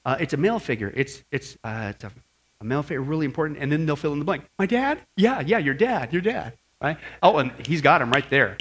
Uh, 0.05 0.17
it's 0.21 0.35
a 0.35 0.37
male 0.37 0.59
figure. 0.59 0.93
It's, 0.97 1.23
it's, 1.31 1.57
uh, 1.65 1.93
it's, 1.95 2.05
a, 2.05 2.13
A 2.61 2.65
male 2.65 2.83
figure, 2.83 3.01
really 3.01 3.25
important. 3.25 3.59
And 3.59 3.73
then 3.73 3.87
they'll 3.87 3.97
fill 3.97 4.13
in 4.13 4.19
the 4.19 4.25
blank. 4.25 4.45
My 4.59 4.67
dad? 4.67 5.01
Yeah, 5.17 5.41
yeah, 5.41 5.59
your 5.59 5.75
dad, 5.75 6.13
your 6.13 6.21
dad. 6.21 6.59
Right? 6.83 6.99
Oh, 7.23 7.39
and 7.39 7.53
he's 7.67 7.81
got 7.81 8.03
him 8.03 8.11
right 8.11 8.29
there. 8.29 8.59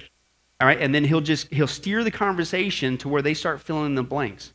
All 0.62 0.67
right, 0.67 0.80
and 0.80 0.95
then 0.95 1.04
he'll 1.04 1.21
just 1.21 1.47
he'll 1.54 1.67
steer 1.67 2.04
the 2.04 2.12
conversation 2.12 2.97
to 2.99 3.10
where 3.10 3.21
they 3.21 3.34
start 3.34 3.62
filling 3.62 3.88
in 3.88 3.95
the 3.95 4.04
blanks. 4.04 4.54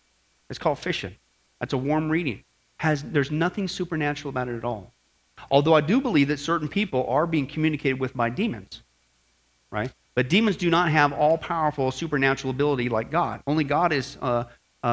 It's 0.49 0.59
called 0.59 0.79
fishing. 0.79 1.17
That's 1.61 1.73
a 1.73 1.79
warm 1.79 2.11
reading. 2.11 2.45
Has 2.79 3.03
there's 3.03 3.31
nothing 3.31 3.69
supernatural 3.69 4.31
about 4.31 4.49
it 4.49 4.57
at 4.57 4.65
all. 4.65 4.94
Although 5.51 5.75
I 5.75 5.81
do 5.81 6.01
believe 6.01 6.29
that 6.29 6.39
certain 6.39 6.69
people 6.69 7.07
are 7.09 7.27
being 7.27 7.47
communicated 7.47 8.01
with 8.01 8.15
by 8.15 8.31
demons. 8.31 8.83
Right? 9.71 9.93
But 10.15 10.29
demons 10.29 10.57
do 10.57 10.71
not 10.71 10.91
have 10.91 11.13
all 11.13 11.37
powerful 11.37 11.91
supernatural 11.91 12.51
ability 12.51 12.89
like 12.89 13.11
God. 13.11 13.43
Only 13.47 13.65
God 13.65 13.93
is 13.93 14.17
uh, 14.23 14.45
uh, 14.83 14.87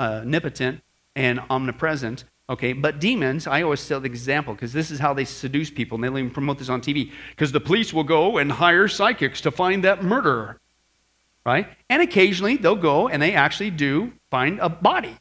omnipotent 0.00 0.82
and 1.14 1.40
omnipresent. 1.50 2.24
Okay, 2.48 2.72
but 2.72 2.98
demons, 2.98 3.46
I 3.46 3.62
always 3.62 3.86
tell 3.86 4.00
the 4.00 4.06
example 4.06 4.54
because 4.54 4.72
this 4.72 4.90
is 4.90 4.98
how 4.98 5.14
they 5.14 5.24
seduce 5.24 5.70
people, 5.70 5.94
and 5.94 6.02
they'll 6.02 6.18
even 6.18 6.30
promote 6.30 6.58
this 6.58 6.68
on 6.68 6.80
TV. 6.80 7.12
Because 7.30 7.52
the 7.52 7.60
police 7.60 7.92
will 7.92 8.04
go 8.04 8.38
and 8.38 8.50
hire 8.50 8.88
psychics 8.88 9.40
to 9.42 9.52
find 9.52 9.84
that 9.84 10.02
murderer, 10.02 10.58
right? 11.46 11.68
And 11.88 12.02
occasionally 12.02 12.56
they'll 12.56 12.74
go 12.74 13.08
and 13.08 13.22
they 13.22 13.34
actually 13.34 13.70
do 13.70 14.12
find 14.30 14.58
a 14.58 14.68
body. 14.68 15.16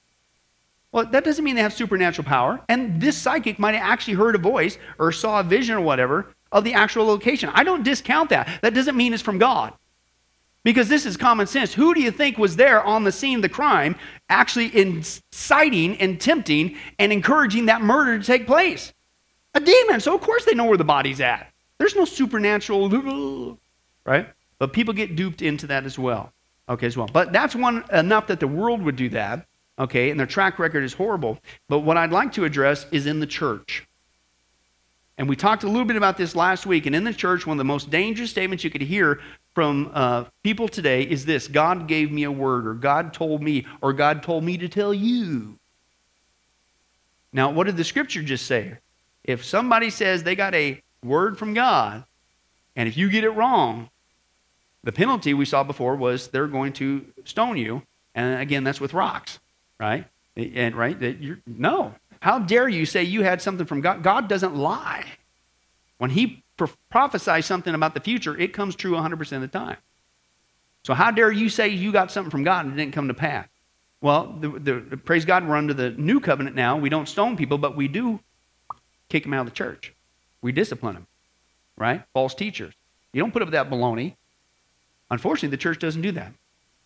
Well, 0.92 1.06
that 1.06 1.24
doesn't 1.24 1.44
mean 1.44 1.56
they 1.56 1.62
have 1.62 1.74
supernatural 1.74 2.26
power. 2.26 2.62
And 2.68 3.00
this 3.00 3.18
psychic 3.18 3.60
might 3.60 3.76
have 3.76 3.84
actually 3.84 4.16
heard 4.16 4.36
a 4.36 4.40
voice 4.40 4.78
or 4.98 5.12
saw 5.12 5.40
a 5.40 5.44
vision 5.44 5.76
or 5.76 5.82
whatever 5.82 6.34
of 6.52 6.64
the 6.64 6.74
actual 6.74 7.06
location. 7.06 7.50
I 7.54 7.64
don't 7.64 7.84
discount 7.84 8.30
that. 8.32 8.60
That 8.62 8.74
doesn't 8.74 8.98
mean 8.98 9.14
it's 9.14 9.22
from 9.22 9.38
God. 9.38 9.74
Because 10.64 10.90
this 10.90 11.06
is 11.06 11.16
common 11.16 11.48
sense. 11.48 11.74
Who 11.74 11.94
do 11.94 12.02
you 12.02 12.12
think 12.12 12.38
was 12.38 12.56
there 12.56 12.84
on 12.84 13.04
the 13.04 13.12
scene 13.12 13.38
of 13.38 13.42
the 13.44 13.50
crime, 13.50 13.96
actually 14.30 14.76
inciting 14.76 15.98
and 15.98 16.20
tempting 16.20 16.76
and 16.98 17.14
encouraging 17.14 17.68
that 17.68 17.82
murder 17.82 18.20
to 18.20 18.26
take 18.26 18.46
place? 18.46 18.92
A 19.54 19.60
demon. 19.60 20.00
So, 20.00 20.14
of 20.14 20.22
course, 20.22 20.46
they 20.46 20.54
know 20.54 20.66
where 20.66 20.78
the 20.78 20.84
body's 20.84 21.22
at. 21.22 21.52
There's 21.78 21.96
no 21.96 22.04
supernatural, 22.04 23.58
right? 24.06 24.28
But 24.58 24.74
people 24.74 24.94
get 24.94 25.16
duped 25.16 25.42
into 25.42 25.68
that 25.68 25.86
as 25.86 25.98
well. 25.98 26.34
Okay, 26.68 26.88
as 26.88 26.98
well. 26.98 27.10
But 27.12 27.32
that's 27.32 27.56
one 27.56 27.86
enough 27.94 28.28
that 28.28 28.42
the 28.42 28.48
world 28.48 28.82
would 28.82 28.98
do 28.98 29.10
that. 29.10 29.48
Okay, 29.80 30.10
and 30.10 30.20
their 30.20 30.28
track 30.28 30.60
record 30.60 30.84
is 30.84 30.94
horrible. 30.94 31.40
But 31.70 31.80
what 31.80 31.98
I'd 31.98 32.12
like 32.12 32.34
to 32.34 32.46
address 32.46 32.86
is 32.92 33.06
in 33.06 33.20
the 33.20 33.28
church. 33.28 33.88
And 35.18 35.28
we 35.28 35.36
talked 35.36 35.64
a 35.64 35.68
little 35.68 35.86
bit 35.86 35.98
about 35.98 36.18
this 36.18 36.36
last 36.36 36.66
week. 36.66 36.86
And 36.86 36.96
in 36.96 37.04
the 37.04 37.14
church, 37.14 37.46
one 37.46 37.56
of 37.56 37.58
the 37.58 37.66
most 37.66 37.90
dangerous 37.90 38.30
statements 38.32 38.64
you 38.64 38.70
could 38.70 38.82
hear 38.82 39.20
from 39.54 39.92
uh, 39.94 40.26
people 40.44 40.68
today 40.68 41.04
is 41.04 41.26
this 41.26 41.48
God 41.48 41.88
gave 41.88 42.12
me 42.12 42.24
a 42.24 42.32
word, 42.32 42.68
or 42.68 42.74
God 42.74 43.14
told 43.14 43.42
me, 43.42 43.66
or 43.82 43.94
God 43.94 44.24
told 44.24 44.44
me 44.44 44.58
to 44.58 44.70
tell 44.70 44.94
you. 44.94 45.60
Now, 47.32 47.52
what 47.52 47.66
did 47.66 47.78
the 47.78 47.84
scripture 47.84 48.24
just 48.24 48.46
say? 48.46 48.78
If 49.24 49.46
somebody 49.46 49.90
says 49.90 50.24
they 50.24 50.36
got 50.36 50.56
a 50.56 50.82
word 51.04 51.38
from 51.38 51.54
God, 51.54 52.06
and 52.76 52.88
if 52.88 52.98
you 52.98 53.10
get 53.10 53.24
it 53.24 53.30
wrong, 53.32 53.90
the 54.84 54.92
penalty 54.92 55.34
we 55.34 55.46
saw 55.46 55.64
before 55.64 55.96
was 55.96 56.30
they're 56.30 56.48
going 56.48 56.74
to 56.74 57.06
stone 57.26 57.58
you. 57.58 57.84
And 58.16 58.42
again, 58.42 58.64
that's 58.64 58.82
with 58.82 58.94
rocks, 58.94 59.40
right? 59.80 60.06
And 60.36 60.76
right, 60.76 61.00
that 61.00 61.22
you're 61.22 61.40
no. 61.46 61.94
How 62.22 62.40
dare 62.40 62.68
you 62.68 62.86
say 62.86 63.04
you 63.04 63.24
had 63.24 63.42
something 63.42 63.66
from 63.66 63.82
God? 63.82 64.04
God 64.04 64.28
doesn't 64.28 64.56
lie. 64.56 65.06
When 65.98 66.10
He 66.10 66.44
prophesies 66.90 67.46
something 67.46 67.74
about 67.74 67.94
the 67.94 68.00
future, 68.00 68.38
it 68.38 68.54
comes 68.54 68.76
true 68.76 68.94
100% 68.94 69.32
of 69.32 69.42
the 69.42 69.48
time. 69.48 69.78
So 70.84 70.94
how 70.94 71.12
dare 71.12 71.32
you 71.32 71.50
say 71.50 71.70
you 71.70 71.92
got 71.92 72.12
something 72.12 72.32
from 72.32 72.44
God 72.44 72.66
and 72.66 72.74
it 72.74 72.78
didn't 72.78 72.94
come 72.94 73.08
to 73.10 73.14
pass? 73.14 73.48
Well, 74.02 74.36
the, 74.40 74.50
the, 74.50 74.98
praise 74.98 75.26
God, 75.26 75.48
we're 75.48 75.58
under 75.58 75.74
the 75.74 75.92
new 75.92 76.20
covenant 76.20 76.56
now. 76.56 76.78
We 76.78 76.90
don't 76.90 77.08
stone 77.08 77.36
people, 77.36 77.58
but 77.58 77.76
we 77.76 77.88
do 77.88 78.20
kick 79.10 79.24
them 79.24 79.34
out 79.34 79.42
of 79.42 79.48
the 79.48 79.56
church. 79.56 79.94
We 80.42 80.54
discipline 80.54 80.94
them, 80.94 81.08
right? 81.78 82.04
False 82.14 82.34
teachers. 82.34 82.74
You 83.12 83.22
don't 83.22 83.32
put 83.32 83.42
up 83.42 83.52
that 83.52 83.70
baloney. 83.70 84.16
Unfortunately, 85.12 85.50
the 85.50 85.58
church 85.58 85.80
doesn't 85.80 86.02
do 86.02 86.14
that. 86.14 86.32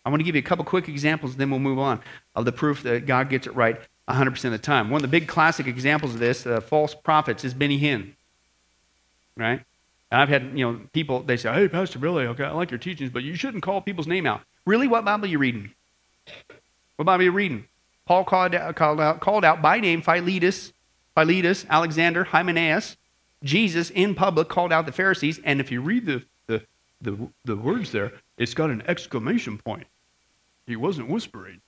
I 0.06 0.10
want 0.10 0.20
to 0.20 0.24
give 0.24 0.36
you 0.36 0.39
a 0.39 0.46
couple 0.46 0.66
quick 0.66 0.89
examples, 0.89 1.36
then 1.36 1.50
we'll 1.50 1.60
move 1.60 1.80
on 1.80 2.02
of 2.36 2.46
the 2.46 2.52
proof 2.52 2.84
that 2.84 3.06
God 3.06 3.30
gets 3.30 3.48
it 3.48 3.56
right 3.56 3.80
100% 4.10 4.46
of 4.46 4.52
the 4.52 4.58
time. 4.58 4.89
One 4.89 4.98
of 4.98 5.02
the 5.04 5.20
big 5.20 5.28
classic 5.28 5.68
examples 5.68 6.13
of 6.13 6.20
this, 6.20 6.46
uh, 6.46 6.60
false 6.60 6.94
prophets, 6.94 7.44
is 7.46 7.54
Benny 7.54 7.80
Hinn 7.80 8.13
right? 9.38 9.62
And 10.12 10.22
I've 10.22 10.30
had, 10.30 10.58
you 10.58 10.66
know, 10.66 10.80
people, 10.94 11.24
they 11.24 11.38
say, 11.38 11.54
hey, 11.54 11.68
Pastor 11.68 12.00
Billy, 12.00 12.26
okay, 12.28 12.44
I 12.44 12.52
like 12.52 12.72
your 12.72 12.78
teachings, 12.78 13.10
but 13.10 13.24
you 13.24 13.36
shouldn't 13.36 13.63
call 13.63 13.82
people's 13.82 14.08
name 14.08 14.26
out. 14.26 14.42
Really? 14.66 14.88
What 14.88 15.06
Bible 15.06 15.26
are 15.26 15.28
you 15.28 15.39
reading? 15.39 15.72
What 16.96 17.06
Bible 17.06 17.22
are 17.22 17.26
you 17.26 17.32
reading? 17.32 17.66
Paul 18.06 18.24
called 18.24 18.54
out, 18.54 18.76
called 18.76 19.02
out, 19.02 19.20
called 19.22 19.46
out 19.46 19.62
by 19.62 19.80
name 19.80 20.02
Philetus, 20.02 20.74
Philetus, 21.16 21.66
Alexander, 21.70 22.26
Hymenaeus. 22.26 22.98
Jesus 23.44 23.89
in 23.89 24.16
public 24.16 24.48
called 24.48 24.72
out 24.72 24.86
the 24.86 24.92
Pharisees. 24.92 25.39
And 25.44 25.60
if 25.60 25.72
you 25.72 25.82
read 25.82 26.06
the, 26.06 26.24
the, 26.48 26.62
the, 27.02 27.18
the 27.44 27.56
words 27.56 27.92
there, 27.92 28.13
it's 28.38 28.54
got 28.54 28.70
an 28.70 28.84
exclamation 28.88 29.58
point. 29.58 29.86
He 30.67 30.76
wasn't 30.76 31.10
whispering 31.10 31.62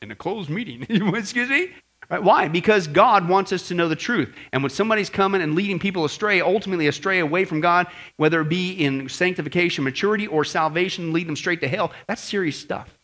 in 0.00 0.10
a 0.10 0.16
closed 0.16 0.50
meeting. 0.50 0.86
Excuse 1.14 1.48
me? 1.48 1.70
Right? 2.10 2.22
Why? 2.22 2.48
Because 2.48 2.86
God 2.86 3.28
wants 3.28 3.52
us 3.52 3.68
to 3.68 3.74
know 3.74 3.88
the 3.88 3.96
truth. 3.96 4.34
And 4.52 4.62
when 4.62 4.70
somebody's 4.70 5.10
coming 5.10 5.40
and 5.40 5.54
leading 5.54 5.78
people 5.78 6.04
astray, 6.04 6.40
ultimately 6.40 6.86
astray 6.86 7.20
away 7.20 7.44
from 7.44 7.60
God, 7.60 7.86
whether 8.16 8.40
it 8.40 8.48
be 8.48 8.72
in 8.72 9.08
sanctification, 9.08 9.84
maturity, 9.84 10.26
or 10.26 10.44
salvation, 10.44 11.12
lead 11.12 11.28
them 11.28 11.36
straight 11.36 11.60
to 11.60 11.68
hell, 11.68 11.92
that's 12.06 12.22
serious 12.22 12.58
stuff. 12.58 12.98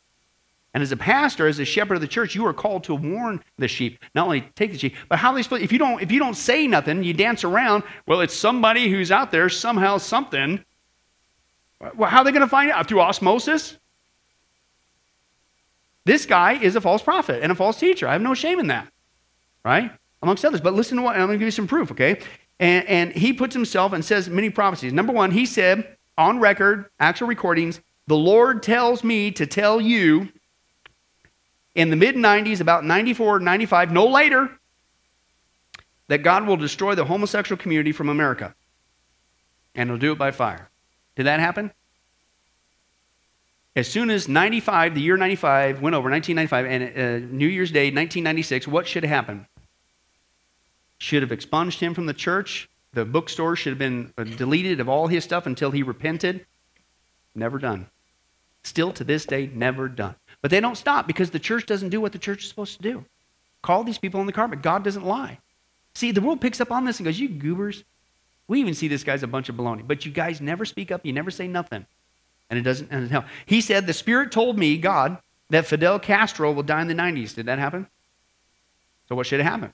And 0.74 0.82
as 0.82 0.92
a 0.92 0.96
pastor, 0.96 1.46
as 1.46 1.58
a 1.58 1.64
shepherd 1.64 1.94
of 1.94 2.00
the 2.00 2.08
church, 2.08 2.34
you 2.34 2.44
are 2.46 2.52
called 2.52 2.84
to 2.84 2.94
warn 2.94 3.42
the 3.56 3.68
sheep. 3.68 3.98
Not 4.14 4.26
only 4.26 4.42
take 4.54 4.72
the 4.72 4.78
sheep, 4.78 4.94
but 5.08 5.18
how 5.18 5.32
they 5.32 5.42
split. 5.42 5.62
If 5.62 5.72
you 5.72 5.78
don't, 5.78 6.02
if 6.02 6.12
you 6.12 6.18
don't 6.18 6.34
say 6.34 6.66
nothing, 6.66 7.02
you 7.02 7.14
dance 7.14 7.42
around. 7.42 7.84
Well, 8.06 8.20
it's 8.20 8.34
somebody 8.34 8.90
who's 8.90 9.10
out 9.10 9.30
there 9.30 9.48
somehow, 9.48 9.98
something. 9.98 10.62
Well, 11.96 12.10
how 12.10 12.18
are 12.18 12.24
they 12.24 12.32
going 12.32 12.42
to 12.42 12.48
find 12.48 12.70
out 12.70 12.86
through 12.86 13.00
osmosis? 13.00 13.78
This 16.08 16.24
guy 16.24 16.54
is 16.54 16.74
a 16.74 16.80
false 16.80 17.02
prophet 17.02 17.42
and 17.42 17.52
a 17.52 17.54
false 17.54 17.78
teacher. 17.78 18.08
I 18.08 18.14
have 18.14 18.22
no 18.22 18.32
shame 18.32 18.58
in 18.58 18.68
that, 18.68 18.90
right? 19.62 19.92
Amongst 20.22 20.42
others. 20.42 20.62
But 20.62 20.72
listen 20.72 20.96
to 20.96 21.02
what, 21.02 21.16
I'm 21.16 21.26
going 21.26 21.32
to 21.32 21.36
give 21.36 21.46
you 21.46 21.50
some 21.50 21.66
proof, 21.66 21.90
okay? 21.90 22.18
And, 22.58 22.88
and 22.88 23.12
he 23.12 23.34
puts 23.34 23.52
himself 23.52 23.92
and 23.92 24.02
says 24.02 24.26
many 24.26 24.48
prophecies. 24.48 24.94
Number 24.94 25.12
one, 25.12 25.32
he 25.32 25.44
said 25.44 25.98
on 26.16 26.40
record, 26.40 26.86
actual 26.98 27.28
recordings, 27.28 27.82
the 28.06 28.16
Lord 28.16 28.62
tells 28.62 29.04
me 29.04 29.30
to 29.32 29.46
tell 29.46 29.82
you 29.82 30.30
in 31.74 31.90
the 31.90 31.96
mid 31.96 32.16
90s, 32.16 32.62
about 32.62 32.86
94, 32.86 33.40
95, 33.40 33.92
no 33.92 34.06
later, 34.06 34.48
that 36.06 36.22
God 36.22 36.46
will 36.46 36.56
destroy 36.56 36.94
the 36.94 37.04
homosexual 37.04 37.60
community 37.60 37.92
from 37.92 38.08
America. 38.08 38.54
And 39.74 39.90
he'll 39.90 39.98
do 39.98 40.12
it 40.12 40.18
by 40.18 40.30
fire. 40.30 40.70
Did 41.16 41.26
that 41.26 41.38
happen? 41.38 41.70
As 43.78 43.86
soon 43.86 44.10
as 44.10 44.26
95, 44.26 44.96
the 44.96 45.00
year 45.00 45.16
95 45.16 45.80
went 45.80 45.94
over, 45.94 46.10
1995, 46.10 46.66
and 46.66 46.82
uh, 46.82 47.28
New 47.32 47.46
Year's 47.46 47.70
Day, 47.70 47.84
1996, 47.84 48.66
what 48.66 48.88
should 48.88 49.04
have 49.04 49.10
happened? 49.10 49.46
Should 50.98 51.22
have 51.22 51.30
expunged 51.30 51.78
him 51.78 51.94
from 51.94 52.06
the 52.06 52.12
church. 52.12 52.68
The 52.94 53.04
bookstore 53.04 53.54
should 53.54 53.70
have 53.70 53.78
been 53.78 54.12
uh, 54.18 54.24
deleted 54.24 54.80
of 54.80 54.88
all 54.88 55.06
his 55.06 55.22
stuff 55.22 55.46
until 55.46 55.70
he 55.70 55.84
repented. 55.84 56.44
Never 57.36 57.56
done. 57.60 57.86
Still 58.64 58.90
to 58.94 59.04
this 59.04 59.24
day, 59.24 59.48
never 59.54 59.86
done. 59.86 60.16
But 60.42 60.50
they 60.50 60.58
don't 60.58 60.74
stop 60.74 61.06
because 61.06 61.30
the 61.30 61.38
church 61.38 61.64
doesn't 61.64 61.90
do 61.90 62.00
what 62.00 62.10
the 62.10 62.18
church 62.18 62.42
is 62.42 62.48
supposed 62.48 62.78
to 62.78 62.82
do. 62.82 63.04
Call 63.62 63.84
these 63.84 63.98
people 63.98 64.18
on 64.18 64.26
the 64.26 64.32
carpet. 64.32 64.60
God 64.60 64.82
doesn't 64.82 65.06
lie. 65.06 65.38
See, 65.94 66.10
the 66.10 66.20
world 66.20 66.40
picks 66.40 66.60
up 66.60 66.72
on 66.72 66.84
this 66.84 66.98
and 66.98 67.04
goes, 67.04 67.20
You 67.20 67.28
goobers. 67.28 67.84
We 68.48 68.58
even 68.58 68.74
see 68.74 68.88
this 68.88 69.04
guy's 69.04 69.22
a 69.22 69.28
bunch 69.28 69.48
of 69.48 69.54
baloney. 69.54 69.86
But 69.86 70.04
you 70.04 70.10
guys 70.10 70.40
never 70.40 70.64
speak 70.64 70.90
up. 70.90 71.06
You 71.06 71.12
never 71.12 71.30
say 71.30 71.46
nothing 71.46 71.86
and 72.50 72.58
it 72.58 72.62
doesn't 72.62 72.92
end 72.92 73.04
in 73.04 73.10
hell. 73.10 73.24
He 73.46 73.60
said, 73.60 73.86
The 73.86 73.92
Spirit 73.92 74.32
told 74.32 74.58
me, 74.58 74.78
God, 74.78 75.18
that 75.50 75.66
Fidel 75.66 75.98
Castro 75.98 76.52
will 76.52 76.62
die 76.62 76.82
in 76.82 76.88
the 76.88 76.94
90s. 76.94 77.34
Did 77.34 77.46
that 77.46 77.58
happen? 77.58 77.86
So 79.08 79.14
what 79.14 79.26
should 79.26 79.40
have 79.40 79.50
happened? 79.50 79.72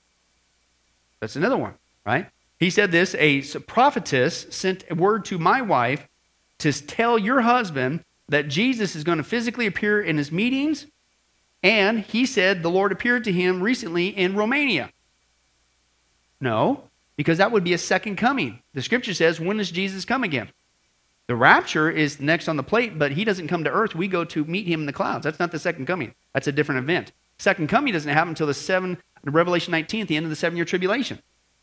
That's 1.19 1.35
another 1.35 1.57
one, 1.57 1.73
right? 2.05 2.27
He 2.59 2.69
said 2.69 2.91
this 2.91 3.15
a 3.15 3.41
prophetess 3.59 4.47
sent 4.49 4.85
a 4.89 4.95
word 4.95 5.25
to 5.25 5.37
my 5.37 5.61
wife 5.61 6.07
to 6.59 6.71
tell 6.71 7.19
your 7.19 7.41
husband 7.41 8.03
that 8.29 8.47
Jesus 8.47 8.95
is 8.95 9.03
going 9.03 9.17
to 9.17 9.23
physically 9.23 9.65
appear 9.65 10.01
in 10.01 10.17
his 10.17 10.31
meetings. 10.31 10.87
And 11.61 11.99
he 11.99 12.25
said 12.25 12.61
the 12.61 12.69
Lord 12.69 12.91
appeared 12.91 13.23
to 13.25 13.31
him 13.31 13.61
recently 13.61 14.07
in 14.07 14.35
Romania. 14.35 14.91
No, 16.39 16.83
because 17.15 17.37
that 17.39 17.51
would 17.51 17.63
be 17.63 17.73
a 17.73 17.77
second 17.77 18.17
coming. 18.17 18.61
The 18.73 18.81
scripture 18.81 19.13
says, 19.13 19.39
When 19.39 19.57
does 19.57 19.71
Jesus 19.71 20.05
come 20.05 20.23
again? 20.23 20.49
The 21.27 21.35
rapture 21.35 21.89
is 21.89 22.19
next 22.19 22.47
on 22.47 22.55
the 22.55 22.63
plate, 22.63 22.99
but 22.99 23.13
he 23.13 23.25
doesn't 23.25 23.47
come 23.47 23.63
to 23.63 23.71
earth. 23.71 23.95
We 23.95 24.07
go 24.07 24.23
to 24.25 24.45
meet 24.45 24.67
him 24.67 24.81
in 24.81 24.85
the 24.85 24.93
clouds. 24.93 25.23
That's 25.23 25.39
not 25.39 25.51
the 25.51 25.59
second 25.59 25.87
coming. 25.87 26.13
That's 26.33 26.47
a 26.47 26.51
different 26.51 26.79
event. 26.79 27.11
Second 27.37 27.67
coming 27.67 27.93
doesn't 27.93 28.11
happen 28.11 28.29
until 28.29 28.47
the 28.47 28.53
seven, 28.53 28.97
Revelation 29.23 29.71
19, 29.71 30.03
at 30.03 30.07
the 30.07 30.17
end 30.17 30.25
of 30.25 30.29
the 30.29 30.35
seven 30.35 30.55
year 30.55 30.65
tribulation. 30.65 31.19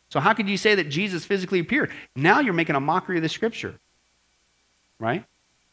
So 0.09 0.19
how 0.19 0.33
could 0.33 0.49
you 0.49 0.57
say 0.57 0.75
that 0.75 0.89
Jesus 0.89 1.25
physically 1.25 1.59
appeared? 1.59 1.91
Now 2.15 2.39
you're 2.39 2.53
making 2.53 2.75
a 2.75 2.79
mockery 2.79 3.17
of 3.17 3.23
the 3.23 3.29
scripture. 3.29 3.79
Right? 4.99 5.25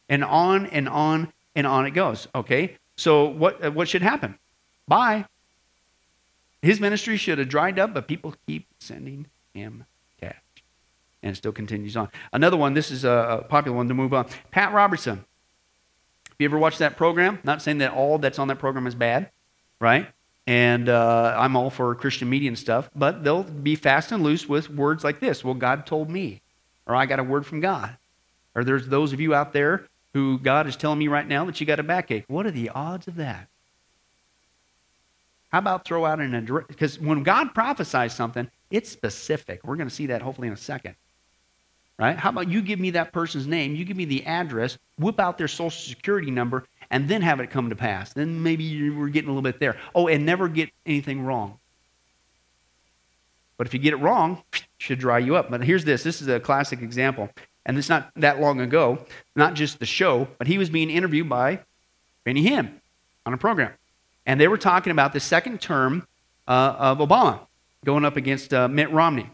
And 0.08 0.24
on 0.24 0.66
and 0.66 0.88
on 0.88 1.32
and 1.54 1.66
on 1.66 1.84
it 1.84 1.90
goes. 1.90 2.28
Okay? 2.34 2.76
So 2.96 3.26
what, 3.26 3.64
uh, 3.64 3.70
what 3.70 3.88
should 3.88 4.02
happen? 4.02 4.38
Bye. 4.86 5.26
His 6.62 6.80
ministry 6.80 7.16
should 7.16 7.38
have 7.38 7.48
dried 7.48 7.78
up, 7.78 7.94
but 7.94 8.06
people 8.06 8.34
keep 8.46 8.66
sending 8.78 9.26
him. 9.52 9.84
And 11.22 11.32
it 11.32 11.36
still 11.36 11.52
continues 11.52 11.96
on. 11.96 12.08
Another 12.32 12.56
one, 12.56 12.74
this 12.74 12.90
is 12.90 13.04
a 13.04 13.44
popular 13.48 13.76
one 13.76 13.88
to 13.88 13.94
move 13.94 14.14
on. 14.14 14.26
Pat 14.50 14.72
Robertson. 14.72 15.24
Have 16.28 16.36
you 16.38 16.46
ever 16.46 16.58
watched 16.58 16.78
that 16.78 16.96
program? 16.96 17.38
Not 17.44 17.60
saying 17.60 17.78
that 17.78 17.92
all 17.92 18.18
that's 18.18 18.38
on 18.38 18.48
that 18.48 18.58
program 18.58 18.86
is 18.86 18.94
bad, 18.94 19.30
right? 19.78 20.08
And 20.46 20.88
uh, 20.88 21.36
I'm 21.38 21.54
all 21.54 21.68
for 21.68 21.94
Christian 21.94 22.30
media 22.30 22.48
and 22.48 22.58
stuff, 22.58 22.88
but 22.96 23.22
they'll 23.22 23.42
be 23.42 23.76
fast 23.76 24.10
and 24.10 24.22
loose 24.22 24.48
with 24.48 24.70
words 24.70 25.04
like 25.04 25.20
this 25.20 25.44
Well, 25.44 25.54
God 25.54 25.86
told 25.86 26.08
me, 26.08 26.40
or 26.86 26.96
I 26.96 27.06
got 27.06 27.18
a 27.18 27.24
word 27.24 27.44
from 27.44 27.60
God. 27.60 27.96
Or 28.54 28.64
there's 28.64 28.88
those 28.88 29.12
of 29.12 29.20
you 29.20 29.34
out 29.34 29.52
there 29.52 29.86
who 30.12 30.38
God 30.38 30.66
is 30.66 30.76
telling 30.76 30.98
me 30.98 31.08
right 31.08 31.26
now 31.26 31.44
that 31.44 31.60
you 31.60 31.66
got 31.66 31.78
a 31.78 31.84
backache. 31.84 32.24
What 32.26 32.46
are 32.46 32.50
the 32.50 32.70
odds 32.70 33.06
of 33.06 33.16
that? 33.16 33.48
How 35.52 35.58
about 35.58 35.84
throw 35.84 36.04
out 36.04 36.20
an 36.20 36.34
address? 36.34 36.64
Because 36.68 36.98
when 36.98 37.22
God 37.22 37.54
prophesies 37.54 38.14
something, 38.14 38.50
it's 38.70 38.88
specific. 38.88 39.60
We're 39.64 39.76
going 39.76 39.88
to 39.88 39.94
see 39.94 40.06
that 40.06 40.22
hopefully 40.22 40.48
in 40.48 40.54
a 40.54 40.56
second. 40.56 40.94
Right? 42.00 42.16
How 42.16 42.30
about 42.30 42.48
you 42.48 42.62
give 42.62 42.80
me 42.80 42.92
that 42.92 43.12
person's 43.12 43.46
name, 43.46 43.74
you 43.74 43.84
give 43.84 43.96
me 43.96 44.06
the 44.06 44.24
address, 44.24 44.78
whip 44.98 45.20
out 45.20 45.36
their 45.36 45.48
social 45.48 45.70
security 45.70 46.30
number, 46.30 46.64
and 46.90 47.06
then 47.06 47.20
have 47.20 47.40
it 47.40 47.50
come 47.50 47.68
to 47.68 47.76
pass. 47.76 48.14
Then 48.14 48.42
maybe 48.42 48.88
were 48.88 49.10
getting 49.10 49.28
a 49.28 49.32
little 49.32 49.42
bit 49.42 49.60
there. 49.60 49.76
Oh, 49.94 50.08
and 50.08 50.24
never 50.24 50.48
get 50.48 50.70
anything 50.86 51.22
wrong. 51.26 51.58
But 53.58 53.66
if 53.66 53.74
you 53.74 53.80
get 53.80 53.92
it 53.92 53.98
wrong, 53.98 54.42
should 54.78 54.98
dry 54.98 55.18
you 55.18 55.36
up. 55.36 55.50
But 55.50 55.62
here's 55.62 55.84
this. 55.84 56.02
This 56.02 56.22
is 56.22 56.28
a 56.28 56.40
classic 56.40 56.80
example. 56.80 57.28
And 57.66 57.76
it's 57.76 57.90
not 57.90 58.10
that 58.16 58.40
long 58.40 58.62
ago, 58.62 59.04
not 59.36 59.52
just 59.52 59.78
the 59.78 59.84
show, 59.84 60.26
but 60.38 60.46
he 60.46 60.56
was 60.56 60.70
being 60.70 60.88
interviewed 60.88 61.28
by 61.28 61.60
Benny 62.24 62.42
Hinn 62.48 62.80
on 63.26 63.34
a 63.34 63.36
program. 63.36 63.72
And 64.24 64.40
they 64.40 64.48
were 64.48 64.56
talking 64.56 64.90
about 64.90 65.12
the 65.12 65.20
second 65.20 65.60
term 65.60 66.06
uh, 66.48 66.76
of 66.78 66.98
Obama 66.98 67.40
going 67.84 68.06
up 68.06 68.16
against 68.16 68.54
uh, 68.54 68.68
Mitt 68.68 68.90
Romney, 68.90 69.28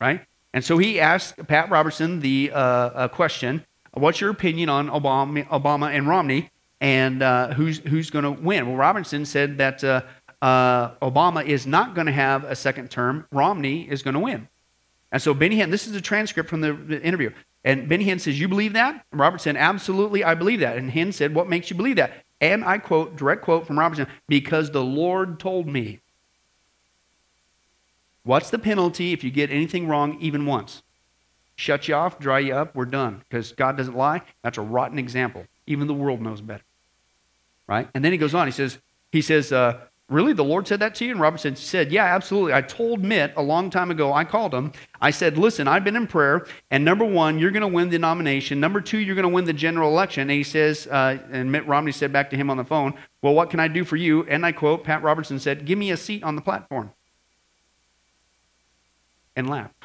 right? 0.00 0.24
And 0.54 0.64
so 0.64 0.78
he 0.78 1.00
asked 1.00 1.46
Pat 1.46 1.70
Robertson 1.70 2.20
the 2.20 2.50
uh, 2.52 3.08
question 3.08 3.64
What's 3.94 4.20
your 4.20 4.30
opinion 4.30 4.70
on 4.70 4.88
Obama, 4.88 5.46
Obama 5.48 5.94
and 5.94 6.08
Romney, 6.08 6.50
and 6.80 7.22
uh, 7.22 7.52
who's, 7.52 7.78
who's 7.78 8.08
going 8.08 8.24
to 8.24 8.30
win? 8.30 8.66
Well, 8.66 8.76
Robertson 8.76 9.26
said 9.26 9.58
that 9.58 9.84
uh, 9.84 10.02
uh, 10.40 10.94
Obama 11.02 11.44
is 11.44 11.66
not 11.66 11.94
going 11.94 12.06
to 12.06 12.12
have 12.12 12.44
a 12.44 12.56
second 12.56 12.90
term, 12.90 13.26
Romney 13.30 13.82
is 13.88 14.02
going 14.02 14.14
to 14.14 14.20
win. 14.20 14.48
And 15.12 15.20
so 15.20 15.34
Benny 15.34 15.56
Hinn, 15.56 15.70
this 15.70 15.86
is 15.86 15.94
a 15.94 16.00
transcript 16.00 16.48
from 16.48 16.62
the, 16.62 16.72
the 16.72 17.02
interview. 17.02 17.30
And 17.64 17.88
Benny 17.88 18.06
Hinn 18.06 18.18
says, 18.18 18.40
You 18.40 18.48
believe 18.48 18.72
that? 18.72 19.04
And 19.12 19.20
Robert 19.20 19.40
said, 19.40 19.56
Absolutely, 19.56 20.24
I 20.24 20.34
believe 20.34 20.60
that. 20.60 20.78
And 20.78 20.90
Hinn 20.90 21.12
said, 21.12 21.34
What 21.34 21.48
makes 21.48 21.70
you 21.70 21.76
believe 21.76 21.96
that? 21.96 22.24
And 22.40 22.64
I 22.64 22.78
quote, 22.78 23.14
direct 23.14 23.42
quote 23.42 23.66
from 23.66 23.78
Robertson, 23.78 24.08
because 24.26 24.70
the 24.72 24.82
Lord 24.82 25.38
told 25.38 25.68
me. 25.68 26.00
What's 28.24 28.50
the 28.50 28.58
penalty 28.58 29.12
if 29.12 29.24
you 29.24 29.30
get 29.30 29.50
anything 29.50 29.88
wrong 29.88 30.16
even 30.20 30.46
once? 30.46 30.82
Shut 31.56 31.88
you 31.88 31.94
off, 31.94 32.18
dry 32.18 32.38
you 32.38 32.54
up, 32.54 32.74
we're 32.74 32.84
done. 32.84 33.22
Because 33.28 33.52
God 33.52 33.76
doesn't 33.76 33.96
lie. 33.96 34.22
That's 34.42 34.58
a 34.58 34.62
rotten 34.62 34.98
example. 34.98 35.46
Even 35.66 35.86
the 35.86 35.94
world 35.94 36.20
knows 36.20 36.40
better. 36.40 36.64
Right? 37.66 37.88
And 37.94 38.04
then 38.04 38.12
he 38.12 38.18
goes 38.18 38.34
on. 38.34 38.46
He 38.46 38.52
says, 38.52 38.78
he 39.10 39.22
says, 39.22 39.52
uh, 39.52 39.80
Really? 40.12 40.34
The 40.34 40.44
Lord 40.44 40.68
said 40.68 40.80
that 40.80 40.94
to 40.96 41.06
you? 41.06 41.12
And 41.12 41.20
Robertson 41.20 41.56
said, 41.56 41.90
Yeah, 41.90 42.04
absolutely. 42.04 42.52
I 42.52 42.60
told 42.60 43.02
Mitt 43.02 43.32
a 43.34 43.42
long 43.42 43.70
time 43.70 43.90
ago, 43.90 44.12
I 44.12 44.24
called 44.24 44.52
him. 44.52 44.72
I 45.00 45.10
said, 45.10 45.38
Listen, 45.38 45.66
I've 45.66 45.84
been 45.84 45.96
in 45.96 46.06
prayer, 46.06 46.46
and 46.70 46.84
number 46.84 47.04
one, 47.04 47.38
you're 47.38 47.50
going 47.50 47.62
to 47.62 47.68
win 47.68 47.88
the 47.88 47.98
nomination. 47.98 48.60
Number 48.60 48.82
two, 48.82 48.98
you're 48.98 49.14
going 49.14 49.22
to 49.22 49.34
win 49.34 49.46
the 49.46 49.54
general 49.54 49.90
election. 49.90 50.22
And 50.22 50.32
he 50.32 50.42
says, 50.42 50.86
uh, 50.88 51.18
and 51.30 51.50
Mitt 51.50 51.66
Romney 51.66 51.92
said 51.92 52.12
back 52.12 52.28
to 52.30 52.36
him 52.36 52.50
on 52.50 52.58
the 52.58 52.64
phone, 52.64 52.92
Well, 53.22 53.32
what 53.32 53.48
can 53.48 53.58
I 53.58 53.68
do 53.68 53.84
for 53.84 53.96
you? 53.96 54.24
And 54.24 54.44
I 54.44 54.52
quote, 54.52 54.84
Pat 54.84 55.02
Robertson 55.02 55.38
said, 55.38 55.64
Give 55.64 55.78
me 55.78 55.90
a 55.90 55.96
seat 55.96 56.22
on 56.22 56.36
the 56.36 56.42
platform. 56.42 56.92
And 59.34 59.48
laugh. 59.48 59.70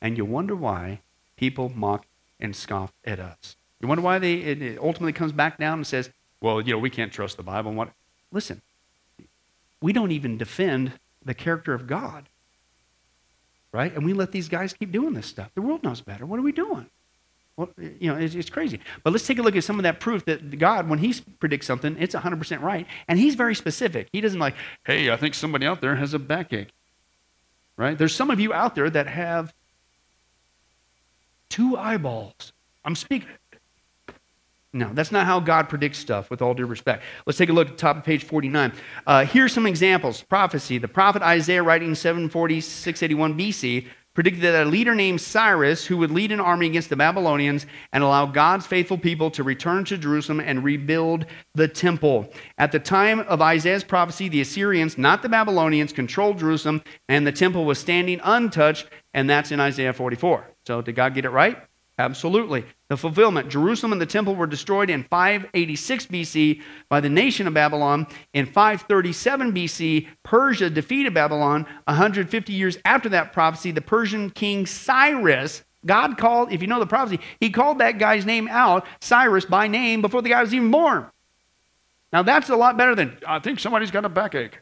and 0.00 0.16
you 0.16 0.24
wonder 0.24 0.54
why 0.54 1.00
people 1.36 1.72
mock 1.74 2.06
and 2.38 2.54
scoff 2.54 2.92
at 3.04 3.18
us. 3.18 3.56
You 3.80 3.88
wonder 3.88 4.02
why 4.02 4.18
they, 4.18 4.34
it 4.34 4.78
ultimately 4.78 5.12
comes 5.12 5.32
back 5.32 5.58
down 5.58 5.78
and 5.78 5.86
says, 5.86 6.10
Well, 6.40 6.60
you 6.60 6.72
know, 6.72 6.78
we 6.78 6.90
can't 6.90 7.12
trust 7.12 7.36
the 7.36 7.42
Bible. 7.42 7.70
And 7.70 7.78
what? 7.78 7.90
Listen, 8.32 8.62
we 9.80 9.92
don't 9.92 10.10
even 10.10 10.38
defend 10.38 10.92
the 11.24 11.34
character 11.34 11.74
of 11.74 11.86
God. 11.86 12.28
Right? 13.72 13.94
And 13.94 14.04
we 14.04 14.12
let 14.12 14.30
these 14.30 14.48
guys 14.48 14.72
keep 14.72 14.92
doing 14.92 15.14
this 15.14 15.26
stuff. 15.26 15.50
The 15.54 15.62
world 15.62 15.82
knows 15.82 16.00
better. 16.00 16.24
What 16.24 16.38
are 16.38 16.42
we 16.42 16.52
doing? 16.52 16.86
Well, 17.56 17.70
you 17.76 18.12
know, 18.12 18.16
it's, 18.16 18.34
it's, 18.34 18.50
crazy. 18.50 18.80
But 19.02 19.12
let's 19.12 19.26
take 19.26 19.38
a 19.38 19.42
look 19.42 19.54
at 19.54 19.62
some 19.62 19.78
of 19.78 19.84
that 19.84 20.00
proof 20.00 20.24
that 20.24 20.58
God, 20.58 20.88
when 20.88 20.98
He 20.98 21.14
predicts 21.38 21.66
something, 21.66 21.96
it's 22.00 22.14
100% 22.14 22.60
right. 22.60 22.86
And 23.06 23.18
He's 23.18 23.34
very 23.34 23.54
specific. 23.54 24.08
He 24.12 24.20
doesn't 24.20 24.40
like, 24.40 24.54
hey, 24.84 25.10
I 25.10 25.16
think 25.16 25.34
somebody 25.34 25.66
out 25.66 25.80
there 25.80 25.96
has 25.96 26.14
a 26.14 26.18
backache. 26.18 26.70
Right? 27.76 27.98
There's 27.98 28.14
some 28.14 28.30
of 28.30 28.38
you 28.40 28.52
out 28.52 28.74
there 28.74 28.88
that 28.88 29.06
have 29.08 29.52
two 31.48 31.76
eyeballs. 31.76 32.52
I'm 32.84 32.94
speaking. 32.94 33.28
No, 34.72 34.90
that's 34.92 35.12
not 35.12 35.24
how 35.24 35.38
God 35.38 35.68
predicts 35.68 35.98
stuff, 35.98 36.30
with 36.30 36.42
all 36.42 36.52
due 36.52 36.66
respect. 36.66 37.04
Let's 37.26 37.38
take 37.38 37.48
a 37.48 37.52
look 37.52 37.68
at 37.68 37.74
the 37.74 37.78
top 37.78 37.96
of 37.96 38.04
page 38.04 38.24
49. 38.24 38.72
Uh, 39.06 39.24
here's 39.24 39.52
some 39.52 39.66
examples. 39.66 40.22
Prophecy. 40.22 40.78
The 40.78 40.88
prophet 40.88 41.22
Isaiah, 41.22 41.62
writing 41.62 41.94
740, 41.94 42.60
681 42.60 43.38
BC, 43.38 43.86
predicted 44.14 44.42
that 44.42 44.66
a 44.66 44.68
leader 44.68 44.94
named 44.94 45.20
Cyrus, 45.20 45.84
who 45.84 45.96
would 45.98 46.10
lead 46.10 46.32
an 46.32 46.40
army 46.40 46.66
against 46.66 46.88
the 46.88 46.96
Babylonians 46.96 47.66
and 47.92 48.02
allow 48.02 48.26
God's 48.26 48.66
faithful 48.66 48.96
people 48.96 49.30
to 49.32 49.42
return 49.42 49.84
to 49.84 49.98
Jerusalem 49.98 50.40
and 50.40 50.64
rebuild 50.64 51.26
the 51.54 51.68
temple. 51.68 52.32
At 52.56 52.72
the 52.72 52.78
time 52.78 53.20
of 53.20 53.42
Isaiah's 53.42 53.84
prophecy, 53.84 54.28
the 54.28 54.40
Assyrians, 54.40 54.96
not 54.96 55.22
the 55.22 55.28
Babylonians, 55.28 55.92
controlled 55.92 56.38
Jerusalem, 56.38 56.82
and 57.08 57.26
the 57.26 57.32
temple 57.32 57.64
was 57.64 57.78
standing 57.78 58.20
untouched, 58.22 58.88
and 59.12 59.28
that's 59.28 59.50
in 59.50 59.60
Isaiah 59.60 59.92
44. 59.92 60.48
So, 60.66 60.80
did 60.80 60.94
God 60.94 61.14
get 61.14 61.24
it 61.24 61.30
right? 61.30 61.58
Absolutely. 61.96 62.64
The 62.88 62.96
fulfillment 62.96 63.48
Jerusalem 63.48 63.92
and 63.92 64.00
the 64.00 64.06
temple 64.06 64.34
were 64.34 64.48
destroyed 64.48 64.90
in 64.90 65.04
586 65.04 66.06
BC 66.06 66.60
by 66.88 67.00
the 67.00 67.08
nation 67.08 67.46
of 67.46 67.54
Babylon. 67.54 68.08
In 68.32 68.46
537 68.46 69.52
BC, 69.52 70.08
Persia 70.24 70.70
defeated 70.70 71.14
Babylon. 71.14 71.66
150 71.84 72.52
years 72.52 72.78
after 72.84 73.08
that 73.10 73.32
prophecy, 73.32 73.70
the 73.70 73.80
Persian 73.80 74.30
king 74.30 74.66
Cyrus, 74.66 75.62
God 75.86 76.18
called, 76.18 76.52
if 76.52 76.62
you 76.62 76.66
know 76.66 76.80
the 76.80 76.86
prophecy, 76.86 77.20
he 77.38 77.50
called 77.50 77.78
that 77.78 77.98
guy's 77.98 78.26
name 78.26 78.48
out, 78.48 78.86
Cyrus, 79.00 79.44
by 79.44 79.68
name 79.68 80.02
before 80.02 80.22
the 80.22 80.30
guy 80.30 80.42
was 80.42 80.52
even 80.52 80.72
born. 80.72 81.06
Now 82.12 82.22
that's 82.22 82.48
a 82.48 82.56
lot 82.56 82.76
better 82.76 82.96
than, 82.96 83.18
I 83.26 83.38
think 83.38 83.60
somebody's 83.60 83.92
got 83.92 84.04
a 84.04 84.08
backache. 84.08 84.58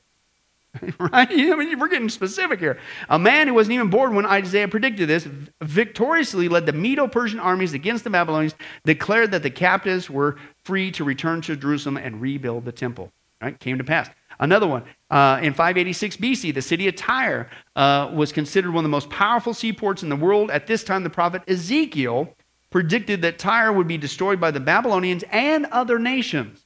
right? 0.99 1.29
I 1.31 1.55
mean, 1.55 1.79
we're 1.79 1.89
getting 1.89 2.09
specific 2.09 2.59
here. 2.59 2.79
A 3.09 3.19
man 3.19 3.47
who 3.47 3.55
wasn't 3.55 3.75
even 3.75 3.91
born 3.91 4.15
when 4.15 4.25
Isaiah 4.25 4.69
predicted 4.69 5.09
this 5.09 5.29
victoriously 5.61 6.49
led 6.49 6.67
the 6.67 6.73
Medo 6.73 7.07
Persian 7.07 7.39
armies 7.39 7.75
against 7.75 8.05
the 8.05 8.11
Babylonians, 8.11 8.55
declared 8.85 9.33
that 9.33 9.43
the 9.43 9.51
captives 9.51 10.09
were 10.09 10.37
free 10.65 10.91
to 10.93 11.05
return 11.05 11.43
to 11.43 11.57
Jerusalem 11.57 11.99
and 11.99 12.21
rebuild 12.21 12.65
the 12.65 12.73
temple. 12.73 13.13
Right? 13.43 13.59
Came 13.59 13.79
to 13.79 13.85
pass. 13.85 14.09
Another 14.39 14.67
one. 14.67 14.85
Uh, 15.11 15.39
in 15.43 15.53
586 15.53 16.17
BC, 16.17 16.55
the 16.55 16.63
city 16.63 16.89
of 16.89 16.97
Tyre 16.97 17.51
uh, 17.77 18.11
was 18.15 18.33
considered 18.33 18.73
one 18.73 18.85
of 18.85 18.85
the 18.85 18.89
most 18.89 19.11
powerful 19.11 19.53
seaports 19.53 20.03
in 20.03 20.09
the 20.09 20.17
world. 20.17 20.51
At 20.51 20.67
this 20.67 20.85
time, 20.85 21.05
the 21.05 21.11
prophet 21.11 21.43
Ezekiel 21.47 22.35
predicted 22.71 23.21
that 23.23 23.39
Tyre 23.39 23.73
would 23.73 23.87
be 23.87 23.99
destroyed 23.99 24.41
by 24.41 24.51
the 24.51 24.61
Babylonians 24.61 25.23
and 25.31 25.67
other 25.67 25.99
nations. 25.99 26.62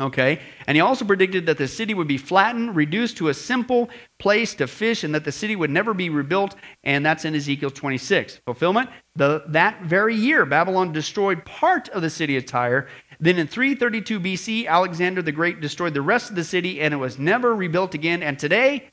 Okay? 0.00 0.40
And 0.66 0.76
he 0.76 0.80
also 0.80 1.04
predicted 1.04 1.46
that 1.46 1.58
the 1.58 1.68
city 1.68 1.94
would 1.94 2.08
be 2.08 2.18
flattened, 2.18 2.74
reduced 2.74 3.16
to 3.18 3.28
a 3.28 3.34
simple 3.34 3.88
place 4.18 4.54
to 4.54 4.66
fish, 4.66 5.04
and 5.04 5.14
that 5.14 5.24
the 5.24 5.32
city 5.32 5.54
would 5.54 5.70
never 5.70 5.94
be 5.94 6.10
rebuilt. 6.10 6.56
And 6.82 7.06
that's 7.06 7.24
in 7.24 7.34
Ezekiel 7.34 7.70
26. 7.70 8.40
Fulfillment 8.44 8.90
the, 9.16 9.44
that 9.46 9.82
very 9.82 10.16
year, 10.16 10.44
Babylon 10.44 10.92
destroyed 10.92 11.44
part 11.44 11.88
of 11.90 12.02
the 12.02 12.10
city 12.10 12.36
of 12.36 12.46
Tyre. 12.46 12.88
Then 13.20 13.38
in 13.38 13.46
332 13.46 14.18
BC, 14.18 14.66
Alexander 14.66 15.22
the 15.22 15.30
Great 15.30 15.60
destroyed 15.60 15.94
the 15.94 16.02
rest 16.02 16.30
of 16.30 16.36
the 16.36 16.44
city, 16.44 16.80
and 16.80 16.92
it 16.92 16.96
was 16.96 17.18
never 17.18 17.54
rebuilt 17.54 17.94
again. 17.94 18.22
And 18.22 18.38
today, 18.38 18.90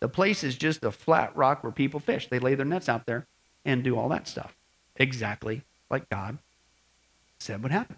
the 0.00 0.08
place 0.08 0.44
is 0.44 0.56
just 0.56 0.84
a 0.84 0.92
flat 0.92 1.34
rock 1.34 1.64
where 1.64 1.72
people 1.72 2.00
fish. 2.00 2.28
They 2.28 2.38
lay 2.38 2.54
their 2.54 2.66
nets 2.66 2.90
out 2.90 3.06
there 3.06 3.26
and 3.64 3.82
do 3.82 3.98
all 3.98 4.10
that 4.10 4.28
stuff. 4.28 4.54
Exactly 4.96 5.62
like 5.88 6.10
God 6.10 6.38
said 7.38 7.62
would 7.62 7.72
happen. 7.72 7.96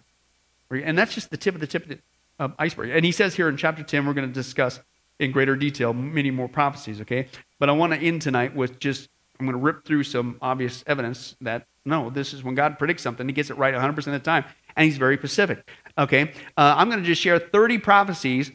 And 0.71 0.97
that's 0.97 1.13
just 1.13 1.29
the 1.29 1.37
tip 1.37 1.55
of 1.55 1.61
the 1.61 1.67
tip 1.67 1.83
of 1.83 1.89
the 1.89 1.99
uh, 2.39 2.49
iceberg. 2.59 2.91
And 2.91 3.05
he 3.05 3.11
says 3.11 3.35
here 3.35 3.49
in 3.49 3.57
chapter 3.57 3.83
10, 3.83 4.05
we're 4.05 4.13
going 4.13 4.27
to 4.27 4.33
discuss 4.33 4.79
in 5.19 5.31
greater 5.31 5.55
detail 5.55 5.93
many 5.93 6.31
more 6.31 6.47
prophecies, 6.47 7.01
okay? 7.01 7.27
But 7.59 7.69
I 7.69 7.71
want 7.71 7.93
to 7.93 7.99
end 7.99 8.21
tonight 8.21 8.55
with 8.55 8.79
just, 8.79 9.09
I'm 9.39 9.45
going 9.45 9.57
to 9.57 9.63
rip 9.63 9.85
through 9.85 10.03
some 10.03 10.37
obvious 10.41 10.83
evidence 10.87 11.35
that 11.41 11.65
no, 11.87 12.09
this 12.09 12.33
is 12.33 12.43
when 12.43 12.53
God 12.53 12.77
predicts 12.77 13.01
something, 13.01 13.27
he 13.27 13.33
gets 13.33 13.49
it 13.49 13.57
right 13.57 13.73
100% 13.73 13.97
of 13.97 14.05
the 14.05 14.19
time, 14.19 14.43
and 14.75 14.85
he's 14.85 14.97
very 14.97 15.15
specific, 15.15 15.67
okay? 15.97 16.33
Uh, 16.57 16.75
I'm 16.75 16.89
going 16.89 17.01
to 17.01 17.05
just 17.05 17.21
share 17.21 17.39
30 17.39 17.77
prophecies 17.77 18.51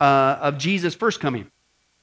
uh, 0.00 0.38
of 0.40 0.56
Jesus' 0.56 0.94
first 0.94 1.18
coming, 1.18 1.50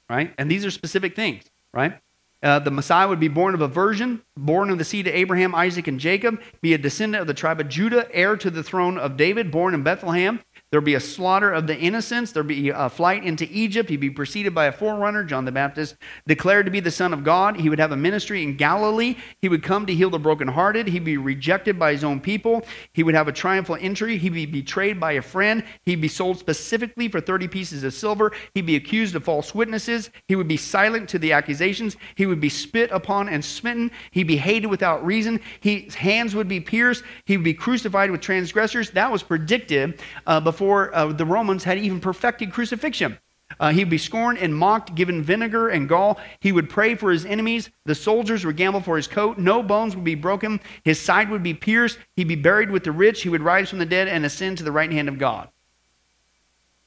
right? 0.09 0.34
And 0.38 0.51
these 0.51 0.65
are 0.65 0.71
specific 0.71 1.15
things, 1.15 1.45
right? 1.73 1.99
Uh, 2.43 2.59
the 2.59 2.71
Messiah 2.71 3.07
would 3.07 3.21
be 3.21 3.29
born 3.29 3.53
of 3.53 3.61
a 3.61 3.67
virgin, 3.69 4.21
born 4.36 4.69
of 4.69 4.77
the 4.77 4.84
seed 4.84 5.07
of 5.07 5.15
Abraham, 5.15 5.55
Isaac, 5.55 5.88
and 5.88 6.01
Jacob, 6.01 6.41
be 6.59 6.73
a 6.73 6.77
descendant 6.77 7.21
of 7.21 7.27
the 7.27 7.34
tribe 7.34 7.61
of 7.61 7.69
Judah, 7.69 8.05
heir 8.11 8.36
to 8.36 8.49
the 8.51 8.61
throne 8.61 8.97
of 8.97 9.15
David, 9.15 9.49
born 9.49 9.73
in 9.73 9.84
Bethlehem 9.84 10.41
There'll 10.74 10.84
be 10.84 10.95
a 10.95 10.99
slaughter 10.99 11.53
of 11.53 11.67
the 11.67 11.78
innocents. 11.78 12.32
There'll 12.32 12.47
be 12.47 12.69
a 12.69 12.89
flight 12.89 13.24
into 13.24 13.47
Egypt. 13.51 13.91
He'd 13.91 13.99
be 13.99 14.09
preceded 14.09 14.55
by 14.55 14.65
a 14.65 14.71
forerunner, 14.71 15.24
John 15.24 15.45
the 15.45 15.51
Baptist, 15.51 15.97
declared 16.26 16.65
to 16.65 16.71
be 16.71 16.80
the 16.80 16.89
Son 16.89 17.13
of 17.13 17.24
God. 17.24 17.57
He 17.57 17.69
would 17.69 17.78
have 17.78 17.91
a 17.91 17.95
ministry 17.95 18.41
in 18.41 18.57
Galilee. 18.57 19.15
He 19.39 19.49
would 19.49 19.61
come 19.61 19.86
to 19.86 19.93
heal 19.93 20.09
the 20.09 20.17
brokenhearted. 20.17 20.88
He'd 20.88 21.03
be 21.03 21.17
rejected 21.17 21.78
by 21.78 21.91
his 21.91 22.03
own 22.03 22.19
people. 22.19 22.65
He 22.93 23.03
would 23.03 23.13
have 23.13 23.28
a 23.28 23.32
triumphal 23.32 23.78
entry. 23.80 24.17
He'd 24.17 24.34
be 24.34 24.47
betrayed 24.47 24.99
by 24.99 25.11
a 25.11 25.21
friend. 25.21 25.63
He'd 25.86 26.01
be 26.01 26.07
sold 26.07 26.39
specifically 26.39 27.07
for 27.07 27.21
30 27.21 27.49
pieces 27.49 27.84
of 27.84 27.93
silver. 27.93 28.32
He'd 28.55 28.65
be 28.65 28.76
accused 28.76 29.13
of 29.13 29.24
false 29.24 29.53
witnesses. 29.53 30.09
He 30.28 30.36
would 30.36 30.47
be 30.47 30.57
silent 30.57 31.07
to 31.09 31.19
the 31.19 31.34
accusations. 31.34 31.97
He 32.15 32.26
would 32.26 32.41
be 32.41 32.49
spit 32.49 32.89
upon 32.89 33.30
and 33.30 33.45
smitten. 33.45 33.91
He'd 34.09 34.24
be 34.24 34.38
hated 34.38 34.69
without 34.69 35.05
reason. 35.05 35.39
His 35.59 35.93
hands 35.93 36.34
would 36.34 36.47
be 36.47 36.59
pierced. 36.59 37.03
He 37.26 37.38
would 37.38 37.43
be 37.43 37.53
crucified 37.53 38.09
with 38.09 38.21
transgressors. 38.21 38.89
That 38.89 39.11
was 39.11 39.21
predicted 39.21 40.01
uh, 40.26 40.39
before 40.39 40.62
before 40.64 40.95
uh, 40.95 41.11
the 41.11 41.26
Romans 41.26 41.66
had 41.66 41.78
even 41.78 41.99
perfected 41.99 42.53
crucifixion. 42.53 43.20
Uh, 43.59 43.72
he 43.72 43.80
would 43.80 43.89
be 43.89 43.97
scorned 43.97 44.38
and 44.38 44.55
mocked, 44.55 44.95
given 44.95 45.22
vinegar 45.22 45.68
and 45.68 45.89
gall. 45.89 46.18
He 46.39 46.53
would 46.53 46.70
pray 46.70 46.95
for 46.95 47.11
his 47.11 47.26
enemies. 47.26 47.70
The 47.84 47.93
soldiers 47.93 48.45
would 48.45 48.55
gamble 48.55 48.80
for 48.80 48.95
his 48.95 49.05
coat. 49.05 49.38
No 49.38 49.61
bones 49.61 49.93
would 49.93 50.05
be 50.05 50.16
broken. 50.16 50.61
His 50.86 51.01
side 51.01 51.30
would 51.30 51.43
be 51.43 51.53
pierced. 51.53 51.99
He'd 52.16 52.30
be 52.30 52.38
buried 52.38 52.72
with 52.72 52.86
the 52.86 52.93
rich. 52.93 53.24
He 53.24 53.30
would 53.30 53.41
rise 53.41 53.70
from 53.70 53.80
the 53.80 53.86
dead 53.86 54.07
and 54.07 54.26
ascend 54.26 54.57
to 54.59 54.64
the 54.64 54.72
right 54.72 54.89
hand 54.89 55.09
of 55.09 55.20
God. 55.20 55.49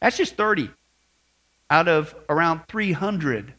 That's 0.00 0.16
just 0.16 0.36
30 0.36 0.70
out 1.68 1.86
of 1.86 2.14
around 2.30 2.62
300. 2.68 3.52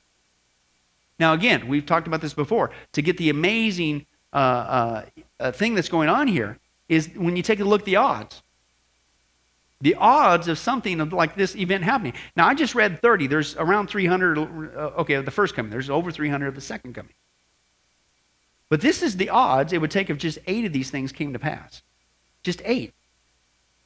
Now, 1.19 1.33
again, 1.33 1.67
we've 1.67 1.85
talked 1.85 2.07
about 2.07 2.21
this 2.21 2.33
before. 2.33 2.71
To 2.93 3.03
get 3.03 3.17
the 3.17 3.29
amazing 3.29 4.07
uh, 4.33 4.35
uh, 4.35 5.05
uh 5.39 5.51
thing 5.51 5.75
that's 5.75 5.89
going 5.89 6.09
on 6.09 6.27
here 6.27 6.57
is 6.89 7.07
when 7.15 7.35
you 7.35 7.43
take 7.43 7.59
a 7.59 7.63
look 7.63 7.81
at 7.81 7.85
the 7.85 7.97
odds 7.97 8.41
the 9.81 9.95
odds 9.95 10.47
of 10.47 10.57
something 10.57 10.97
like 11.09 11.35
this 11.35 11.55
event 11.55 11.83
happening. 11.83 12.13
Now, 12.35 12.47
I 12.47 12.55
just 12.55 12.73
read 12.73 13.01
30. 13.01 13.27
There's 13.27 13.55
around 13.57 13.87
300, 13.87 14.37
uh, 14.37 14.41
okay, 14.99 15.13
of 15.15 15.25
the 15.25 15.31
first 15.31 15.55
coming. 15.55 15.69
There's 15.69 15.89
over 15.89 16.11
300 16.11 16.47
of 16.47 16.55
the 16.55 16.61
second 16.61 16.93
coming. 16.93 17.13
But 18.69 18.81
this 18.81 19.01
is 19.01 19.17
the 19.17 19.29
odds 19.29 19.73
it 19.73 19.79
would 19.79 19.91
take 19.91 20.09
if 20.09 20.17
just 20.17 20.39
eight 20.47 20.65
of 20.65 20.73
these 20.73 20.89
things 20.89 21.11
came 21.11 21.33
to 21.33 21.39
pass. 21.39 21.83
Just 22.43 22.61
eight. 22.65 22.93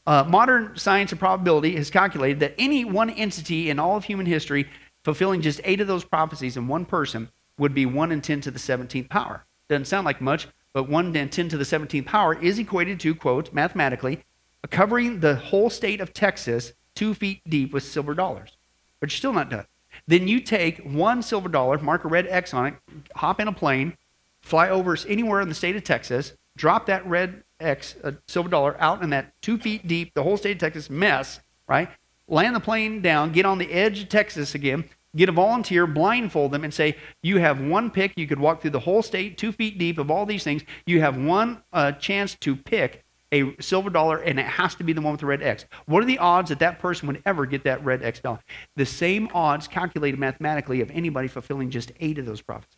Uh, 0.07 0.23
modern 0.27 0.75
science 0.77 1.11
of 1.11 1.19
probability 1.19 1.75
has 1.75 1.91
calculated 1.91 2.39
that 2.39 2.55
any 2.57 2.83
one 2.83 3.09
entity 3.11 3.69
in 3.69 3.77
all 3.77 3.97
of 3.97 4.05
human 4.05 4.25
history 4.25 4.67
fulfilling 5.03 5.41
just 5.41 5.61
eight 5.63 5.81
of 5.81 5.87
those 5.87 6.03
prophecies 6.03 6.57
in 6.57 6.67
one 6.67 6.85
person 6.85 7.29
would 7.57 7.73
be 7.73 7.85
1 7.85 8.11
in 8.11 8.21
10 8.21 8.41
to 8.41 8.51
the 8.51 8.59
17th 8.59 9.09
power. 9.09 9.45
Doesn't 9.69 9.85
sound 9.85 10.05
like 10.05 10.21
much, 10.21 10.47
but 10.73 10.89
1 10.89 11.15
in 11.15 11.29
10 11.29 11.49
to 11.49 11.57
the 11.57 11.63
17th 11.63 12.05
power 12.05 12.33
is 12.41 12.57
equated 12.57 12.99
to, 13.01 13.13
quote, 13.13 13.53
mathematically, 13.53 14.23
covering 14.69 15.19
the 15.19 15.35
whole 15.35 15.69
state 15.69 16.01
of 16.01 16.13
Texas 16.13 16.73
two 16.95 17.13
feet 17.13 17.41
deep 17.47 17.73
with 17.73 17.83
silver 17.83 18.13
dollars. 18.13 18.57
But 18.99 19.11
you're 19.11 19.17
still 19.17 19.33
not 19.33 19.49
done. 19.49 19.65
Then 20.07 20.27
you 20.27 20.39
take 20.39 20.79
one 20.79 21.21
silver 21.21 21.49
dollar, 21.49 21.77
mark 21.79 22.05
a 22.05 22.07
red 22.07 22.27
X 22.27 22.53
on 22.53 22.67
it, 22.67 22.73
hop 23.15 23.39
in 23.39 23.47
a 23.47 23.53
plane, 23.53 23.97
fly 24.41 24.69
over 24.69 24.95
anywhere 25.07 25.41
in 25.41 25.49
the 25.49 25.55
state 25.55 25.75
of 25.75 25.83
Texas, 25.83 26.33
drop 26.55 26.85
that 26.85 27.05
red 27.05 27.43
X, 27.59 27.95
a 28.03 28.15
silver 28.27 28.49
dollar, 28.49 28.75
out 28.79 29.01
in 29.01 29.09
that 29.11 29.33
two 29.41 29.57
feet 29.57 29.87
deep, 29.87 30.13
the 30.13 30.23
whole 30.23 30.37
state 30.37 30.53
of 30.53 30.57
Texas 30.59 30.89
mess, 30.89 31.39
right? 31.67 31.89
Land 32.27 32.55
the 32.55 32.59
plane 32.59 33.01
down, 33.01 33.31
get 33.31 33.45
on 33.45 33.57
the 33.57 33.71
edge 33.71 34.03
of 34.03 34.09
Texas 34.09 34.55
again, 34.55 34.85
get 35.15 35.29
a 35.29 35.33
volunteer, 35.33 35.85
blindfold 35.85 36.51
them, 36.51 36.63
and 36.63 36.73
say, 36.73 36.95
You 37.21 37.39
have 37.39 37.59
one 37.59 37.91
pick. 37.91 38.13
You 38.15 38.27
could 38.27 38.39
walk 38.39 38.61
through 38.61 38.71
the 38.71 38.79
whole 38.79 39.01
state, 39.01 39.37
two 39.37 39.51
feet 39.51 39.77
deep 39.77 39.97
of 39.97 40.09
all 40.09 40.25
these 40.25 40.43
things. 40.43 40.63
You 40.85 41.01
have 41.01 41.17
one 41.17 41.63
uh, 41.73 41.91
chance 41.93 42.35
to 42.35 42.55
pick 42.55 43.03
a 43.31 43.55
silver 43.61 43.89
dollar 43.89 44.17
and 44.17 44.39
it 44.39 44.45
has 44.45 44.75
to 44.75 44.83
be 44.83 44.93
the 44.93 45.01
one 45.01 45.11
with 45.11 45.21
the 45.21 45.25
red 45.25 45.41
X. 45.41 45.65
What 45.85 46.03
are 46.03 46.05
the 46.05 46.17
odds 46.17 46.49
that 46.49 46.59
that 46.59 46.79
person 46.79 47.07
would 47.07 47.21
ever 47.25 47.45
get 47.45 47.63
that 47.63 47.83
red 47.83 48.03
X 48.03 48.19
dollar? 48.19 48.39
The 48.75 48.85
same 48.85 49.29
odds 49.33 49.67
calculated 49.67 50.19
mathematically 50.19 50.81
of 50.81 50.91
anybody 50.91 51.27
fulfilling 51.27 51.69
just 51.69 51.91
eight 51.99 52.17
of 52.17 52.25
those 52.25 52.41
prophecies. 52.41 52.77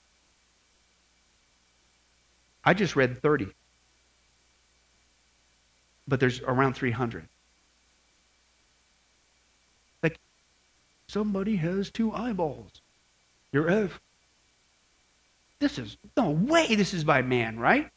I 2.63 2.73
just 2.73 2.95
read 2.95 3.21
30, 3.21 3.47
but 6.07 6.19
there's 6.19 6.39
around 6.41 6.75
300. 6.75 7.27
Like, 10.01 10.17
somebody 11.07 11.57
has 11.57 11.89
two 11.89 12.13
eyeballs. 12.13 12.71
You're 13.51 13.69
F. 13.69 13.99
This 15.59 15.77
is 15.77 15.97
no 16.15 16.29
way 16.29 16.75
this 16.75 16.93
is 16.93 17.03
by 17.03 17.21
man, 17.21 17.59
right? 17.59 17.89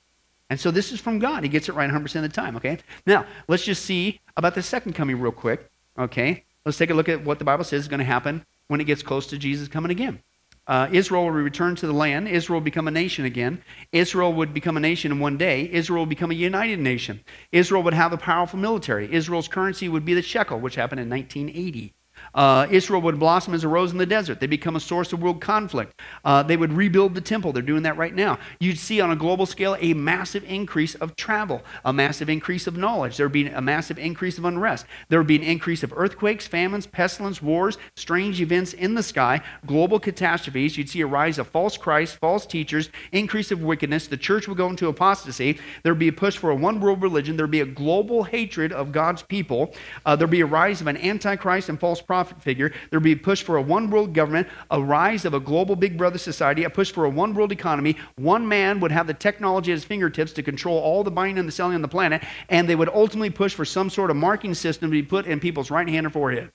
And 0.48 0.60
so 0.60 0.70
this 0.70 0.92
is 0.92 1.00
from 1.00 1.18
God. 1.18 1.42
He 1.42 1.48
gets 1.48 1.68
it 1.68 1.74
right 1.74 1.90
100% 1.90 2.16
of 2.16 2.22
the 2.22 2.28
time, 2.28 2.56
okay? 2.56 2.78
Now, 3.06 3.26
let's 3.48 3.64
just 3.64 3.84
see 3.84 4.20
about 4.36 4.54
the 4.54 4.62
second 4.62 4.92
coming 4.92 5.20
real 5.20 5.32
quick, 5.32 5.70
okay? 5.98 6.44
Let's 6.64 6.78
take 6.78 6.90
a 6.90 6.94
look 6.94 7.08
at 7.08 7.24
what 7.24 7.38
the 7.38 7.44
Bible 7.44 7.64
says 7.64 7.82
is 7.82 7.88
going 7.88 7.98
to 7.98 8.04
happen 8.04 8.44
when 8.68 8.80
it 8.80 8.84
gets 8.84 9.02
close 9.02 9.26
to 9.28 9.38
Jesus 9.38 9.68
coming 9.68 9.90
again. 9.90 10.20
Uh, 10.68 10.88
Israel 10.90 11.24
will 11.24 11.30
return 11.30 11.76
to 11.76 11.86
the 11.86 11.92
land. 11.92 12.26
Israel 12.26 12.58
will 12.58 12.64
become 12.64 12.88
a 12.88 12.90
nation 12.90 13.24
again. 13.24 13.62
Israel 13.92 14.32
would 14.32 14.52
become 14.52 14.76
a 14.76 14.80
nation 14.80 15.12
in 15.12 15.20
one 15.20 15.36
day. 15.36 15.70
Israel 15.72 16.00
will 16.00 16.06
become 16.06 16.32
a 16.32 16.34
united 16.34 16.80
nation. 16.80 17.20
Israel 17.52 17.84
would 17.84 17.94
have 17.94 18.12
a 18.12 18.16
powerful 18.16 18.58
military. 18.58 19.12
Israel's 19.12 19.46
currency 19.46 19.88
would 19.88 20.04
be 20.04 20.14
the 20.14 20.22
shekel, 20.22 20.58
which 20.58 20.74
happened 20.74 21.00
in 21.00 21.08
1980. 21.08 21.94
Uh, 22.36 22.66
Israel 22.70 23.00
would 23.00 23.18
blossom 23.18 23.54
as 23.54 23.64
a 23.64 23.68
rose 23.68 23.92
in 23.92 23.98
the 23.98 24.06
desert. 24.06 24.40
They 24.40 24.46
become 24.46 24.76
a 24.76 24.80
source 24.80 25.12
of 25.14 25.22
world 25.22 25.40
conflict. 25.40 25.98
Uh, 26.22 26.42
they 26.42 26.58
would 26.58 26.72
rebuild 26.72 27.14
the 27.14 27.20
temple. 27.22 27.52
They're 27.52 27.62
doing 27.62 27.82
that 27.84 27.96
right 27.96 28.14
now. 28.14 28.38
You'd 28.60 28.78
see 28.78 29.00
on 29.00 29.10
a 29.10 29.16
global 29.16 29.46
scale 29.46 29.74
a 29.80 29.94
massive 29.94 30.44
increase 30.44 30.94
of 30.96 31.16
travel, 31.16 31.62
a 31.84 31.92
massive 31.94 32.28
increase 32.28 32.66
of 32.66 32.76
knowledge. 32.76 33.16
There 33.16 33.24
would 33.24 33.32
be 33.32 33.46
a 33.46 33.62
massive 33.62 33.98
increase 33.98 34.36
of 34.36 34.44
unrest. 34.44 34.84
There 35.08 35.18
would 35.18 35.26
be 35.26 35.36
an 35.36 35.42
increase 35.42 35.82
of 35.82 35.94
earthquakes, 35.96 36.46
famines, 36.46 36.86
pestilence, 36.86 37.40
wars, 37.40 37.78
strange 37.96 38.40
events 38.42 38.74
in 38.74 38.94
the 38.94 39.02
sky, 39.02 39.40
global 39.64 39.98
catastrophes. 39.98 40.76
You'd 40.76 40.90
see 40.90 41.00
a 41.00 41.06
rise 41.06 41.38
of 41.38 41.48
false 41.48 41.78
Christ, 41.78 42.16
false 42.16 42.44
teachers, 42.44 42.90
increase 43.12 43.50
of 43.50 43.62
wickedness. 43.62 44.08
The 44.08 44.16
church 44.18 44.46
would 44.46 44.58
go 44.58 44.68
into 44.68 44.88
apostasy. 44.88 45.58
There 45.82 45.92
would 45.94 45.98
be 45.98 46.08
a 46.08 46.12
push 46.12 46.36
for 46.36 46.50
a 46.50 46.54
one 46.54 46.80
world 46.80 47.00
religion. 47.00 47.36
There 47.36 47.46
would 47.46 47.50
be 47.50 47.62
a 47.62 47.66
global 47.66 48.24
hatred 48.24 48.72
of 48.72 48.92
God's 48.92 49.22
people. 49.22 49.74
Uh, 50.04 50.16
there 50.16 50.26
would 50.26 50.32
be 50.32 50.42
a 50.42 50.46
rise 50.46 50.82
of 50.82 50.86
an 50.86 50.98
antichrist 50.98 51.70
and 51.70 51.80
false 51.80 52.02
prophet 52.02 52.25
figure. 52.34 52.70
There 52.90 52.98
would 52.98 53.04
be 53.04 53.12
a 53.12 53.16
push 53.16 53.42
for 53.42 53.56
a 53.56 53.62
one 53.62 53.90
world 53.90 54.12
government, 54.14 54.48
a 54.70 54.80
rise 54.80 55.24
of 55.24 55.34
a 55.34 55.40
global 55.40 55.76
big 55.76 55.96
brother 55.96 56.18
society, 56.18 56.64
a 56.64 56.70
push 56.70 56.90
for 56.90 57.04
a 57.04 57.10
one 57.10 57.34
world 57.34 57.52
economy. 57.52 57.96
One 58.16 58.46
man 58.46 58.80
would 58.80 58.92
have 58.92 59.06
the 59.06 59.14
technology 59.14 59.72
at 59.72 59.76
his 59.76 59.84
fingertips 59.84 60.32
to 60.34 60.42
control 60.42 60.78
all 60.78 61.04
the 61.04 61.10
buying 61.10 61.38
and 61.38 61.46
the 61.46 61.52
selling 61.52 61.74
on 61.74 61.82
the 61.82 61.88
planet, 61.88 62.22
and 62.48 62.68
they 62.68 62.76
would 62.76 62.88
ultimately 62.88 63.30
push 63.30 63.54
for 63.54 63.64
some 63.64 63.90
sort 63.90 64.10
of 64.10 64.16
marking 64.16 64.54
system 64.54 64.90
to 64.90 64.92
be 64.92 65.02
put 65.02 65.26
in 65.26 65.40
people's 65.40 65.70
right 65.70 65.88
hand 65.88 66.06
or 66.06 66.10
forehead. 66.10 66.50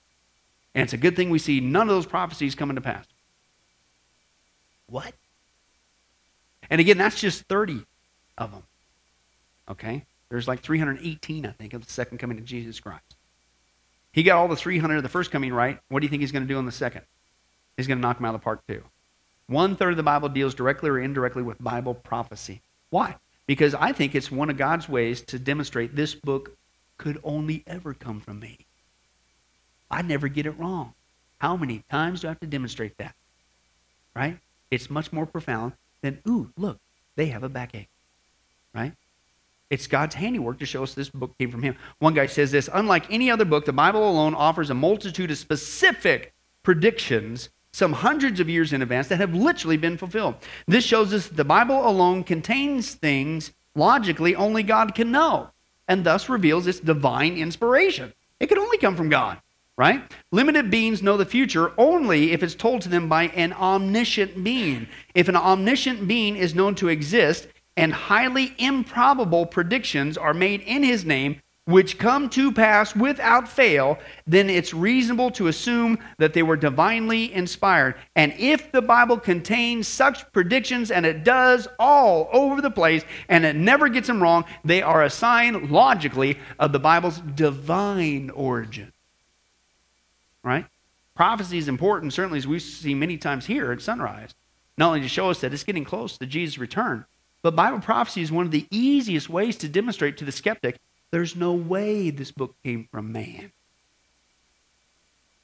And 0.74 0.84
it's 0.84 0.92
a 0.92 0.98
good 0.98 1.16
thing 1.16 1.30
we 1.30 1.38
see 1.38 1.60
none 1.60 1.88
of 1.88 1.94
those 1.94 2.06
prophecies 2.06 2.54
coming 2.54 2.76
to 2.76 2.80
pass. 2.80 3.04
What? 4.86 5.12
And 6.70 6.80
again, 6.80 6.98
that's 6.98 7.20
just 7.20 7.42
30 7.44 7.84
of 8.38 8.52
them. 8.52 8.62
Okay? 9.68 10.04
There's 10.28 10.48
like 10.48 10.60
318, 10.60 11.44
I 11.44 11.52
think, 11.52 11.74
of 11.74 11.84
the 11.84 11.92
second 11.92 12.18
coming 12.18 12.38
of 12.38 12.44
Jesus 12.44 12.80
Christ. 12.80 13.16
He 14.12 14.22
got 14.22 14.36
all 14.36 14.48
the 14.48 14.56
300 14.56 14.96
of 14.96 15.02
the 15.02 15.08
first 15.08 15.30
coming 15.30 15.52
right. 15.52 15.80
What 15.88 16.00
do 16.00 16.06
you 16.06 16.10
think 16.10 16.20
he's 16.20 16.32
going 16.32 16.44
to 16.44 16.48
do 16.48 16.58
in 16.58 16.66
the 16.66 16.72
second? 16.72 17.02
He's 17.76 17.86
going 17.86 17.98
to 17.98 18.02
knock 18.02 18.18
them 18.18 18.26
out 18.26 18.34
of 18.34 18.40
the 18.40 18.44
park 18.44 18.66
too. 18.66 18.82
One 19.46 19.76
third 19.76 19.90
of 19.90 19.96
the 19.96 20.02
Bible 20.02 20.28
deals 20.28 20.54
directly 20.54 20.90
or 20.90 20.98
indirectly 20.98 21.42
with 21.42 21.62
Bible 21.62 21.94
prophecy. 21.94 22.60
Why? 22.90 23.16
Because 23.46 23.74
I 23.74 23.92
think 23.92 24.14
it's 24.14 24.30
one 24.30 24.50
of 24.50 24.56
God's 24.56 24.88
ways 24.88 25.20
to 25.22 25.38
demonstrate 25.38 25.96
this 25.96 26.14
book 26.14 26.56
could 26.98 27.18
only 27.24 27.64
ever 27.66 27.94
come 27.94 28.20
from 28.20 28.38
me. 28.38 28.58
I 29.90 30.02
never 30.02 30.28
get 30.28 30.46
it 30.46 30.58
wrong. 30.58 30.94
How 31.38 31.56
many 31.56 31.82
times 31.90 32.20
do 32.20 32.28
I 32.28 32.30
have 32.30 32.40
to 32.40 32.46
demonstrate 32.46 32.96
that? 32.98 33.14
Right? 34.14 34.38
It's 34.70 34.88
much 34.88 35.12
more 35.12 35.26
profound 35.26 35.72
than, 36.02 36.18
ooh, 36.28 36.50
look, 36.56 36.78
they 37.16 37.26
have 37.26 37.42
a 37.42 37.48
backache. 37.48 37.88
Right? 38.74 38.92
It's 39.72 39.86
God's 39.86 40.16
handiwork 40.16 40.58
to 40.58 40.66
show 40.66 40.82
us 40.82 40.92
this 40.92 41.08
book 41.08 41.34
came 41.38 41.50
from 41.50 41.62
Him. 41.62 41.76
One 41.98 42.12
guy 42.12 42.26
says 42.26 42.50
this 42.50 42.68
Unlike 42.74 43.10
any 43.10 43.30
other 43.30 43.46
book, 43.46 43.64
the 43.64 43.72
Bible 43.72 44.06
alone 44.06 44.34
offers 44.34 44.68
a 44.68 44.74
multitude 44.74 45.30
of 45.30 45.38
specific 45.38 46.34
predictions, 46.62 47.48
some 47.72 47.94
hundreds 47.94 48.38
of 48.38 48.50
years 48.50 48.74
in 48.74 48.82
advance, 48.82 49.08
that 49.08 49.16
have 49.16 49.32
literally 49.32 49.78
been 49.78 49.96
fulfilled. 49.96 50.34
This 50.66 50.84
shows 50.84 51.14
us 51.14 51.26
the 51.26 51.42
Bible 51.42 51.88
alone 51.88 52.22
contains 52.22 52.92
things 52.92 53.52
logically 53.74 54.36
only 54.36 54.62
God 54.62 54.94
can 54.94 55.10
know, 55.10 55.48
and 55.88 56.04
thus 56.04 56.28
reveals 56.28 56.66
its 56.66 56.78
divine 56.78 57.38
inspiration. 57.38 58.12
It 58.40 58.48
can 58.48 58.58
only 58.58 58.76
come 58.76 58.94
from 58.94 59.08
God, 59.08 59.40
right? 59.78 60.02
Limited 60.32 60.70
beings 60.70 61.02
know 61.02 61.16
the 61.16 61.24
future 61.24 61.72
only 61.78 62.32
if 62.32 62.42
it's 62.42 62.54
told 62.54 62.82
to 62.82 62.90
them 62.90 63.08
by 63.08 63.28
an 63.28 63.54
omniscient 63.54 64.44
being. 64.44 64.86
If 65.14 65.28
an 65.28 65.36
omniscient 65.36 66.06
being 66.06 66.36
is 66.36 66.54
known 66.54 66.74
to 66.74 66.88
exist, 66.88 67.48
and 67.76 67.92
highly 67.92 68.54
improbable 68.58 69.46
predictions 69.46 70.18
are 70.18 70.34
made 70.34 70.60
in 70.62 70.82
his 70.82 71.04
name, 71.04 71.40
which 71.64 71.96
come 71.96 72.28
to 72.28 72.50
pass 72.50 72.96
without 72.96 73.46
fail, 73.48 73.96
then 74.26 74.50
it's 74.50 74.74
reasonable 74.74 75.30
to 75.30 75.46
assume 75.46 75.96
that 76.18 76.32
they 76.34 76.42
were 76.42 76.56
divinely 76.56 77.32
inspired. 77.32 77.94
And 78.16 78.34
if 78.36 78.72
the 78.72 78.82
Bible 78.82 79.16
contains 79.16 79.86
such 79.86 80.30
predictions, 80.32 80.90
and 80.90 81.06
it 81.06 81.22
does 81.22 81.68
all 81.78 82.28
over 82.32 82.60
the 82.60 82.70
place, 82.70 83.04
and 83.28 83.44
it 83.44 83.54
never 83.54 83.88
gets 83.88 84.08
them 84.08 84.20
wrong, 84.20 84.44
they 84.64 84.82
are 84.82 85.04
a 85.04 85.10
sign, 85.10 85.70
logically, 85.70 86.38
of 86.58 86.72
the 86.72 86.80
Bible's 86.80 87.20
divine 87.20 88.30
origin. 88.30 88.92
right? 90.42 90.66
Prophecy 91.14 91.58
is 91.58 91.68
important, 91.68 92.12
certainly 92.12 92.38
as 92.38 92.46
we 92.46 92.58
see 92.58 92.94
many 92.94 93.16
times 93.16 93.46
here 93.46 93.70
at 93.70 93.80
Sunrise, 93.80 94.34
not 94.76 94.88
only 94.88 95.02
to 95.02 95.08
show 95.08 95.30
us 95.30 95.40
that 95.40 95.52
it's 95.54 95.62
getting 95.62 95.84
close 95.84 96.18
to 96.18 96.26
Jesus' 96.26 96.58
return, 96.58 97.04
but 97.42 97.56
Bible 97.56 97.80
prophecy 97.80 98.22
is 98.22 98.32
one 98.32 98.46
of 98.46 98.52
the 98.52 98.66
easiest 98.70 99.28
ways 99.28 99.56
to 99.58 99.68
demonstrate 99.68 100.16
to 100.18 100.24
the 100.24 100.32
skeptic 100.32 100.78
there's 101.10 101.36
no 101.36 101.52
way 101.52 102.08
this 102.08 102.30
book 102.30 102.54
came 102.64 102.88
from 102.90 103.12
man. 103.12 103.52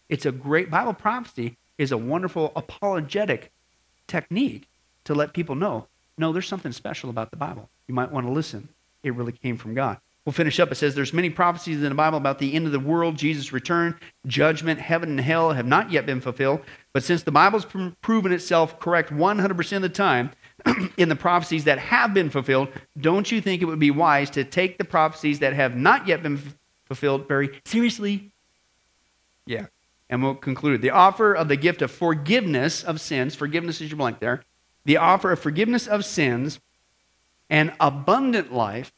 It's 0.08 0.24
a 0.24 0.32
great 0.32 0.70
Bible 0.70 0.94
prophecy 0.94 1.58
is 1.76 1.92
a 1.92 1.98
wonderful 1.98 2.52
apologetic 2.56 3.52
technique 4.06 4.66
to 5.04 5.14
let 5.14 5.34
people 5.34 5.54
know 5.54 5.88
no, 6.18 6.32
there's 6.32 6.48
something 6.48 6.72
special 6.72 7.10
about 7.10 7.30
the 7.30 7.36
Bible. 7.36 7.70
You 7.86 7.94
might 7.94 8.10
want 8.10 8.26
to 8.26 8.32
listen. 8.32 8.68
It 9.02 9.14
really 9.14 9.32
came 9.32 9.56
from 9.56 9.74
God. 9.74 9.98
We'll 10.24 10.32
finish 10.32 10.60
up. 10.60 10.70
It 10.70 10.74
says 10.74 10.94
there's 10.94 11.14
many 11.14 11.30
prophecies 11.30 11.76
in 11.82 11.88
the 11.88 11.94
Bible 11.94 12.18
about 12.18 12.38
the 12.38 12.54
end 12.54 12.66
of 12.66 12.72
the 12.72 12.80
world, 12.80 13.16
Jesus' 13.16 13.52
return, 13.52 13.98
judgment, 14.26 14.80
heaven 14.80 15.10
and 15.10 15.20
hell 15.20 15.52
have 15.52 15.64
not 15.64 15.90
yet 15.90 16.04
been 16.04 16.20
fulfilled. 16.20 16.60
But 16.92 17.04
since 17.04 17.22
the 17.22 17.30
Bible's 17.30 17.66
proven 18.02 18.32
itself 18.32 18.78
correct 18.80 19.10
100% 19.10 19.76
of 19.76 19.82
the 19.82 19.88
time 19.88 20.32
in 20.96 21.08
the 21.08 21.16
prophecies 21.16 21.64
that 21.64 21.78
have 21.78 22.14
been 22.14 22.30
fulfilled, 22.30 22.68
don't 23.00 23.30
you 23.30 23.40
think 23.40 23.62
it 23.62 23.66
would 23.66 23.78
be 23.78 23.90
wise 23.90 24.30
to 24.30 24.44
take 24.44 24.78
the 24.78 24.84
prophecies 24.84 25.38
that 25.40 25.52
have 25.52 25.76
not 25.76 26.06
yet 26.06 26.22
been 26.22 26.40
fulfilled 26.86 27.28
very 27.28 27.60
seriously? 27.64 28.30
Yeah. 29.46 29.66
And 30.10 30.22
we'll 30.22 30.34
conclude. 30.34 30.82
The 30.82 30.90
offer 30.90 31.34
of 31.34 31.48
the 31.48 31.56
gift 31.56 31.82
of 31.82 31.90
forgiveness 31.90 32.82
of 32.82 33.00
sins, 33.00 33.34
forgiveness 33.34 33.80
is 33.80 33.90
your 33.90 33.98
blank 33.98 34.20
there, 34.20 34.42
the 34.84 34.96
offer 34.96 35.32
of 35.32 35.38
forgiveness 35.38 35.86
of 35.86 36.04
sins 36.04 36.60
and 37.50 37.72
abundant 37.80 38.52
life 38.52 38.92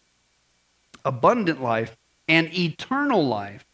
abundant 1.05 1.63
life, 1.63 1.97
and 2.29 2.53
eternal 2.57 3.27
life. 3.27 3.65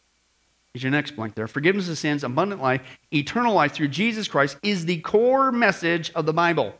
Is 0.74 0.82
your 0.82 0.92
next 0.92 1.16
blank 1.16 1.34
there. 1.34 1.48
Forgiveness 1.48 1.88
of 1.88 1.96
sins, 1.96 2.22
abundant 2.22 2.60
life, 2.60 2.82
eternal 3.12 3.54
life 3.54 3.72
through 3.72 3.88
Jesus 3.88 4.28
Christ 4.28 4.58
is 4.62 4.84
the 4.84 5.00
core 5.00 5.50
message 5.50 6.10
of 6.14 6.26
the 6.26 6.34
Bible. 6.34 6.74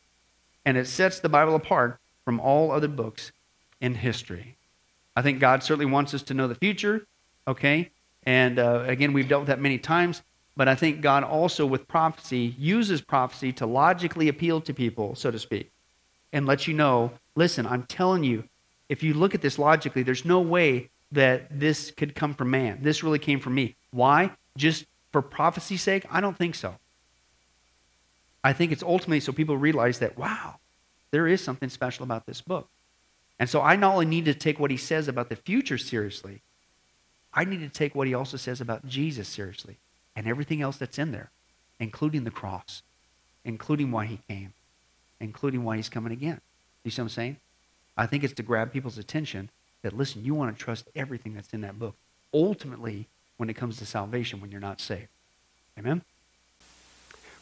And 0.67 0.77
it 0.77 0.87
sets 0.87 1.21
the 1.21 1.31
Bible 1.31 1.55
apart 1.55 1.99
from 2.25 2.41
all 2.41 2.71
other 2.71 2.89
books 2.89 3.33
in 3.81 3.95
history. 3.95 4.59
I 5.17 5.23
think 5.23 5.41
God 5.41 5.62
certainly 5.62 5.91
wants 5.91 6.12
us 6.12 6.23
to 6.25 6.35
know 6.35 6.49
the 6.49 6.55
future, 6.55 7.07
okay? 7.49 7.91
And 8.25 8.59
uh, 8.59 8.85
again, 8.87 9.14
we've 9.14 9.29
dealt 9.29 9.43
with 9.43 9.49
that 9.49 9.61
many 9.61 9.79
times. 9.79 10.23
But 10.57 10.69
I 10.69 10.75
think 10.75 11.01
God 11.01 11.23
also, 11.23 11.64
with 11.64 11.89
prophecy, 11.89 12.55
uses 12.59 13.01
prophecy 13.01 13.53
to 13.55 13.67
logically 13.67 14.29
appeal 14.29 14.61
to 14.62 14.75
people, 14.75 15.14
so 15.14 15.31
to 15.31 15.39
speak, 15.39 15.71
and 16.33 16.47
let 16.47 16.67
you 16.67 16.75
know 16.75 17.12
listen, 17.37 17.67
I'm 17.67 17.85
telling 17.85 18.25
you, 18.25 18.45
if 18.89 19.03
you 19.03 19.14
look 19.14 19.35
at 19.35 19.43
this 19.43 19.59
logically, 19.59 20.03
there's 20.03 20.25
no 20.25 20.41
way 20.41 20.91
that 21.12 21.61
this 21.61 21.91
could 21.91 22.14
come 22.14 22.35
from 22.35 22.51
man. 22.51 22.79
This 22.83 23.05
really 23.05 23.19
came 23.19 23.39
from 23.39 23.55
me. 23.55 23.77
Why? 23.91 24.33
Just 24.57 24.87
for 25.12 25.23
prophecy's 25.23 25.83
sake? 25.83 26.05
I 26.11 26.21
don't 26.21 26.37
think 26.37 26.55
so. 26.55 26.75
I 28.47 28.53
think 28.53 28.71
it's 28.71 28.85
ultimately 28.85 29.19
so 29.19 29.33
people 29.33 29.57
realize 29.57 29.99
that, 29.99 30.17
wow, 30.17 30.61
there 31.11 31.27
is 31.27 31.43
something 31.43 31.69
special 31.69 32.05
about 32.05 32.27
this 32.27 32.41
book. 32.41 32.69
And 33.41 33.51
so 33.51 33.61
I 33.61 33.75
not 33.75 33.95
only 33.95 34.07
need 34.07 34.27
to 34.27 34.35
take 34.35 34.61
what 34.61 34.71
he 34.71 34.77
says 34.77 35.09
about 35.09 35.31
the 35.31 35.35
future 35.35 35.77
seriously, 35.77 36.43
I 37.35 37.45
need 37.45 37.59
to 37.59 37.69
take 37.69 37.97
what 37.97 38.07
he 38.07 38.15
also 38.15 38.37
says 38.37 38.61
about 38.61 38.87
Jesus 38.87 39.27
seriously 39.27 39.79
and 40.15 40.29
everything 40.29 40.63
else 40.63 40.77
that's 40.77 40.97
in 40.97 41.11
there, 41.11 41.33
including 41.81 42.23
the 42.23 42.31
cross, 42.31 42.83
including 43.45 43.91
why 43.91 44.07
he 44.07 44.21
came, 44.29 44.53
including 45.19 45.65
why 45.65 45.75
he's 45.75 45.89
coming 45.89 46.13
again. 46.13 46.41
You 46.85 46.93
see 46.93 47.03
what 47.03 47.07
I'm 47.07 47.09
saying? 47.09 47.37
I 47.97 48.07
think 48.07 48.23
it's 48.23 48.35
to 48.35 48.45
grab 48.45 48.73
people's 48.73 48.97
attention 48.97 49.51
that, 49.83 49.93
listen, 49.93 50.25
you 50.25 50.37
want 50.37 50.57
to 50.57 50.65
trust 50.65 50.87
everything 50.95 51.35
that's 51.35 51.53
in 51.53 51.63
that 51.63 51.81
book. 51.81 51.97
Ultimately, 52.33 53.09
when 53.39 53.51
it 53.51 53.55
comes 53.55 53.77
to 53.79 53.87
salvation, 53.87 54.41
when 54.41 54.53
you're 54.53 54.61
not 54.61 54.81
saved. 54.81 55.09
Amen? 55.77 56.03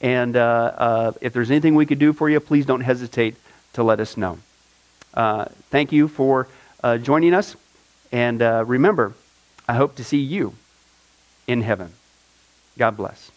And 0.00 0.36
uh, 0.36 0.72
uh, 0.76 1.12
if 1.20 1.32
there's 1.32 1.50
anything 1.50 1.74
we 1.74 1.86
could 1.86 1.98
do 1.98 2.12
for 2.12 2.28
you, 2.28 2.40
please 2.40 2.66
don't 2.66 2.82
hesitate 2.82 3.36
to 3.72 3.82
let 3.82 4.00
us 4.00 4.16
know. 4.16 4.38
thank 5.70 5.92
you 5.92 6.08
for 6.08 6.48
joining 7.02 7.34
us. 7.34 7.56
And 8.12 8.40
remember, 8.40 9.14
I 9.68 9.74
hope 9.74 9.96
to 9.96 10.04
see 10.04 10.18
you 10.18 10.54
in 11.46 11.62
heaven. 11.62 11.92
God 12.78 12.96
bless. 12.96 13.30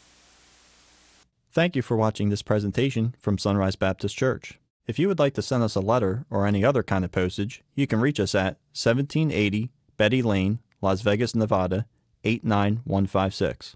Thank 1.51 1.76
you 1.76 1.82
for 1.82 1.97
watching 1.97 2.30
this 2.30 2.43
presentation 2.43 3.16
from 3.20 3.38
Sunrise 3.38 3.76
Baptist 3.76 4.16
Church. 4.16 4.60
If 4.86 4.99
you 4.99 5.07
would 5.07 5.20
like 5.20 5.34
to 5.36 5.41
send 5.41 5.64
us 5.64 5.76
a 5.76 5.82
letter 5.82 6.26
or 6.30 6.45
any 6.45 6.64
other 6.64 6.84
kind 6.84 7.03
of 7.05 7.12
postage, 7.12 7.64
you 7.76 7.88
can 7.88 7.99
reach 7.99 8.20
us 8.20 8.36
at 8.36 8.57
1780 8.74 9.70
Betty 9.97 10.22
Lane, 10.22 10.60
Las 10.82 11.01
Vegas, 11.01 11.36
Nevada 11.36 11.86
89156. 12.24 13.76